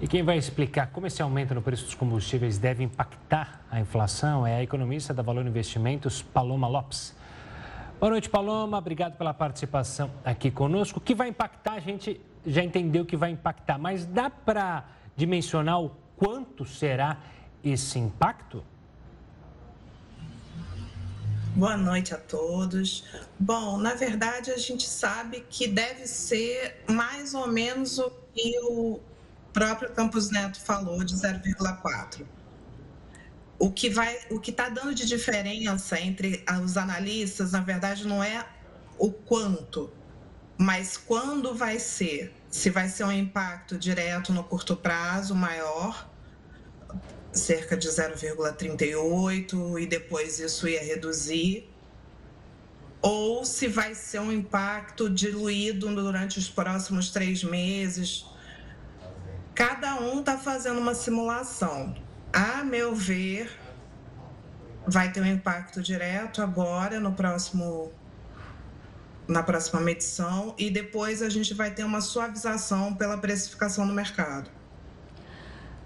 E 0.00 0.06
quem 0.06 0.22
vai 0.22 0.38
explicar 0.38 0.92
como 0.92 1.08
esse 1.08 1.20
aumento 1.20 1.52
no 1.52 1.60
preço 1.60 1.84
dos 1.84 1.94
combustíveis 1.94 2.56
deve 2.56 2.84
impactar 2.84 3.64
a 3.68 3.80
inflação 3.80 4.46
é 4.46 4.54
a 4.54 4.62
economista 4.62 5.12
da 5.12 5.24
Valor 5.24 5.44
Investimentos, 5.44 6.22
Paloma 6.22 6.68
Lopes. 6.68 7.16
Boa 7.98 8.10
noite, 8.10 8.30
Paloma. 8.30 8.78
Obrigado 8.78 9.18
pela 9.18 9.34
participação 9.34 10.08
aqui 10.24 10.52
conosco. 10.52 11.00
O 11.00 11.02
que 11.02 11.16
vai 11.16 11.28
impactar, 11.28 11.72
a 11.72 11.80
gente 11.80 12.20
já 12.46 12.62
entendeu 12.62 13.04
que 13.04 13.16
vai 13.16 13.30
impactar, 13.32 13.76
mas 13.76 14.06
dá 14.06 14.30
para 14.30 14.84
dimensionar 15.16 15.82
o 15.82 15.90
quanto 16.16 16.64
será 16.64 17.18
esse 17.64 17.98
impacto? 17.98 18.62
Boa 21.56 21.76
noite 21.76 22.14
a 22.14 22.18
todos. 22.18 23.04
Bom, 23.36 23.78
na 23.78 23.94
verdade, 23.94 24.52
a 24.52 24.56
gente 24.56 24.84
sabe 24.84 25.44
que 25.50 25.66
deve 25.66 26.06
ser 26.06 26.84
mais 26.88 27.34
ou 27.34 27.48
menos 27.48 27.98
o 27.98 28.12
que 28.32 28.60
o 28.62 29.00
próprio 29.58 29.90
Campos 29.90 30.30
Neto 30.30 30.60
falou 30.60 31.02
de 31.02 31.14
0,4 31.14 32.24
o 33.58 33.72
que 33.72 33.90
vai, 33.90 34.16
o 34.30 34.38
que 34.38 34.50
está 34.50 34.68
dando 34.68 34.94
de 34.94 35.04
diferença 35.04 36.00
entre 36.00 36.44
os 36.62 36.76
analistas, 36.76 37.52
na 37.52 37.60
verdade, 37.60 38.06
não 38.06 38.22
é 38.22 38.46
o 38.96 39.10
quanto, 39.10 39.92
mas 40.56 40.96
quando 40.96 41.54
vai 41.54 41.78
ser. 41.78 42.32
Se 42.50 42.70
vai 42.70 42.88
ser 42.88 43.04
um 43.04 43.12
impacto 43.12 43.76
direto 43.76 44.32
no 44.32 44.42
curto 44.42 44.74
prazo 44.74 45.34
maior, 45.34 46.08
cerca 47.30 47.76
de 47.76 47.88
0,38, 47.88 49.82
e 49.82 49.86
depois 49.86 50.38
isso 50.38 50.66
ia 50.66 50.82
reduzir, 50.82 51.68
ou 53.02 53.44
se 53.44 53.68
vai 53.68 53.94
ser 53.94 54.20
um 54.20 54.32
impacto 54.32 55.10
diluído 55.10 55.94
durante 55.94 56.38
os 56.38 56.48
próximos 56.48 57.10
três 57.10 57.44
meses. 57.44 58.24
Cada 59.58 59.96
um 59.96 60.20
está 60.20 60.38
fazendo 60.38 60.78
uma 60.78 60.94
simulação 60.94 61.92
a 62.32 62.62
meu 62.62 62.94
ver, 62.94 63.50
vai 64.86 65.10
ter 65.10 65.20
um 65.20 65.26
impacto 65.26 65.82
direto 65.82 66.40
agora 66.40 67.00
no 67.00 67.12
próximo 67.12 67.90
na 69.26 69.42
próxima 69.42 69.80
medição 69.80 70.54
e 70.56 70.70
depois 70.70 71.22
a 71.22 71.28
gente 71.28 71.54
vai 71.54 71.72
ter 71.72 71.82
uma 71.82 72.00
suavização 72.00 72.94
pela 72.94 73.18
precificação 73.18 73.84
no 73.84 73.92
mercado. 73.92 74.48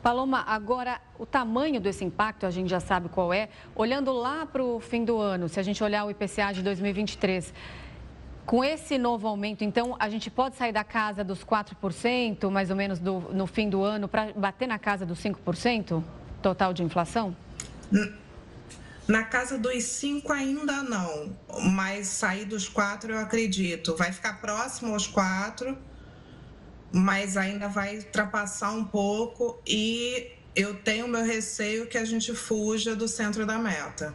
Paloma, 0.02 0.44
agora 0.46 1.00
o 1.18 1.24
tamanho 1.24 1.80
desse 1.80 2.04
impacto 2.04 2.44
a 2.44 2.50
gente 2.50 2.68
já 2.68 2.78
sabe 2.78 3.08
qual 3.08 3.32
é. 3.32 3.48
Olhando 3.74 4.12
lá 4.12 4.44
para 4.44 4.62
o 4.62 4.80
fim 4.80 5.02
do 5.02 5.16
ano, 5.16 5.48
se 5.48 5.58
a 5.58 5.62
gente 5.62 5.82
olhar 5.82 6.04
o 6.04 6.10
IPCA 6.10 6.52
de 6.52 6.62
2023, 6.62 7.54
com 8.46 8.64
esse 8.64 8.98
novo 8.98 9.28
aumento, 9.28 9.62
então, 9.64 9.96
a 9.98 10.08
gente 10.08 10.30
pode 10.30 10.56
sair 10.56 10.72
da 10.72 10.84
casa 10.84 11.22
dos 11.22 11.44
4%, 11.44 12.50
mais 12.50 12.70
ou 12.70 12.76
menos, 12.76 12.98
do, 12.98 13.20
no 13.32 13.46
fim 13.46 13.68
do 13.68 13.82
ano, 13.82 14.08
para 14.08 14.32
bater 14.32 14.66
na 14.66 14.78
casa 14.78 15.06
dos 15.06 15.22
5%? 15.22 16.02
total 16.42 16.74
de 16.74 16.82
inflação? 16.82 17.34
Na 19.06 19.24
casa 19.24 19.56
dos 19.56 19.82
5 19.84 20.30
ainda 20.32 20.82
não, 20.82 21.34
mas 21.72 22.08
sair 22.08 22.44
dos 22.44 22.68
4 22.68 23.12
eu 23.12 23.18
acredito. 23.18 23.96
Vai 23.96 24.12
ficar 24.12 24.40
próximo 24.40 24.92
aos 24.92 25.06
4, 25.06 25.76
mas 26.92 27.36
ainda 27.36 27.68
vai 27.68 27.96
ultrapassar 27.96 28.72
um 28.72 28.84
pouco 28.84 29.60
e 29.66 30.32
eu 30.54 30.74
tenho 30.74 31.08
meu 31.08 31.24
receio 31.24 31.86
que 31.86 31.96
a 31.96 32.04
gente 32.04 32.34
fuja 32.34 32.94
do 32.94 33.08
centro 33.08 33.46
da 33.46 33.58
meta. 33.58 34.14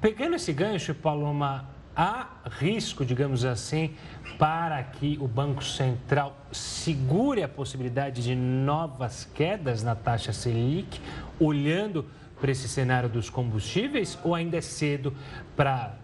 Pegando 0.00 0.36
esse 0.36 0.52
gancho, 0.52 0.94
Paloma, 0.94 1.68
há 1.98 2.28
risco, 2.48 3.04
digamos 3.04 3.44
assim, 3.44 3.96
para 4.38 4.80
que 4.84 5.18
o 5.20 5.26
Banco 5.26 5.64
Central 5.64 6.36
segure 6.52 7.42
a 7.42 7.48
possibilidade 7.48 8.22
de 8.22 8.36
novas 8.36 9.28
quedas 9.34 9.82
na 9.82 9.96
taxa 9.96 10.32
Selic, 10.32 11.00
olhando 11.40 12.08
para 12.40 12.52
esse 12.52 12.68
cenário 12.68 13.08
dos 13.08 13.28
combustíveis, 13.28 14.16
ou 14.22 14.32
ainda 14.32 14.56
é 14.56 14.60
cedo 14.60 15.12
para 15.56 15.96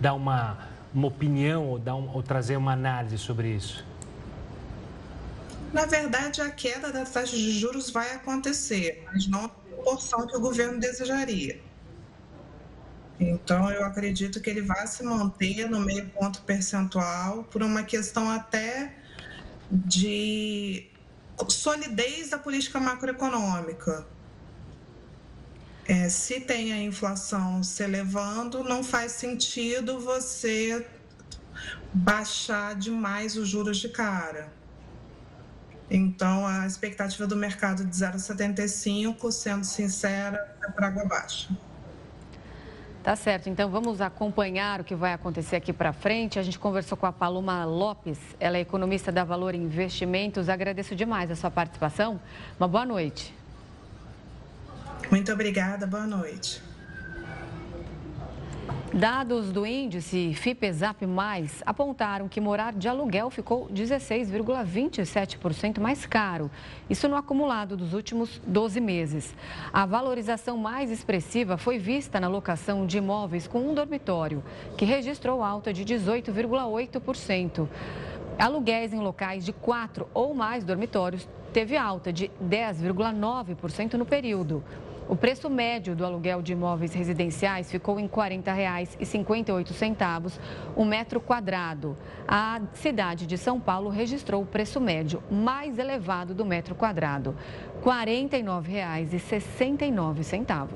dar 0.00 0.14
uma, 0.14 0.66
uma 0.92 1.06
opinião 1.06 1.68
ou, 1.68 1.78
dar 1.78 1.94
um, 1.94 2.12
ou 2.12 2.20
trazer 2.20 2.56
uma 2.56 2.72
análise 2.72 3.18
sobre 3.18 3.50
isso? 3.50 3.86
Na 5.72 5.86
verdade, 5.86 6.40
a 6.40 6.50
queda 6.50 6.90
da 6.90 7.04
taxa 7.04 7.36
de 7.36 7.52
juros 7.52 7.90
vai 7.90 8.14
acontecer, 8.14 9.06
mas 9.12 9.28
não 9.28 9.44
a 9.44 9.48
proporção 9.48 10.26
que 10.26 10.36
o 10.36 10.40
governo 10.40 10.80
desejaria. 10.80 11.67
Então, 13.20 13.70
eu 13.70 13.84
acredito 13.84 14.40
que 14.40 14.48
ele 14.48 14.62
vai 14.62 14.86
se 14.86 15.02
manter 15.02 15.68
no 15.68 15.80
meio 15.80 16.08
ponto 16.10 16.42
percentual 16.42 17.44
por 17.44 17.62
uma 17.62 17.82
questão 17.82 18.30
até 18.30 18.94
de 19.70 20.88
solidez 21.48 22.30
da 22.30 22.38
política 22.38 22.78
macroeconômica. 22.78 24.06
É, 25.86 26.08
se 26.08 26.40
tem 26.40 26.72
a 26.72 26.82
inflação 26.82 27.62
se 27.62 27.82
elevando, 27.82 28.62
não 28.62 28.84
faz 28.84 29.12
sentido 29.12 29.98
você 29.98 30.86
baixar 31.92 32.74
demais 32.74 33.36
os 33.36 33.48
juros 33.48 33.78
de 33.78 33.88
cara. 33.88 34.52
Então, 35.90 36.46
a 36.46 36.66
expectativa 36.66 37.26
do 37.26 37.34
mercado 37.34 37.84
de 37.84 37.96
0,75, 37.96 39.32
sendo 39.32 39.64
sincera, 39.64 40.54
é 40.62 40.70
para 40.70 40.88
água 40.88 41.06
baixa. 41.06 41.48
Tá 43.08 43.16
certo, 43.16 43.48
então 43.48 43.70
vamos 43.70 44.02
acompanhar 44.02 44.82
o 44.82 44.84
que 44.84 44.94
vai 44.94 45.14
acontecer 45.14 45.56
aqui 45.56 45.72
para 45.72 45.94
frente. 45.94 46.38
A 46.38 46.42
gente 46.42 46.58
conversou 46.58 46.94
com 46.94 47.06
a 47.06 47.10
Paloma 47.10 47.64
Lopes, 47.64 48.18
ela 48.38 48.58
é 48.58 48.60
economista 48.60 49.10
da 49.10 49.24
Valor 49.24 49.54
Investimentos. 49.54 50.50
Agradeço 50.50 50.94
demais 50.94 51.30
a 51.30 51.34
sua 51.34 51.50
participação. 51.50 52.20
Uma 52.60 52.68
boa 52.68 52.84
noite. 52.84 53.34
Muito 55.10 55.32
obrigada, 55.32 55.86
boa 55.86 56.06
noite. 56.06 56.67
Dados 58.92 59.50
do 59.52 59.64
índice 59.66 60.32
FIPESAP+, 60.32 61.04
apontaram 61.66 62.26
que 62.26 62.40
morar 62.40 62.72
de 62.72 62.88
aluguel 62.88 63.28
ficou 63.28 63.68
16,27% 63.68 65.78
mais 65.78 66.06
caro. 66.06 66.50
Isso 66.88 67.06
no 67.06 67.14
acumulado 67.14 67.76
dos 67.76 67.92
últimos 67.92 68.40
12 68.46 68.80
meses. 68.80 69.36
A 69.70 69.84
valorização 69.84 70.56
mais 70.56 70.90
expressiva 70.90 71.58
foi 71.58 71.78
vista 71.78 72.18
na 72.18 72.28
locação 72.28 72.86
de 72.86 72.96
imóveis 72.96 73.46
com 73.46 73.60
um 73.60 73.74
dormitório, 73.74 74.42
que 74.74 74.86
registrou 74.86 75.42
alta 75.42 75.70
de 75.70 75.84
18,8%. 75.84 77.68
Aluguéis 78.38 78.94
em 78.94 79.00
locais 79.00 79.44
de 79.44 79.52
quatro 79.52 80.08
ou 80.14 80.32
mais 80.32 80.64
dormitórios 80.64 81.28
teve 81.52 81.76
alta 81.76 82.10
de 82.10 82.30
10,9% 82.42 83.92
no 83.94 84.06
período. 84.06 84.64
O 85.08 85.16
preço 85.16 85.48
médio 85.48 85.96
do 85.96 86.04
aluguel 86.04 86.42
de 86.42 86.52
imóveis 86.52 86.92
residenciais 86.92 87.70
ficou 87.70 87.98
em 87.98 88.04
R$ 88.04 88.10
40,58 88.10 90.38
o 90.76 90.84
metro 90.84 91.18
quadrado. 91.18 91.96
A 92.26 92.60
cidade 92.74 93.26
de 93.26 93.38
São 93.38 93.58
Paulo 93.58 93.88
registrou 93.88 94.42
o 94.42 94.46
preço 94.46 94.78
médio 94.78 95.22
mais 95.30 95.78
elevado 95.78 96.34
do 96.34 96.44
metro 96.44 96.74
quadrado, 96.74 97.34
R$ 97.82 97.90
49,69. 97.90 100.68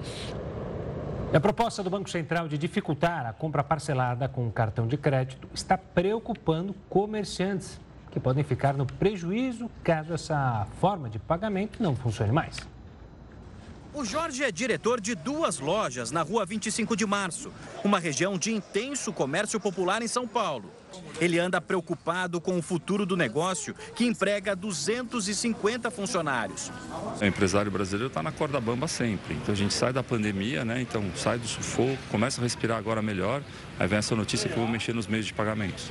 A 1.35 1.41
proposta 1.41 1.83
do 1.83 1.91
Banco 1.91 2.09
Central 2.09 2.49
de 2.49 2.57
dificultar 2.57 3.27
a 3.27 3.35
compra 3.35 3.63
parcelada 3.63 4.27
com 4.29 4.51
cartão 4.51 4.87
de 4.87 4.97
crédito 4.97 5.47
está 5.53 5.77
preocupando 5.77 6.75
comerciantes, 6.89 7.79
que 8.11 8.19
podem 8.19 8.43
ficar 8.43 8.73
no 8.73 8.87
prejuízo 8.87 9.71
caso 9.85 10.15
essa 10.15 10.67
forma 10.81 11.11
de 11.11 11.19
pagamento 11.19 11.83
não 11.83 11.95
funcione 11.95 12.33
mais. 12.33 12.72
O 13.95 14.07
Jorge 14.07 14.43
é 14.43 14.51
diretor 14.51 15.03
de 15.03 15.15
duas 15.15 15.59
lojas 15.59 16.11
na 16.11 16.23
rua 16.23 16.47
25 16.47 16.97
de 16.97 17.05
março, 17.05 17.53
uma 17.85 17.99
região 17.99 18.39
de 18.39 18.51
intenso 18.51 19.13
comércio 19.13 19.61
popular 19.61 20.01
em 20.01 20.09
São 20.09 20.27
Paulo. 20.27 20.71
Ele 21.21 21.39
anda 21.39 21.61
preocupado 21.61 22.41
com 22.41 22.59
o 22.59 22.63
futuro 22.63 23.07
do 23.07 23.17
negócio, 23.17 23.75
que 23.95 24.05
emprega 24.05 24.57
250 24.57 25.91
funcionários. 25.91 26.71
O 27.21 27.25
empresário 27.25 27.71
brasileiro 27.71 28.09
está 28.09 28.23
na 28.23 28.33
corda 28.33 28.61
bamba 28.61 28.89
sempre. 28.89 29.35
Então 29.35 29.53
a 29.53 29.57
gente 29.57 29.75
sai 29.75 29.93
da 29.93 30.03
pandemia, 30.03 30.65
né? 30.65 30.81
Então 30.81 31.05
sai 31.17 31.39
do 31.39 31.47
sufoco, 31.47 31.99
começa 32.11 32.41
a 32.41 32.43
respirar 32.43 32.79
agora 32.79 33.01
melhor. 33.01 33.43
Aí 33.79 33.87
vem 33.87 33.99
essa 33.99 34.15
notícia 34.15 34.49
que 34.49 34.57
eu 34.57 34.63
vou 34.63 34.71
mexer 34.71 34.95
nos 34.95 35.07
meios 35.07 35.27
de 35.27 35.35
pagamento. 35.35 35.83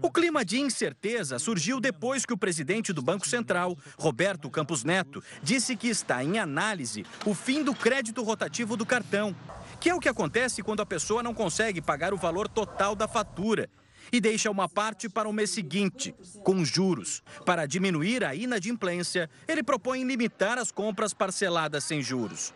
O 0.00 0.10
clima 0.10 0.44
de 0.44 0.60
incerteza 0.60 1.38
surgiu 1.38 1.80
depois 1.80 2.24
que 2.24 2.32
o 2.32 2.38
presidente 2.38 2.92
do 2.92 3.02
Banco 3.02 3.28
Central, 3.28 3.76
Roberto 3.98 4.50
Campos 4.50 4.84
Neto, 4.84 5.22
disse 5.42 5.76
que 5.76 5.88
está 5.88 6.22
em 6.24 6.38
análise 6.38 7.04
o 7.24 7.34
fim 7.34 7.62
do 7.62 7.74
crédito 7.74 8.22
rotativo 8.22 8.76
do 8.76 8.86
cartão 8.86 9.34
Que 9.80 9.90
é 9.90 9.94
o 9.94 10.00
que 10.00 10.08
acontece 10.08 10.62
quando 10.62 10.80
a 10.80 10.86
pessoa 10.86 11.22
não 11.22 11.34
consegue 11.34 11.80
pagar 11.80 12.14
o 12.14 12.16
valor 12.16 12.48
total 12.48 12.94
da 12.94 13.08
fatura 13.08 13.68
e 14.12 14.20
deixa 14.20 14.50
uma 14.50 14.68
parte 14.68 15.08
para 15.08 15.28
o 15.28 15.32
mês 15.32 15.50
seguinte, 15.50 16.14
com 16.44 16.62
juros. 16.62 17.22
Para 17.46 17.64
diminuir 17.64 18.22
a 18.22 18.34
inadimplência, 18.34 19.30
ele 19.48 19.62
propõe 19.62 20.04
limitar 20.04 20.58
as 20.58 20.70
compras 20.70 21.14
parceladas 21.14 21.82
sem 21.84 22.02
juros. 22.02 22.52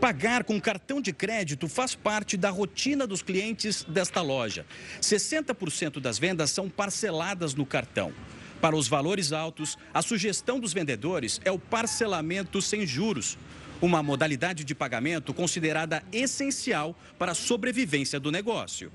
Pagar 0.00 0.44
com 0.44 0.60
cartão 0.60 1.00
de 1.00 1.12
crédito 1.12 1.68
faz 1.68 1.94
parte 1.94 2.36
da 2.36 2.50
rotina 2.50 3.06
dos 3.06 3.20
clientes 3.20 3.82
desta 3.82 4.22
loja. 4.22 4.64
60% 5.00 5.98
das 5.98 6.18
vendas 6.18 6.50
são 6.50 6.70
parceladas 6.70 7.54
no 7.54 7.66
cartão. 7.66 8.12
Para 8.60 8.76
os 8.76 8.88
valores 8.88 9.32
altos, 9.32 9.76
a 9.92 10.02
sugestão 10.02 10.60
dos 10.60 10.72
vendedores 10.72 11.40
é 11.44 11.50
o 11.50 11.58
parcelamento 11.58 12.62
sem 12.62 12.86
juros, 12.86 13.36
uma 13.80 14.02
modalidade 14.02 14.64
de 14.64 14.74
pagamento 14.74 15.32
considerada 15.32 16.02
essencial 16.12 16.96
para 17.18 17.32
a 17.32 17.36
sobrevivência 17.36 18.18
do 18.18 18.30
negócio. 18.32 18.90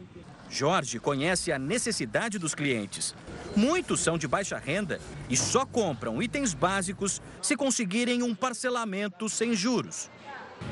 Jorge 0.53 0.99
conhece 0.99 1.51
a 1.51 1.57
necessidade 1.57 2.37
dos 2.37 2.53
clientes. 2.53 3.15
Muitos 3.55 4.01
são 4.01 4.19
de 4.19 4.27
baixa 4.27 4.55
renda 4.59 4.99
e 5.27 5.35
só 5.35 5.65
compram 5.65 6.21
itens 6.21 6.53
básicos 6.53 7.19
se 7.41 7.57
conseguirem 7.57 8.21
um 8.21 8.35
parcelamento 8.35 9.27
sem 9.27 9.55
juros. 9.55 10.11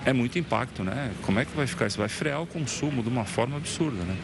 É 0.06 0.14
muito 0.14 0.38
impacto, 0.38 0.84
né? 0.84 1.12
Como 1.24 1.40
é 1.40 1.46
que 1.46 1.56
vai 1.56 1.66
ficar 1.66 1.88
isso? 1.88 1.98
Vai 1.98 2.08
frear 2.08 2.44
o 2.44 2.48
consumo 2.48 3.02
de 3.02 3.10
uma 3.10 3.26
forma 3.26 3.58
absurda, 3.58 4.04
né? 4.04 4.16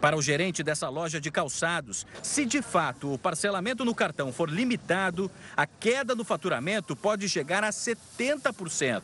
Para 0.00 0.16
o 0.16 0.22
gerente 0.22 0.62
dessa 0.62 0.88
loja 0.88 1.20
de 1.20 1.30
calçados, 1.30 2.06
se 2.22 2.46
de 2.46 2.62
fato 2.62 3.12
o 3.12 3.18
parcelamento 3.18 3.84
no 3.84 3.94
cartão 3.94 4.32
for 4.32 4.48
limitado, 4.48 5.30
a 5.54 5.66
queda 5.66 6.14
do 6.14 6.24
faturamento 6.24 6.96
pode 6.96 7.28
chegar 7.28 7.62
a 7.62 7.68
70%. 7.68 9.02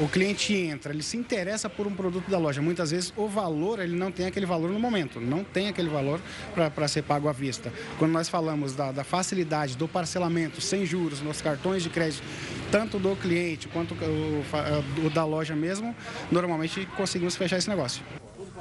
O 0.00 0.08
cliente 0.08 0.54
entra, 0.54 0.94
ele 0.94 1.02
se 1.02 1.18
interessa 1.18 1.68
por 1.68 1.86
um 1.86 1.94
produto 1.94 2.30
da 2.30 2.38
loja. 2.38 2.62
Muitas 2.62 2.90
vezes 2.90 3.12
o 3.18 3.28
valor, 3.28 3.78
ele 3.78 3.94
não 3.94 4.10
tem 4.10 4.24
aquele 4.24 4.46
valor 4.46 4.70
no 4.70 4.80
momento, 4.80 5.20
não 5.20 5.44
tem 5.44 5.68
aquele 5.68 5.90
valor 5.90 6.18
para 6.74 6.88
ser 6.88 7.02
pago 7.02 7.28
à 7.28 7.32
vista. 7.32 7.70
Quando 7.98 8.12
nós 8.12 8.26
falamos 8.26 8.74
da, 8.74 8.92
da, 8.92 9.04
facilidade 9.04 9.76
do 9.76 9.86
parcelamento 9.86 10.58
sem 10.58 10.86
juros 10.86 11.20
nos 11.20 11.42
cartões 11.42 11.82
de 11.82 11.90
crédito, 11.90 12.22
tanto 12.72 12.98
do 12.98 13.14
cliente 13.14 13.68
quanto 13.68 13.94
o, 13.94 15.06
o 15.06 15.10
da 15.10 15.26
loja 15.26 15.54
mesmo, 15.54 15.94
normalmente 16.32 16.86
conseguimos 16.96 17.36
fechar 17.36 17.58
esse 17.58 17.68
negócio. 17.68 18.02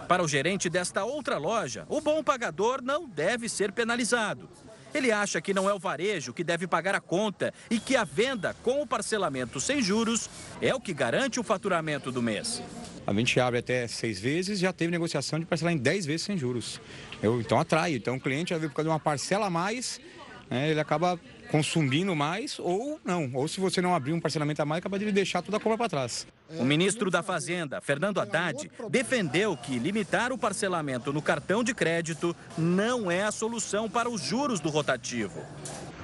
Para 0.09 0.21
o 0.21 0.27
gerente 0.27 0.69
desta 0.69 1.05
outra 1.05 1.37
loja, 1.37 1.85
o 1.87 2.01
bom 2.01 2.21
pagador 2.21 2.81
não 2.83 3.07
deve 3.07 3.47
ser 3.47 3.71
penalizado. 3.71 4.49
Ele 4.93 5.11
acha 5.11 5.39
que 5.39 5.53
não 5.53 5.69
é 5.69 5.73
o 5.73 5.79
varejo 5.79 6.33
que 6.33 6.43
deve 6.43 6.67
pagar 6.67 6.95
a 6.95 6.99
conta 6.99 7.53
e 7.69 7.79
que 7.79 7.95
a 7.95 8.03
venda 8.03 8.55
com 8.63 8.81
o 8.81 8.87
parcelamento 8.87 9.59
sem 9.59 9.81
juros 9.81 10.29
é 10.61 10.73
o 10.73 10.79
que 10.79 10.93
garante 10.93 11.39
o 11.39 11.43
faturamento 11.43 12.11
do 12.11 12.21
mês. 12.21 12.61
A 13.05 13.13
gente 13.13 13.39
abre 13.39 13.59
até 13.59 13.87
seis 13.87 14.19
vezes, 14.19 14.59
já 14.59 14.71
teve 14.71 14.91
negociação 14.91 15.39
de 15.39 15.45
parcelar 15.45 15.73
em 15.73 15.77
dez 15.77 16.05
vezes 16.05 16.25
sem 16.25 16.37
juros. 16.37 16.79
Eu, 17.21 17.41
então 17.41 17.59
atrai. 17.59 17.95
Então 17.95 18.15
o 18.15 18.19
cliente 18.19 18.53
por 18.53 18.71
causa 18.71 18.83
de 18.83 18.89
uma 18.89 18.99
parcela 18.99 19.47
a 19.47 19.49
mais, 19.49 19.99
né, 20.49 20.69
ele 20.69 20.79
acaba 20.79 21.19
consumindo 21.51 22.15
mais 22.15 22.59
ou 22.59 22.99
não. 23.03 23.29
Ou 23.33 23.47
se 23.47 23.59
você 23.59 23.81
não 23.81 23.93
abrir 23.93 24.13
um 24.13 24.19
parcelamento 24.19 24.61
a 24.61 24.65
mais, 24.65 24.79
acaba 24.79 24.97
de 24.97 25.11
deixar 25.11 25.41
toda 25.41 25.57
a 25.57 25.59
compra 25.59 25.77
para 25.77 25.89
trás. 25.89 26.27
O 26.57 26.63
ministro 26.63 27.11
da 27.11 27.21
Fazenda, 27.21 27.81
Fernando 27.81 28.19
Haddad, 28.19 28.69
defendeu 28.89 29.55
que 29.57 29.77
limitar 29.77 30.31
o 30.31 30.37
parcelamento 30.37 31.11
no 31.11 31.21
cartão 31.21 31.63
de 31.63 31.73
crédito 31.73 32.35
não 32.57 33.11
é 33.11 33.23
a 33.23 33.31
solução 33.31 33.89
para 33.89 34.09
os 34.09 34.21
juros 34.21 34.59
do 34.59 34.69
rotativo. 34.69 35.41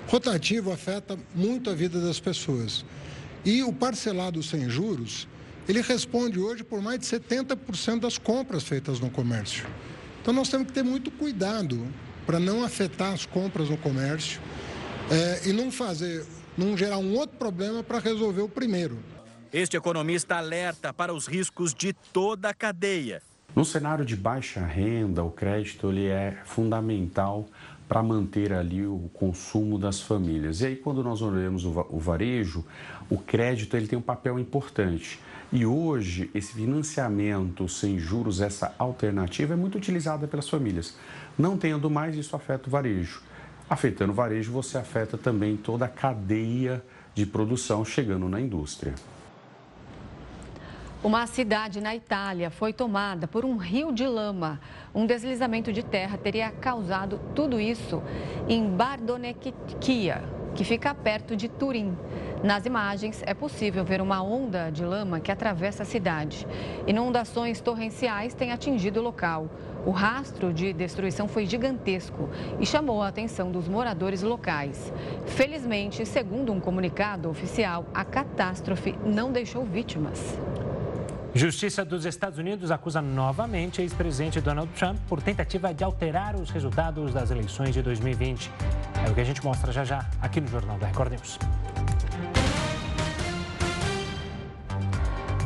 Rotativo 0.07 0.71
afeta 0.71 1.17
muito 1.33 1.69
a 1.69 1.73
vida 1.73 1.99
das 1.99 2.19
pessoas. 2.19 2.85
E 3.43 3.63
o 3.63 3.71
parcelado 3.71 4.41
sem 4.41 4.69
juros, 4.69 5.27
ele 5.67 5.81
responde 5.81 6.39
hoje 6.39 6.63
por 6.63 6.81
mais 6.81 6.99
de 6.99 7.05
70% 7.05 7.99
das 7.99 8.17
compras 8.17 8.63
feitas 8.63 8.99
no 8.99 9.09
comércio. 9.09 9.65
Então 10.21 10.33
nós 10.33 10.49
temos 10.49 10.67
que 10.67 10.73
ter 10.73 10.83
muito 10.83 11.11
cuidado 11.11 11.87
para 12.25 12.39
não 12.39 12.63
afetar 12.63 13.13
as 13.13 13.25
compras 13.25 13.69
no 13.69 13.77
comércio 13.77 14.41
é, 15.11 15.49
e 15.49 15.53
não 15.53 15.71
fazer, 15.71 16.25
não 16.57 16.75
gerar 16.75 16.97
um 16.97 17.13
outro 17.15 17.37
problema 17.37 17.83
para 17.83 17.99
resolver 17.99 18.41
o 18.41 18.49
primeiro. 18.49 18.97
Este 19.53 19.77
economista 19.77 20.35
alerta 20.35 20.93
para 20.93 21.13
os 21.13 21.27
riscos 21.27 21.73
de 21.73 21.93
toda 21.93 22.49
a 22.49 22.53
cadeia. 22.53 23.21
No 23.55 23.63
cenário 23.63 24.03
de 24.03 24.15
baixa 24.15 24.59
renda, 24.65 25.23
o 25.23 25.31
crédito 25.31 25.89
ele 25.89 26.07
é 26.07 26.37
fundamental 26.43 27.47
para 27.87 28.01
manter 28.01 28.51
ali 28.51 28.85
o 28.85 29.09
consumo 29.13 29.77
das 29.77 30.01
famílias. 30.01 30.59
E 30.59 30.65
aí, 30.65 30.75
quando 30.75 31.03
nós 31.03 31.21
olhamos 31.21 31.63
o 31.63 31.99
varejo, 31.99 32.65
o 33.09 33.17
crédito 33.17 33.77
ele 33.77 33.87
tem 33.87 33.97
um 33.97 34.01
papel 34.01 34.39
importante. 34.39 35.19
E 35.53 35.65
hoje, 35.65 36.29
esse 36.33 36.53
financiamento 36.53 37.69
sem 37.69 37.97
juros, 37.99 38.41
essa 38.41 38.73
alternativa, 38.77 39.53
é 39.53 39.55
muito 39.55 39.77
utilizada 39.77 40.27
pelas 40.27 40.49
famílias. 40.49 40.97
Não 41.37 41.57
tendo 41.57 41.89
mais, 41.89 42.15
isso 42.17 42.35
afeta 42.35 42.67
o 42.67 42.71
varejo. 42.71 43.21
Afetando 43.69 44.11
o 44.11 44.15
varejo, 44.15 44.51
você 44.51 44.77
afeta 44.77 45.17
também 45.17 45.57
toda 45.57 45.85
a 45.85 45.89
cadeia 45.89 46.83
de 47.15 47.25
produção 47.25 47.83
chegando 47.83 48.29
na 48.29 48.39
indústria. 48.39 48.93
Uma 51.03 51.27
cidade 51.27 51.81
na 51.81 51.95
Itália 51.95 52.49
foi 52.49 52.73
tomada 52.73 53.27
por 53.27 53.45
um 53.45 53.57
rio 53.57 53.91
de 53.91 54.07
lama. 54.07 54.59
Um 54.93 55.05
deslizamento 55.05 55.71
de 55.71 55.83
terra 55.83 56.17
teria 56.17 56.49
causado 56.51 57.19
tudo 57.35 57.59
isso 57.59 58.01
em 58.49 58.67
Bardonecchia, 58.69 60.23
que 60.55 60.63
fica 60.63 60.93
perto 60.95 61.35
de 61.35 61.47
Turim. 61.47 61.95
Nas 62.45 62.63
imagens 62.63 63.23
é 63.25 63.33
possível 63.33 63.83
ver 63.83 63.99
uma 63.99 64.21
onda 64.21 64.69
de 64.69 64.85
lama 64.85 65.19
que 65.19 65.31
atravessa 65.31 65.81
a 65.81 65.85
cidade. 65.85 66.45
Inundações 66.85 67.59
torrenciais 67.59 68.35
têm 68.35 68.51
atingido 68.51 68.99
o 68.99 69.03
local. 69.03 69.49
O 69.83 69.89
rastro 69.89 70.53
de 70.53 70.71
destruição 70.71 71.27
foi 71.27 71.47
gigantesco 71.47 72.29
e 72.59 72.65
chamou 72.65 73.01
a 73.01 73.07
atenção 73.07 73.51
dos 73.51 73.67
moradores 73.67 74.21
locais. 74.21 74.93
Felizmente, 75.25 76.05
segundo 76.05 76.53
um 76.53 76.59
comunicado 76.59 77.31
oficial, 77.31 77.83
a 77.91 78.05
catástrofe 78.05 78.93
não 79.03 79.31
deixou 79.31 79.65
vítimas. 79.65 80.37
Justiça 81.33 81.83
dos 81.83 82.05
Estados 82.05 82.37
Unidos 82.37 82.69
acusa 82.69 83.01
novamente 83.01 83.81
ex-presidente 83.81 84.39
Donald 84.39 84.71
Trump 84.73 84.99
por 85.09 85.19
tentativa 85.19 85.73
de 85.73 85.83
alterar 85.83 86.35
os 86.35 86.51
resultados 86.51 87.11
das 87.11 87.31
eleições 87.31 87.73
de 87.73 87.81
2020. 87.81 88.51
É 89.03 89.09
o 89.09 89.15
que 89.15 89.21
a 89.21 89.25
gente 89.25 89.43
mostra 89.43 89.71
já 89.71 89.83
já 89.83 90.07
aqui 90.21 90.39
no 90.39 90.47
Jornal 90.47 90.77
da 90.77 90.85
Record 90.85 91.11
News. 91.11 91.39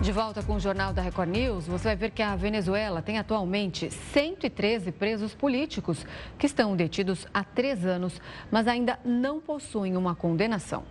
De 0.10 0.14
volta 0.14 0.42
com 0.42 0.56
o 0.56 0.60
Jornal 0.60 0.92
da 0.92 1.04
Record 1.04 1.30
News, 1.30 1.68
você 1.68 1.84
vai 1.84 1.96
ver 1.96 2.10
que 2.10 2.24
a 2.24 2.36
Venezuela 2.36 3.00
tem 3.00 3.20
atualmente 3.20 3.92
113 4.12 4.92
presos 4.92 5.36
políticos 5.36 6.04
que 6.36 6.48
estão 6.48 6.76
detidos 6.76 7.28
há 7.32 7.44
três 7.44 7.86
anos, 7.86 8.20
mas 8.50 8.68
ainda 8.68 9.00
não 9.06 9.40
possuem 9.40 9.96
uma 9.96 10.16
condenação. 10.16 10.84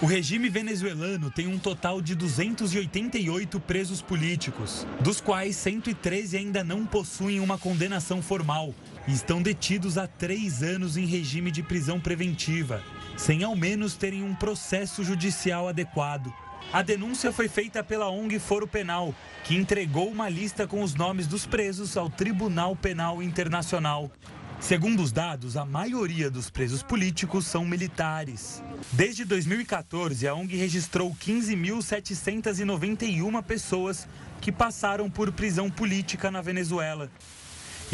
O 0.00 0.06
regime 0.06 0.48
venezuelano 0.48 1.28
tem 1.28 1.48
um 1.48 1.58
total 1.58 2.00
de 2.00 2.14
288 2.14 3.58
presos 3.58 4.00
políticos, 4.00 4.86
dos 5.00 5.20
quais 5.20 5.56
113 5.56 6.36
ainda 6.36 6.62
não 6.62 6.86
possuem 6.86 7.40
uma 7.40 7.58
condenação 7.58 8.22
formal 8.22 8.72
e 9.08 9.12
estão 9.12 9.42
detidos 9.42 9.98
há 9.98 10.06
três 10.06 10.62
anos 10.62 10.96
em 10.96 11.04
regime 11.04 11.50
de 11.50 11.64
prisão 11.64 11.98
preventiva, 11.98 12.80
sem 13.16 13.42
ao 13.42 13.56
menos 13.56 13.96
terem 13.96 14.22
um 14.22 14.36
processo 14.36 15.02
judicial 15.02 15.66
adequado. 15.66 16.32
A 16.74 16.82
denúncia 16.82 17.32
foi 17.32 17.46
feita 17.46 17.84
pela 17.84 18.10
ONG 18.10 18.40
Foro 18.40 18.66
Penal, 18.66 19.14
que 19.44 19.54
entregou 19.54 20.10
uma 20.10 20.28
lista 20.28 20.66
com 20.66 20.82
os 20.82 20.96
nomes 20.96 21.28
dos 21.28 21.46
presos 21.46 21.96
ao 21.96 22.10
Tribunal 22.10 22.74
Penal 22.74 23.22
Internacional. 23.22 24.10
Segundo 24.58 25.00
os 25.00 25.12
dados, 25.12 25.56
a 25.56 25.64
maioria 25.64 26.28
dos 26.28 26.50
presos 26.50 26.82
políticos 26.82 27.46
são 27.46 27.64
militares. 27.64 28.60
Desde 28.90 29.24
2014, 29.24 30.26
a 30.26 30.34
ONG 30.34 30.56
registrou 30.56 31.14
15.791 31.14 33.40
pessoas 33.44 34.08
que 34.40 34.50
passaram 34.50 35.08
por 35.08 35.30
prisão 35.30 35.70
política 35.70 36.28
na 36.28 36.42
Venezuela 36.42 37.08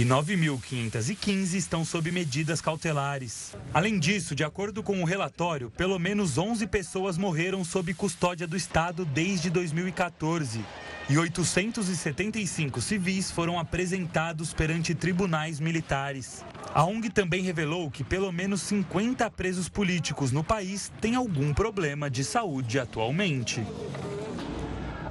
e 0.01 0.03
9.515 0.03 1.53
estão 1.53 1.85
sob 1.85 2.11
medidas 2.11 2.63
cautelares. 2.63 3.55
Além 3.75 3.99
disso, 3.99 4.35
de 4.35 4.43
acordo 4.43 4.83
com 4.83 5.03
o 5.03 5.05
relatório, 5.05 5.71
pelo 5.77 5.99
menos 5.99 6.39
11 6.39 6.67
pessoas 6.69 7.19
morreram 7.19 7.63
sob 7.63 7.93
custódia 7.93 8.47
do 8.47 8.57
Estado 8.57 9.05
desde 9.05 9.51
2014 9.51 10.65
e 11.11 11.19
875 11.19 12.81
civis 12.81 13.31
foram 13.31 13.59
apresentados 13.59 14.55
perante 14.55 14.95
tribunais 14.95 15.61
militares. 15.61 16.43
A 16.75 16.83
ONG 16.83 17.11
também 17.11 17.43
revelou 17.43 17.91
que 17.91 18.03
pelo 18.03 18.33
menos 18.33 18.63
50 18.63 19.31
presos 19.33 19.69
políticos 19.69 20.33
no 20.33 20.43
país 20.43 20.91
têm 20.99 21.15
algum 21.15 21.53
problema 21.53 22.09
de 22.09 22.25
saúde 22.25 22.79
atualmente. 22.79 23.63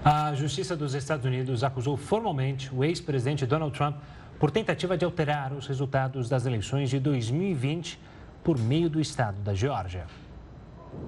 A 0.04 0.34
Justiça 0.34 0.76
dos 0.76 0.96
Estados 0.96 1.26
Unidos 1.26 1.64
acusou 1.64 1.96
formalmente 1.96 2.74
o 2.74 2.84
ex-presidente 2.84 3.46
Donald 3.46 3.78
Trump 3.78 3.98
por 4.40 4.50
tentativa 4.50 4.98
de 4.98 5.04
alterar 5.04 5.52
os 5.52 5.68
resultados 5.68 6.30
das 6.30 6.46
eleições 6.46 6.90
de 6.90 6.98
2020 7.00 8.00
por 8.42 8.58
meio 8.58 8.90
do 8.90 9.02
estado 9.02 9.42
da 9.42 9.54
Geórgia. 9.54 10.08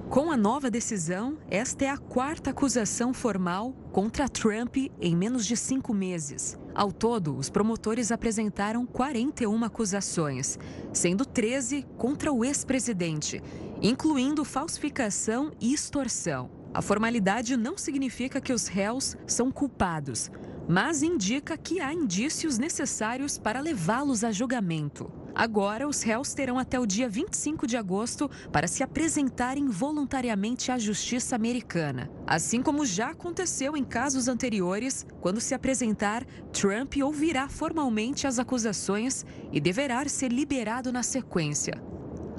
Com 0.09 0.29
a 0.29 0.37
nova 0.37 0.69
decisão, 0.69 1.37
esta 1.49 1.85
é 1.85 1.89
a 1.89 1.97
quarta 1.97 2.49
acusação 2.49 3.13
formal 3.13 3.73
contra 3.91 4.27
Trump 4.27 4.75
em 4.99 5.15
menos 5.15 5.45
de 5.45 5.55
cinco 5.55 5.93
meses. 5.93 6.59
Ao 6.75 6.91
todo, 6.91 7.35
os 7.35 7.49
promotores 7.49 8.11
apresentaram 8.11 8.85
41 8.85 9.63
acusações, 9.63 10.59
sendo 10.93 11.25
13 11.25 11.85
contra 11.97 12.31
o 12.31 12.45
ex-presidente, 12.45 13.41
incluindo 13.81 14.45
falsificação 14.45 15.51
e 15.59 15.73
extorsão. 15.73 16.51
A 16.73 16.81
formalidade 16.81 17.57
não 17.57 17.77
significa 17.77 18.39
que 18.39 18.53
os 18.53 18.67
réus 18.67 19.17
são 19.25 19.51
culpados, 19.51 20.29
mas 20.67 21.03
indica 21.03 21.57
que 21.57 21.79
há 21.79 21.93
indícios 21.93 22.57
necessários 22.57 23.37
para 23.37 23.59
levá-los 23.59 24.23
a 24.23 24.31
julgamento. 24.31 25.11
Agora, 25.33 25.87
os 25.87 26.01
réus 26.03 26.33
terão 26.33 26.59
até 26.59 26.79
o 26.79 26.85
dia 26.85 27.07
25 27.07 27.65
de 27.65 27.77
agosto 27.77 28.29
para 28.51 28.67
se 28.67 28.83
apresentarem 28.83 29.67
voluntariamente 29.67 30.71
à 30.71 30.77
justiça 30.77 31.35
americana. 31.35 32.11
Assim 32.27 32.61
como 32.61 32.85
já 32.85 33.11
aconteceu 33.11 33.77
em 33.77 33.83
casos 33.83 34.27
anteriores, 34.27 35.05
quando 35.21 35.39
se 35.39 35.53
apresentar, 35.53 36.25
Trump 36.51 36.95
ouvirá 37.01 37.47
formalmente 37.47 38.27
as 38.27 38.39
acusações 38.39 39.25
e 39.51 39.59
deverá 39.59 40.07
ser 40.09 40.31
liberado 40.31 40.91
na 40.91 41.03
sequência. 41.03 41.81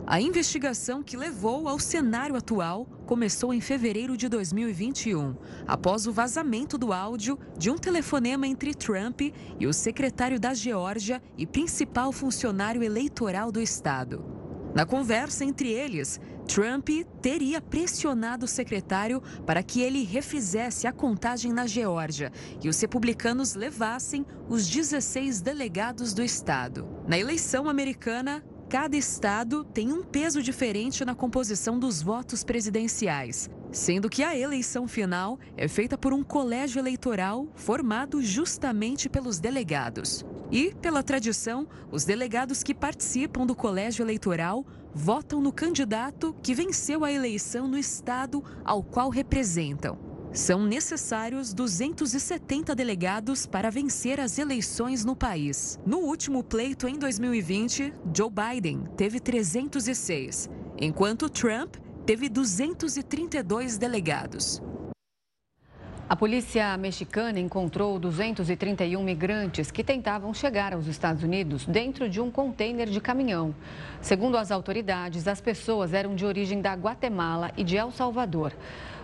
A 0.07 0.20
investigação 0.20 1.03
que 1.03 1.16
levou 1.16 1.68
ao 1.68 1.78
cenário 1.78 2.34
atual 2.34 2.86
começou 3.07 3.55
em 3.55 3.61
fevereiro 3.61 4.16
de 4.16 4.28
2021, 4.28 5.36
após 5.66 6.07
o 6.07 6.12
vazamento 6.12 6.76
do 6.76 6.92
áudio 6.92 7.38
de 7.57 7.70
um 7.70 7.78
telefonema 7.78 8.46
entre 8.46 8.74
Trump 8.74 9.20
e 9.61 9.66
o 9.66 9.72
secretário 9.72 10.40
da 10.40 10.55
Geórgia 10.55 11.22
e 11.38 11.46
principal 11.46 12.12
funcionário 12.12 12.82
eleitoral 12.82 13.53
do 13.53 13.61
estado. 13.61 14.24
Na 14.74 14.84
conversa 14.86 15.44
entre 15.44 15.68
eles, 15.68 16.18
Trump 16.48 16.88
teria 17.20 17.61
pressionado 17.61 18.46
o 18.46 18.48
secretário 18.48 19.22
para 19.46 19.62
que 19.62 19.80
ele 19.80 20.03
refizesse 20.03 20.86
a 20.86 20.92
contagem 20.92 21.53
na 21.53 21.66
Geórgia 21.66 22.32
e 22.62 22.68
os 22.68 22.80
republicanos 22.80 23.55
levassem 23.55 24.26
os 24.48 24.66
16 24.66 25.40
delegados 25.40 26.12
do 26.12 26.22
estado. 26.22 26.88
Na 27.07 27.18
eleição 27.18 27.68
americana, 27.68 28.42
cada 28.73 28.97
estado 28.97 29.64
tem 29.64 29.93
um 29.93 30.03
peso 30.03 30.43
diferente 30.43 31.05
na 31.05 31.14
composição 31.14 31.79
dos 31.79 32.01
votos 32.01 32.43
presidenciais, 32.43 33.51
sendo 33.70 34.09
que 34.09 34.23
a 34.23 34.35
eleição 34.35 34.89
final 34.89 35.39
é 35.59 35.68
feita 35.68 35.99
por 35.99 36.14
um 36.14 36.25
colégio 36.25 36.81
eleitoral 36.81 37.47
formado 37.55 38.23
justamente 38.23 39.11
pelos 39.11 39.39
delegados. 39.39 40.25
E, 40.51 40.75
pela 40.81 41.03
tradição, 41.03 41.68
os 41.91 42.07
delegados 42.07 42.62
que 42.62 42.73
participam 42.73 43.45
do 43.45 43.55
colégio 43.55 44.03
eleitoral 44.03 44.64
votam 44.95 45.43
no 45.43 45.53
candidato 45.53 46.35
que 46.43 46.55
venceu 46.55 47.05
a 47.05 47.12
eleição 47.12 47.68
no 47.68 47.77
estado 47.77 48.43
ao 48.64 48.83
qual 48.83 49.11
representam. 49.11 50.12
São 50.33 50.64
necessários 50.64 51.53
270 51.53 52.74
delegados 52.74 53.45
para 53.45 53.70
vencer 53.70 54.18
as 54.18 54.39
eleições 54.39 55.05
no 55.05 55.14
país. 55.14 55.78
No 55.85 55.99
último 55.99 56.43
pleito 56.43 56.89
em 56.89 56.99
2020, 56.99 57.93
Joe 58.16 58.30
Biden 58.30 58.85
teve 58.97 59.20
306, 59.20 60.49
enquanto 60.80 61.28
Trump 61.28 61.76
teve 62.07 62.30
232 62.30 63.76
delegados. 63.76 64.62
A 66.09 66.16
polícia 66.16 66.76
mexicana 66.76 67.39
encontrou 67.39 67.99
231 67.99 69.03
migrantes 69.03 69.70
que 69.70 69.85
tentavam 69.85 70.35
chegar 70.35 70.74
aos 70.74 70.87
Estados 70.87 71.22
Unidos 71.22 71.64
dentro 71.64 72.09
de 72.09 72.20
um 72.20 72.30
container 72.30 72.89
de 72.89 73.01
caminhão. 73.01 73.55
Segundo 74.01 74.37
as 74.37 74.51
autoridades, 74.51 75.26
as 75.28 75.41
pessoas 75.41 75.95
eram 75.95 76.14
de 76.14 76.26
origem 76.26 76.61
da 76.61 76.74
Guatemala 76.74 77.51
e 77.57 77.64
de 77.64 77.76
El 77.76 77.91
Salvador. 77.91 78.53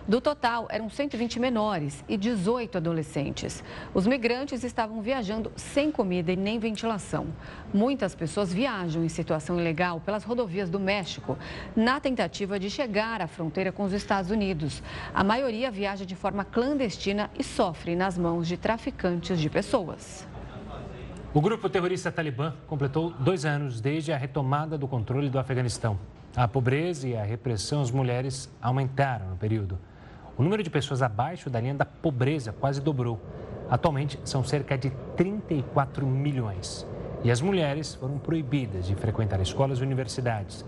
Do 0.07 0.19
total, 0.19 0.67
eram 0.69 0.89
120 0.89 1.39
menores 1.39 2.03
e 2.07 2.17
18 2.17 2.77
adolescentes. 2.77 3.63
Os 3.93 4.07
migrantes 4.07 4.63
estavam 4.63 5.01
viajando 5.01 5.51
sem 5.55 5.91
comida 5.91 6.31
e 6.31 6.35
nem 6.35 6.57
ventilação. 6.59 7.27
Muitas 7.73 8.15
pessoas 8.15 8.53
viajam 8.53 9.03
em 9.03 9.09
situação 9.09 9.59
ilegal 9.59 9.99
pelas 9.99 10.23
rodovias 10.23 10.69
do 10.69 10.79
México, 10.79 11.37
na 11.75 11.99
tentativa 11.99 12.59
de 12.59 12.69
chegar 12.69 13.21
à 13.21 13.27
fronteira 13.27 13.71
com 13.71 13.83
os 13.83 13.93
Estados 13.93 14.31
Unidos. 14.31 14.81
A 15.13 15.23
maioria 15.23 15.69
viaja 15.69 16.05
de 16.05 16.15
forma 16.15 16.43
clandestina 16.43 17.29
e 17.37 17.43
sofre 17.43 17.95
nas 17.95 18.17
mãos 18.17 18.47
de 18.47 18.57
traficantes 18.57 19.39
de 19.39 19.49
pessoas. 19.49 20.27
O 21.31 21.41
grupo 21.41 21.69
terrorista 21.69 22.11
Talibã 22.11 22.55
completou 22.65 23.11
dois 23.11 23.45
anos 23.45 23.79
desde 23.79 24.11
a 24.11 24.17
retomada 24.17 24.77
do 24.79 24.87
controle 24.87 25.29
do 25.29 25.37
Afeganistão. 25.37 25.99
A 26.39 26.47
pobreza 26.47 27.05
e 27.05 27.17
a 27.17 27.21
repressão 27.21 27.81
às 27.81 27.91
mulheres 27.91 28.49
aumentaram 28.61 29.31
no 29.31 29.35
período. 29.35 29.77
O 30.37 30.41
número 30.41 30.63
de 30.63 30.69
pessoas 30.69 31.01
abaixo 31.01 31.49
da 31.49 31.59
linha 31.59 31.73
da 31.73 31.83
pobreza 31.83 32.53
quase 32.53 32.79
dobrou. 32.79 33.19
Atualmente, 33.69 34.17
são 34.23 34.41
cerca 34.41 34.77
de 34.77 34.89
34 35.17 36.07
milhões. 36.07 36.87
E 37.25 37.29
as 37.29 37.41
mulheres 37.41 37.95
foram 37.95 38.17
proibidas 38.17 38.87
de 38.87 38.95
frequentar 38.95 39.41
escolas 39.41 39.79
e 39.79 39.83
universidades. 39.83 40.63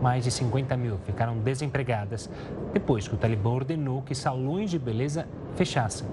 Mais 0.00 0.22
de 0.22 0.30
50 0.30 0.76
mil 0.76 0.96
ficaram 0.98 1.36
desempregadas 1.38 2.30
depois 2.72 3.08
que 3.08 3.14
o 3.16 3.18
Talibã 3.18 3.50
ordenou 3.50 4.02
que 4.02 4.14
salões 4.14 4.70
de 4.70 4.78
beleza 4.78 5.26
fechassem. 5.56 6.06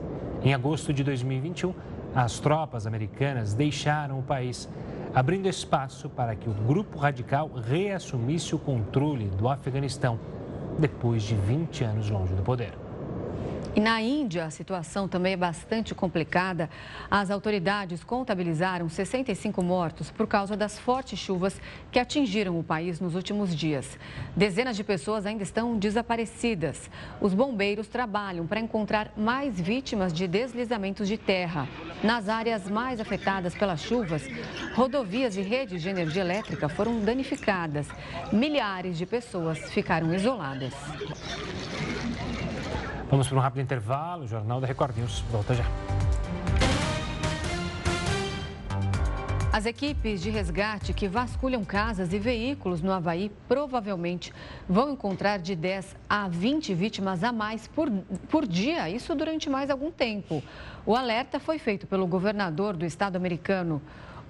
Em 0.43 0.55
agosto 0.55 0.91
de 0.91 1.03
2021, 1.03 1.71
as 2.15 2.39
tropas 2.39 2.85
americanas 2.85 3.53
deixaram 3.53 4.19
o 4.19 4.23
país, 4.23 4.69
abrindo 5.13 5.47
espaço 5.47 6.09
para 6.09 6.35
que 6.35 6.49
o 6.49 6.53
grupo 6.53 6.97
radical 6.97 7.49
reassumisse 7.53 8.53
o 8.53 8.59
controle 8.59 9.27
do 9.29 9.49
Afeganistão, 9.49 10.19
depois 10.77 11.23
de 11.23 11.35
20 11.35 11.83
anos 11.83 12.09
longe 12.09 12.33
do 12.33 12.43
poder. 12.43 12.82
E 13.75 13.79
na 13.79 13.99
Índia, 13.99 14.45
a 14.45 14.51
situação 14.51 15.07
também 15.07 15.33
é 15.33 15.37
bastante 15.37 15.95
complicada. 15.95 16.69
As 17.09 17.31
autoridades 17.31 18.03
contabilizaram 18.03 18.87
65 18.87 19.63
mortos 19.63 20.11
por 20.11 20.27
causa 20.27 20.55
das 20.55 20.77
fortes 20.77 21.17
chuvas 21.17 21.59
que 21.91 21.97
atingiram 21.97 22.59
o 22.59 22.63
país 22.63 22.99
nos 22.99 23.15
últimos 23.15 23.55
dias. 23.55 23.97
Dezenas 24.35 24.75
de 24.75 24.83
pessoas 24.83 25.25
ainda 25.25 25.41
estão 25.41 25.75
desaparecidas. 25.75 26.87
Os 27.19 27.33
bombeiros 27.33 27.87
trabalham 27.87 28.45
para 28.45 28.59
encontrar 28.59 29.11
mais 29.17 29.59
vítimas 29.59 30.13
de 30.13 30.27
deslizamentos 30.27 31.07
de 31.07 31.17
terra. 31.17 31.67
Nas 32.03 32.29
áreas 32.29 32.69
mais 32.69 32.99
afetadas 32.99 33.55
pelas 33.55 33.81
chuvas, 33.81 34.21
rodovias 34.75 35.35
e 35.35 35.41
redes 35.41 35.81
de 35.81 35.89
energia 35.89 36.21
elétrica 36.21 36.69
foram 36.69 36.99
danificadas. 36.99 37.87
Milhares 38.31 38.99
de 38.99 39.07
pessoas 39.07 39.57
ficaram 39.71 40.13
isoladas. 40.13 40.75
Vamos 43.13 43.27
para 43.27 43.37
um 43.37 43.41
rápido 43.41 43.61
intervalo. 43.61 44.23
O 44.23 44.27
Jornal 44.27 44.59
da 44.59 44.65
Record 44.65 44.97
News 44.97 45.23
volta 45.29 45.53
já. 45.53 45.63
As 49.51 49.67
equipes 49.67 50.19
de 50.19 50.31
resgate 50.31 50.93
que 50.93 51.07
vasculham 51.07 51.63
casas 51.63 52.11
e 52.11 52.17
veículos 52.17 52.81
no 52.81 52.91
Havaí 52.91 53.31
provavelmente 53.47 54.33
vão 54.67 54.89
encontrar 54.89 55.37
de 55.37 55.55
10 55.55 55.95
a 56.09 56.27
20 56.27 56.73
vítimas 56.73 57.23
a 57.23 57.31
mais 57.31 57.67
por, 57.67 57.87
por 58.31 58.47
dia, 58.47 58.89
isso 58.89 59.13
durante 59.13 59.47
mais 59.47 59.69
algum 59.69 59.91
tempo. 59.91 60.41
O 60.83 60.95
alerta 60.95 61.39
foi 61.39 61.59
feito 61.59 61.85
pelo 61.85 62.07
governador 62.07 62.75
do 62.75 62.83
estado 62.83 63.15
americano. 63.15 63.79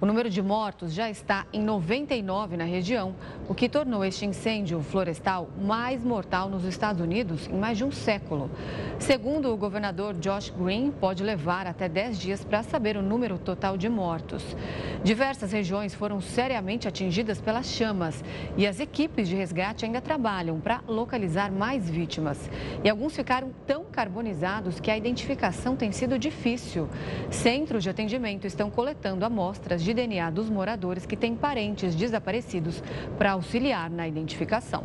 O 0.00 0.06
número 0.06 0.28
de 0.28 0.42
mortos 0.42 0.92
já 0.92 1.08
está 1.08 1.46
em 1.52 1.62
99 1.62 2.56
na 2.56 2.64
região, 2.64 3.14
o 3.48 3.54
que 3.54 3.68
tornou 3.68 4.04
este 4.04 4.26
incêndio 4.26 4.80
florestal 4.82 5.48
mais 5.56 6.02
mortal 6.02 6.50
nos 6.50 6.64
Estados 6.64 7.00
Unidos 7.00 7.46
em 7.46 7.54
mais 7.54 7.78
de 7.78 7.84
um 7.84 7.92
século. 7.92 8.50
Segundo 8.98 9.52
o 9.52 9.56
governador 9.56 10.14
Josh 10.14 10.50
Green, 10.50 10.90
pode 10.90 11.22
levar 11.22 11.68
até 11.68 11.88
10 11.88 12.18
dias 12.18 12.44
para 12.44 12.64
saber 12.64 12.96
o 12.96 13.02
número 13.02 13.38
total 13.38 13.76
de 13.76 13.88
mortos. 13.88 14.56
Diversas 15.04 15.52
regiões 15.52 15.94
foram 15.94 16.20
seriamente 16.20 16.88
atingidas 16.88 17.40
pelas 17.40 17.66
chamas 17.66 18.24
e 18.56 18.66
as 18.66 18.80
equipes 18.80 19.28
de 19.28 19.36
resgate 19.36 19.84
ainda 19.84 20.00
trabalham 20.00 20.58
para 20.58 20.80
localizar 20.88 21.52
mais 21.52 21.88
vítimas. 21.88 22.50
E 22.82 22.90
alguns 22.90 23.14
ficaram 23.14 23.52
tão 23.64 23.84
carbonizados 23.84 24.80
que 24.80 24.90
a 24.90 24.96
identificação 24.96 25.76
tem 25.76 25.92
sido 25.92 26.18
difícil. 26.18 26.88
Centros 27.30 27.84
de 27.84 27.90
atendimento 27.90 28.44
estão 28.44 28.70
coletando 28.70 29.24
amostras 29.24 29.83
de 29.84 29.94
DNA 29.94 30.30
dos 30.30 30.48
moradores 30.48 31.06
que 31.06 31.16
têm 31.16 31.36
parentes 31.36 31.94
desaparecidos 31.94 32.82
para 33.18 33.32
auxiliar 33.32 33.90
na 33.90 34.08
identificação. 34.08 34.84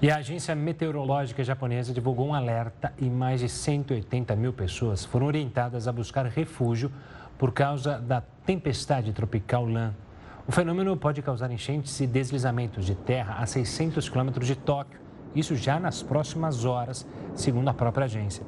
E 0.00 0.10
a 0.10 0.16
agência 0.16 0.54
meteorológica 0.54 1.42
japonesa 1.42 1.92
divulgou 1.92 2.28
um 2.28 2.34
alerta 2.34 2.92
e 2.98 3.06
mais 3.06 3.40
de 3.40 3.48
180 3.48 4.36
mil 4.36 4.52
pessoas 4.52 5.04
foram 5.04 5.26
orientadas 5.26 5.88
a 5.88 5.92
buscar 5.92 6.26
refúgio 6.26 6.92
por 7.38 7.52
causa 7.52 7.98
da 7.98 8.22
tempestade 8.44 9.12
tropical 9.12 9.64
Lan. 9.64 9.94
O 10.46 10.52
fenômeno 10.52 10.96
pode 10.96 11.22
causar 11.22 11.50
enchentes 11.50 11.98
e 12.00 12.06
deslizamentos 12.06 12.86
de 12.86 12.94
terra 12.94 13.36
a 13.38 13.46
600 13.46 14.08
quilômetros 14.08 14.46
de 14.46 14.54
Tóquio 14.54 15.05
isso 15.38 15.54
já 15.54 15.78
nas 15.78 16.02
próximas 16.02 16.64
horas, 16.64 17.06
segundo 17.34 17.68
a 17.68 17.74
própria 17.74 18.04
agência. 18.04 18.44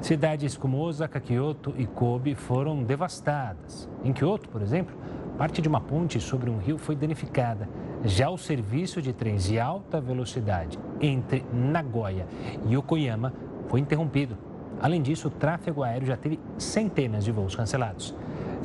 Cidades 0.00 0.56
como 0.56 0.78
Osaka, 0.78 1.18
Kyoto 1.18 1.74
e 1.76 1.86
Kobe 1.86 2.34
foram 2.34 2.82
devastadas. 2.82 3.88
Em 4.04 4.12
Kyoto, 4.12 4.48
por 4.48 4.62
exemplo, 4.62 4.94
parte 5.38 5.62
de 5.62 5.68
uma 5.68 5.80
ponte 5.80 6.20
sobre 6.20 6.50
um 6.50 6.58
rio 6.58 6.78
foi 6.78 6.94
danificada. 6.94 7.68
Já 8.04 8.28
o 8.28 8.36
serviço 8.36 9.00
de 9.00 9.12
trens 9.12 9.44
de 9.44 9.58
alta 9.58 10.00
velocidade 10.00 10.78
entre 11.00 11.44
Nagoya 11.52 12.26
e 12.66 12.74
Yokoyama 12.74 13.32
foi 13.68 13.80
interrompido. 13.80 14.36
Além 14.80 15.00
disso, 15.00 15.28
o 15.28 15.30
tráfego 15.30 15.82
aéreo 15.82 16.06
já 16.06 16.16
teve 16.16 16.38
centenas 16.58 17.24
de 17.24 17.32
voos 17.32 17.56
cancelados. 17.56 18.14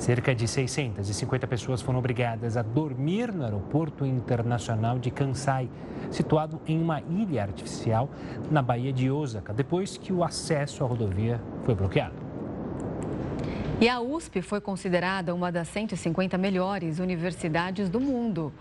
Cerca 0.02 0.34
de 0.34 0.48
650 0.48 1.46
pessoas 1.46 1.80
foram 1.80 2.00
obrigadas 2.00 2.58
a 2.58 2.64
dormir 2.64 3.32
no 3.32 3.44
Aeroporto 3.44 4.04
Internacional 4.04 4.98
de 4.98 5.12
Kansai, 5.12 5.70
situado 6.10 6.60
em 6.66 6.82
uma 6.82 7.02
ilha 7.02 7.44
artificial 7.44 8.10
na 8.50 8.64
Baía 8.64 8.92
de 8.92 9.12
Osaka, 9.12 9.54
depois 9.54 9.98
que 9.98 10.12
o 10.12 10.24
acesso 10.24 10.84
à 10.84 10.88
rodovia 10.88 11.40
foi 11.64 11.76
bloqueado. 11.76 12.16
E 13.80 13.88
a 13.88 14.02
USP 14.02 14.42
foi 14.42 14.60
considerada 14.60 15.36
uma 15.36 15.52
das 15.52 15.68
150 15.68 16.36
melhores 16.36 16.98
universidades 16.98 17.88
do 17.88 18.00
mundo. 18.00 18.52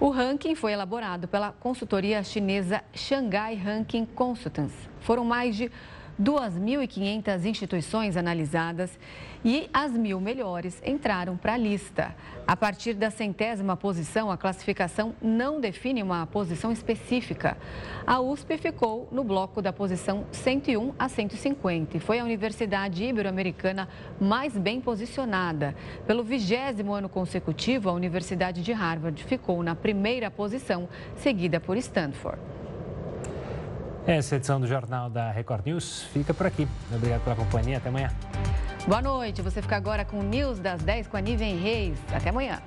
O 0.00 0.08
ranking 0.08 0.54
foi 0.54 0.72
elaborado 0.72 1.28
pela 1.28 1.52
consultoria 1.52 2.22
chinesa 2.22 2.82
Shanghai 2.94 3.56
Ranking 3.56 4.06
Consultants. 4.06 4.72
Foram 5.00 5.22
mais 5.22 5.54
de 5.54 5.70
2.500 6.18 7.44
instituições 7.44 8.16
analisadas 8.16 8.98
e 9.44 9.68
as 9.72 9.92
mil 9.92 10.20
melhores 10.20 10.80
entraram 10.84 11.36
para 11.36 11.54
a 11.54 11.56
lista. 11.56 12.14
A 12.46 12.56
partir 12.56 12.94
da 12.94 13.10
centésima 13.10 13.76
posição, 13.76 14.30
a 14.30 14.36
classificação 14.36 15.14
não 15.20 15.60
define 15.60 16.02
uma 16.02 16.26
posição 16.26 16.72
específica. 16.72 17.56
A 18.06 18.20
USP 18.20 18.56
ficou 18.56 19.08
no 19.12 19.22
bloco 19.22 19.60
da 19.60 19.72
posição 19.72 20.26
101 20.32 20.94
a 20.98 21.08
150 21.08 21.96
e 21.96 22.00
foi 22.00 22.18
a 22.18 22.24
universidade 22.24 23.04
ibero-americana 23.04 23.88
mais 24.20 24.56
bem 24.56 24.80
posicionada. 24.80 25.74
Pelo 26.06 26.24
vigésimo 26.24 26.92
ano 26.92 27.08
consecutivo, 27.08 27.88
a 27.88 27.92
Universidade 27.92 28.62
de 28.62 28.72
Harvard 28.72 29.22
ficou 29.24 29.62
na 29.62 29.74
primeira 29.74 30.30
posição, 30.30 30.88
seguida 31.16 31.60
por 31.60 31.76
Stanford. 31.76 32.38
Essa 34.08 34.36
edição 34.36 34.58
do 34.58 34.66
Jornal 34.66 35.10
da 35.10 35.30
Record 35.30 35.66
News 35.66 36.04
fica 36.14 36.32
por 36.32 36.46
aqui. 36.46 36.66
Obrigado 36.90 37.22
pela 37.24 37.36
companhia. 37.36 37.76
Até 37.76 37.90
amanhã. 37.90 38.10
Boa 38.86 39.02
noite. 39.02 39.42
Você 39.42 39.60
fica 39.60 39.76
agora 39.76 40.02
com 40.02 40.20
o 40.20 40.22
News 40.22 40.58
das 40.60 40.80
10 40.82 41.08
com 41.08 41.18
a 41.18 41.20
Nivem 41.20 41.58
Reis. 41.58 41.98
Até 42.10 42.30
amanhã. 42.30 42.58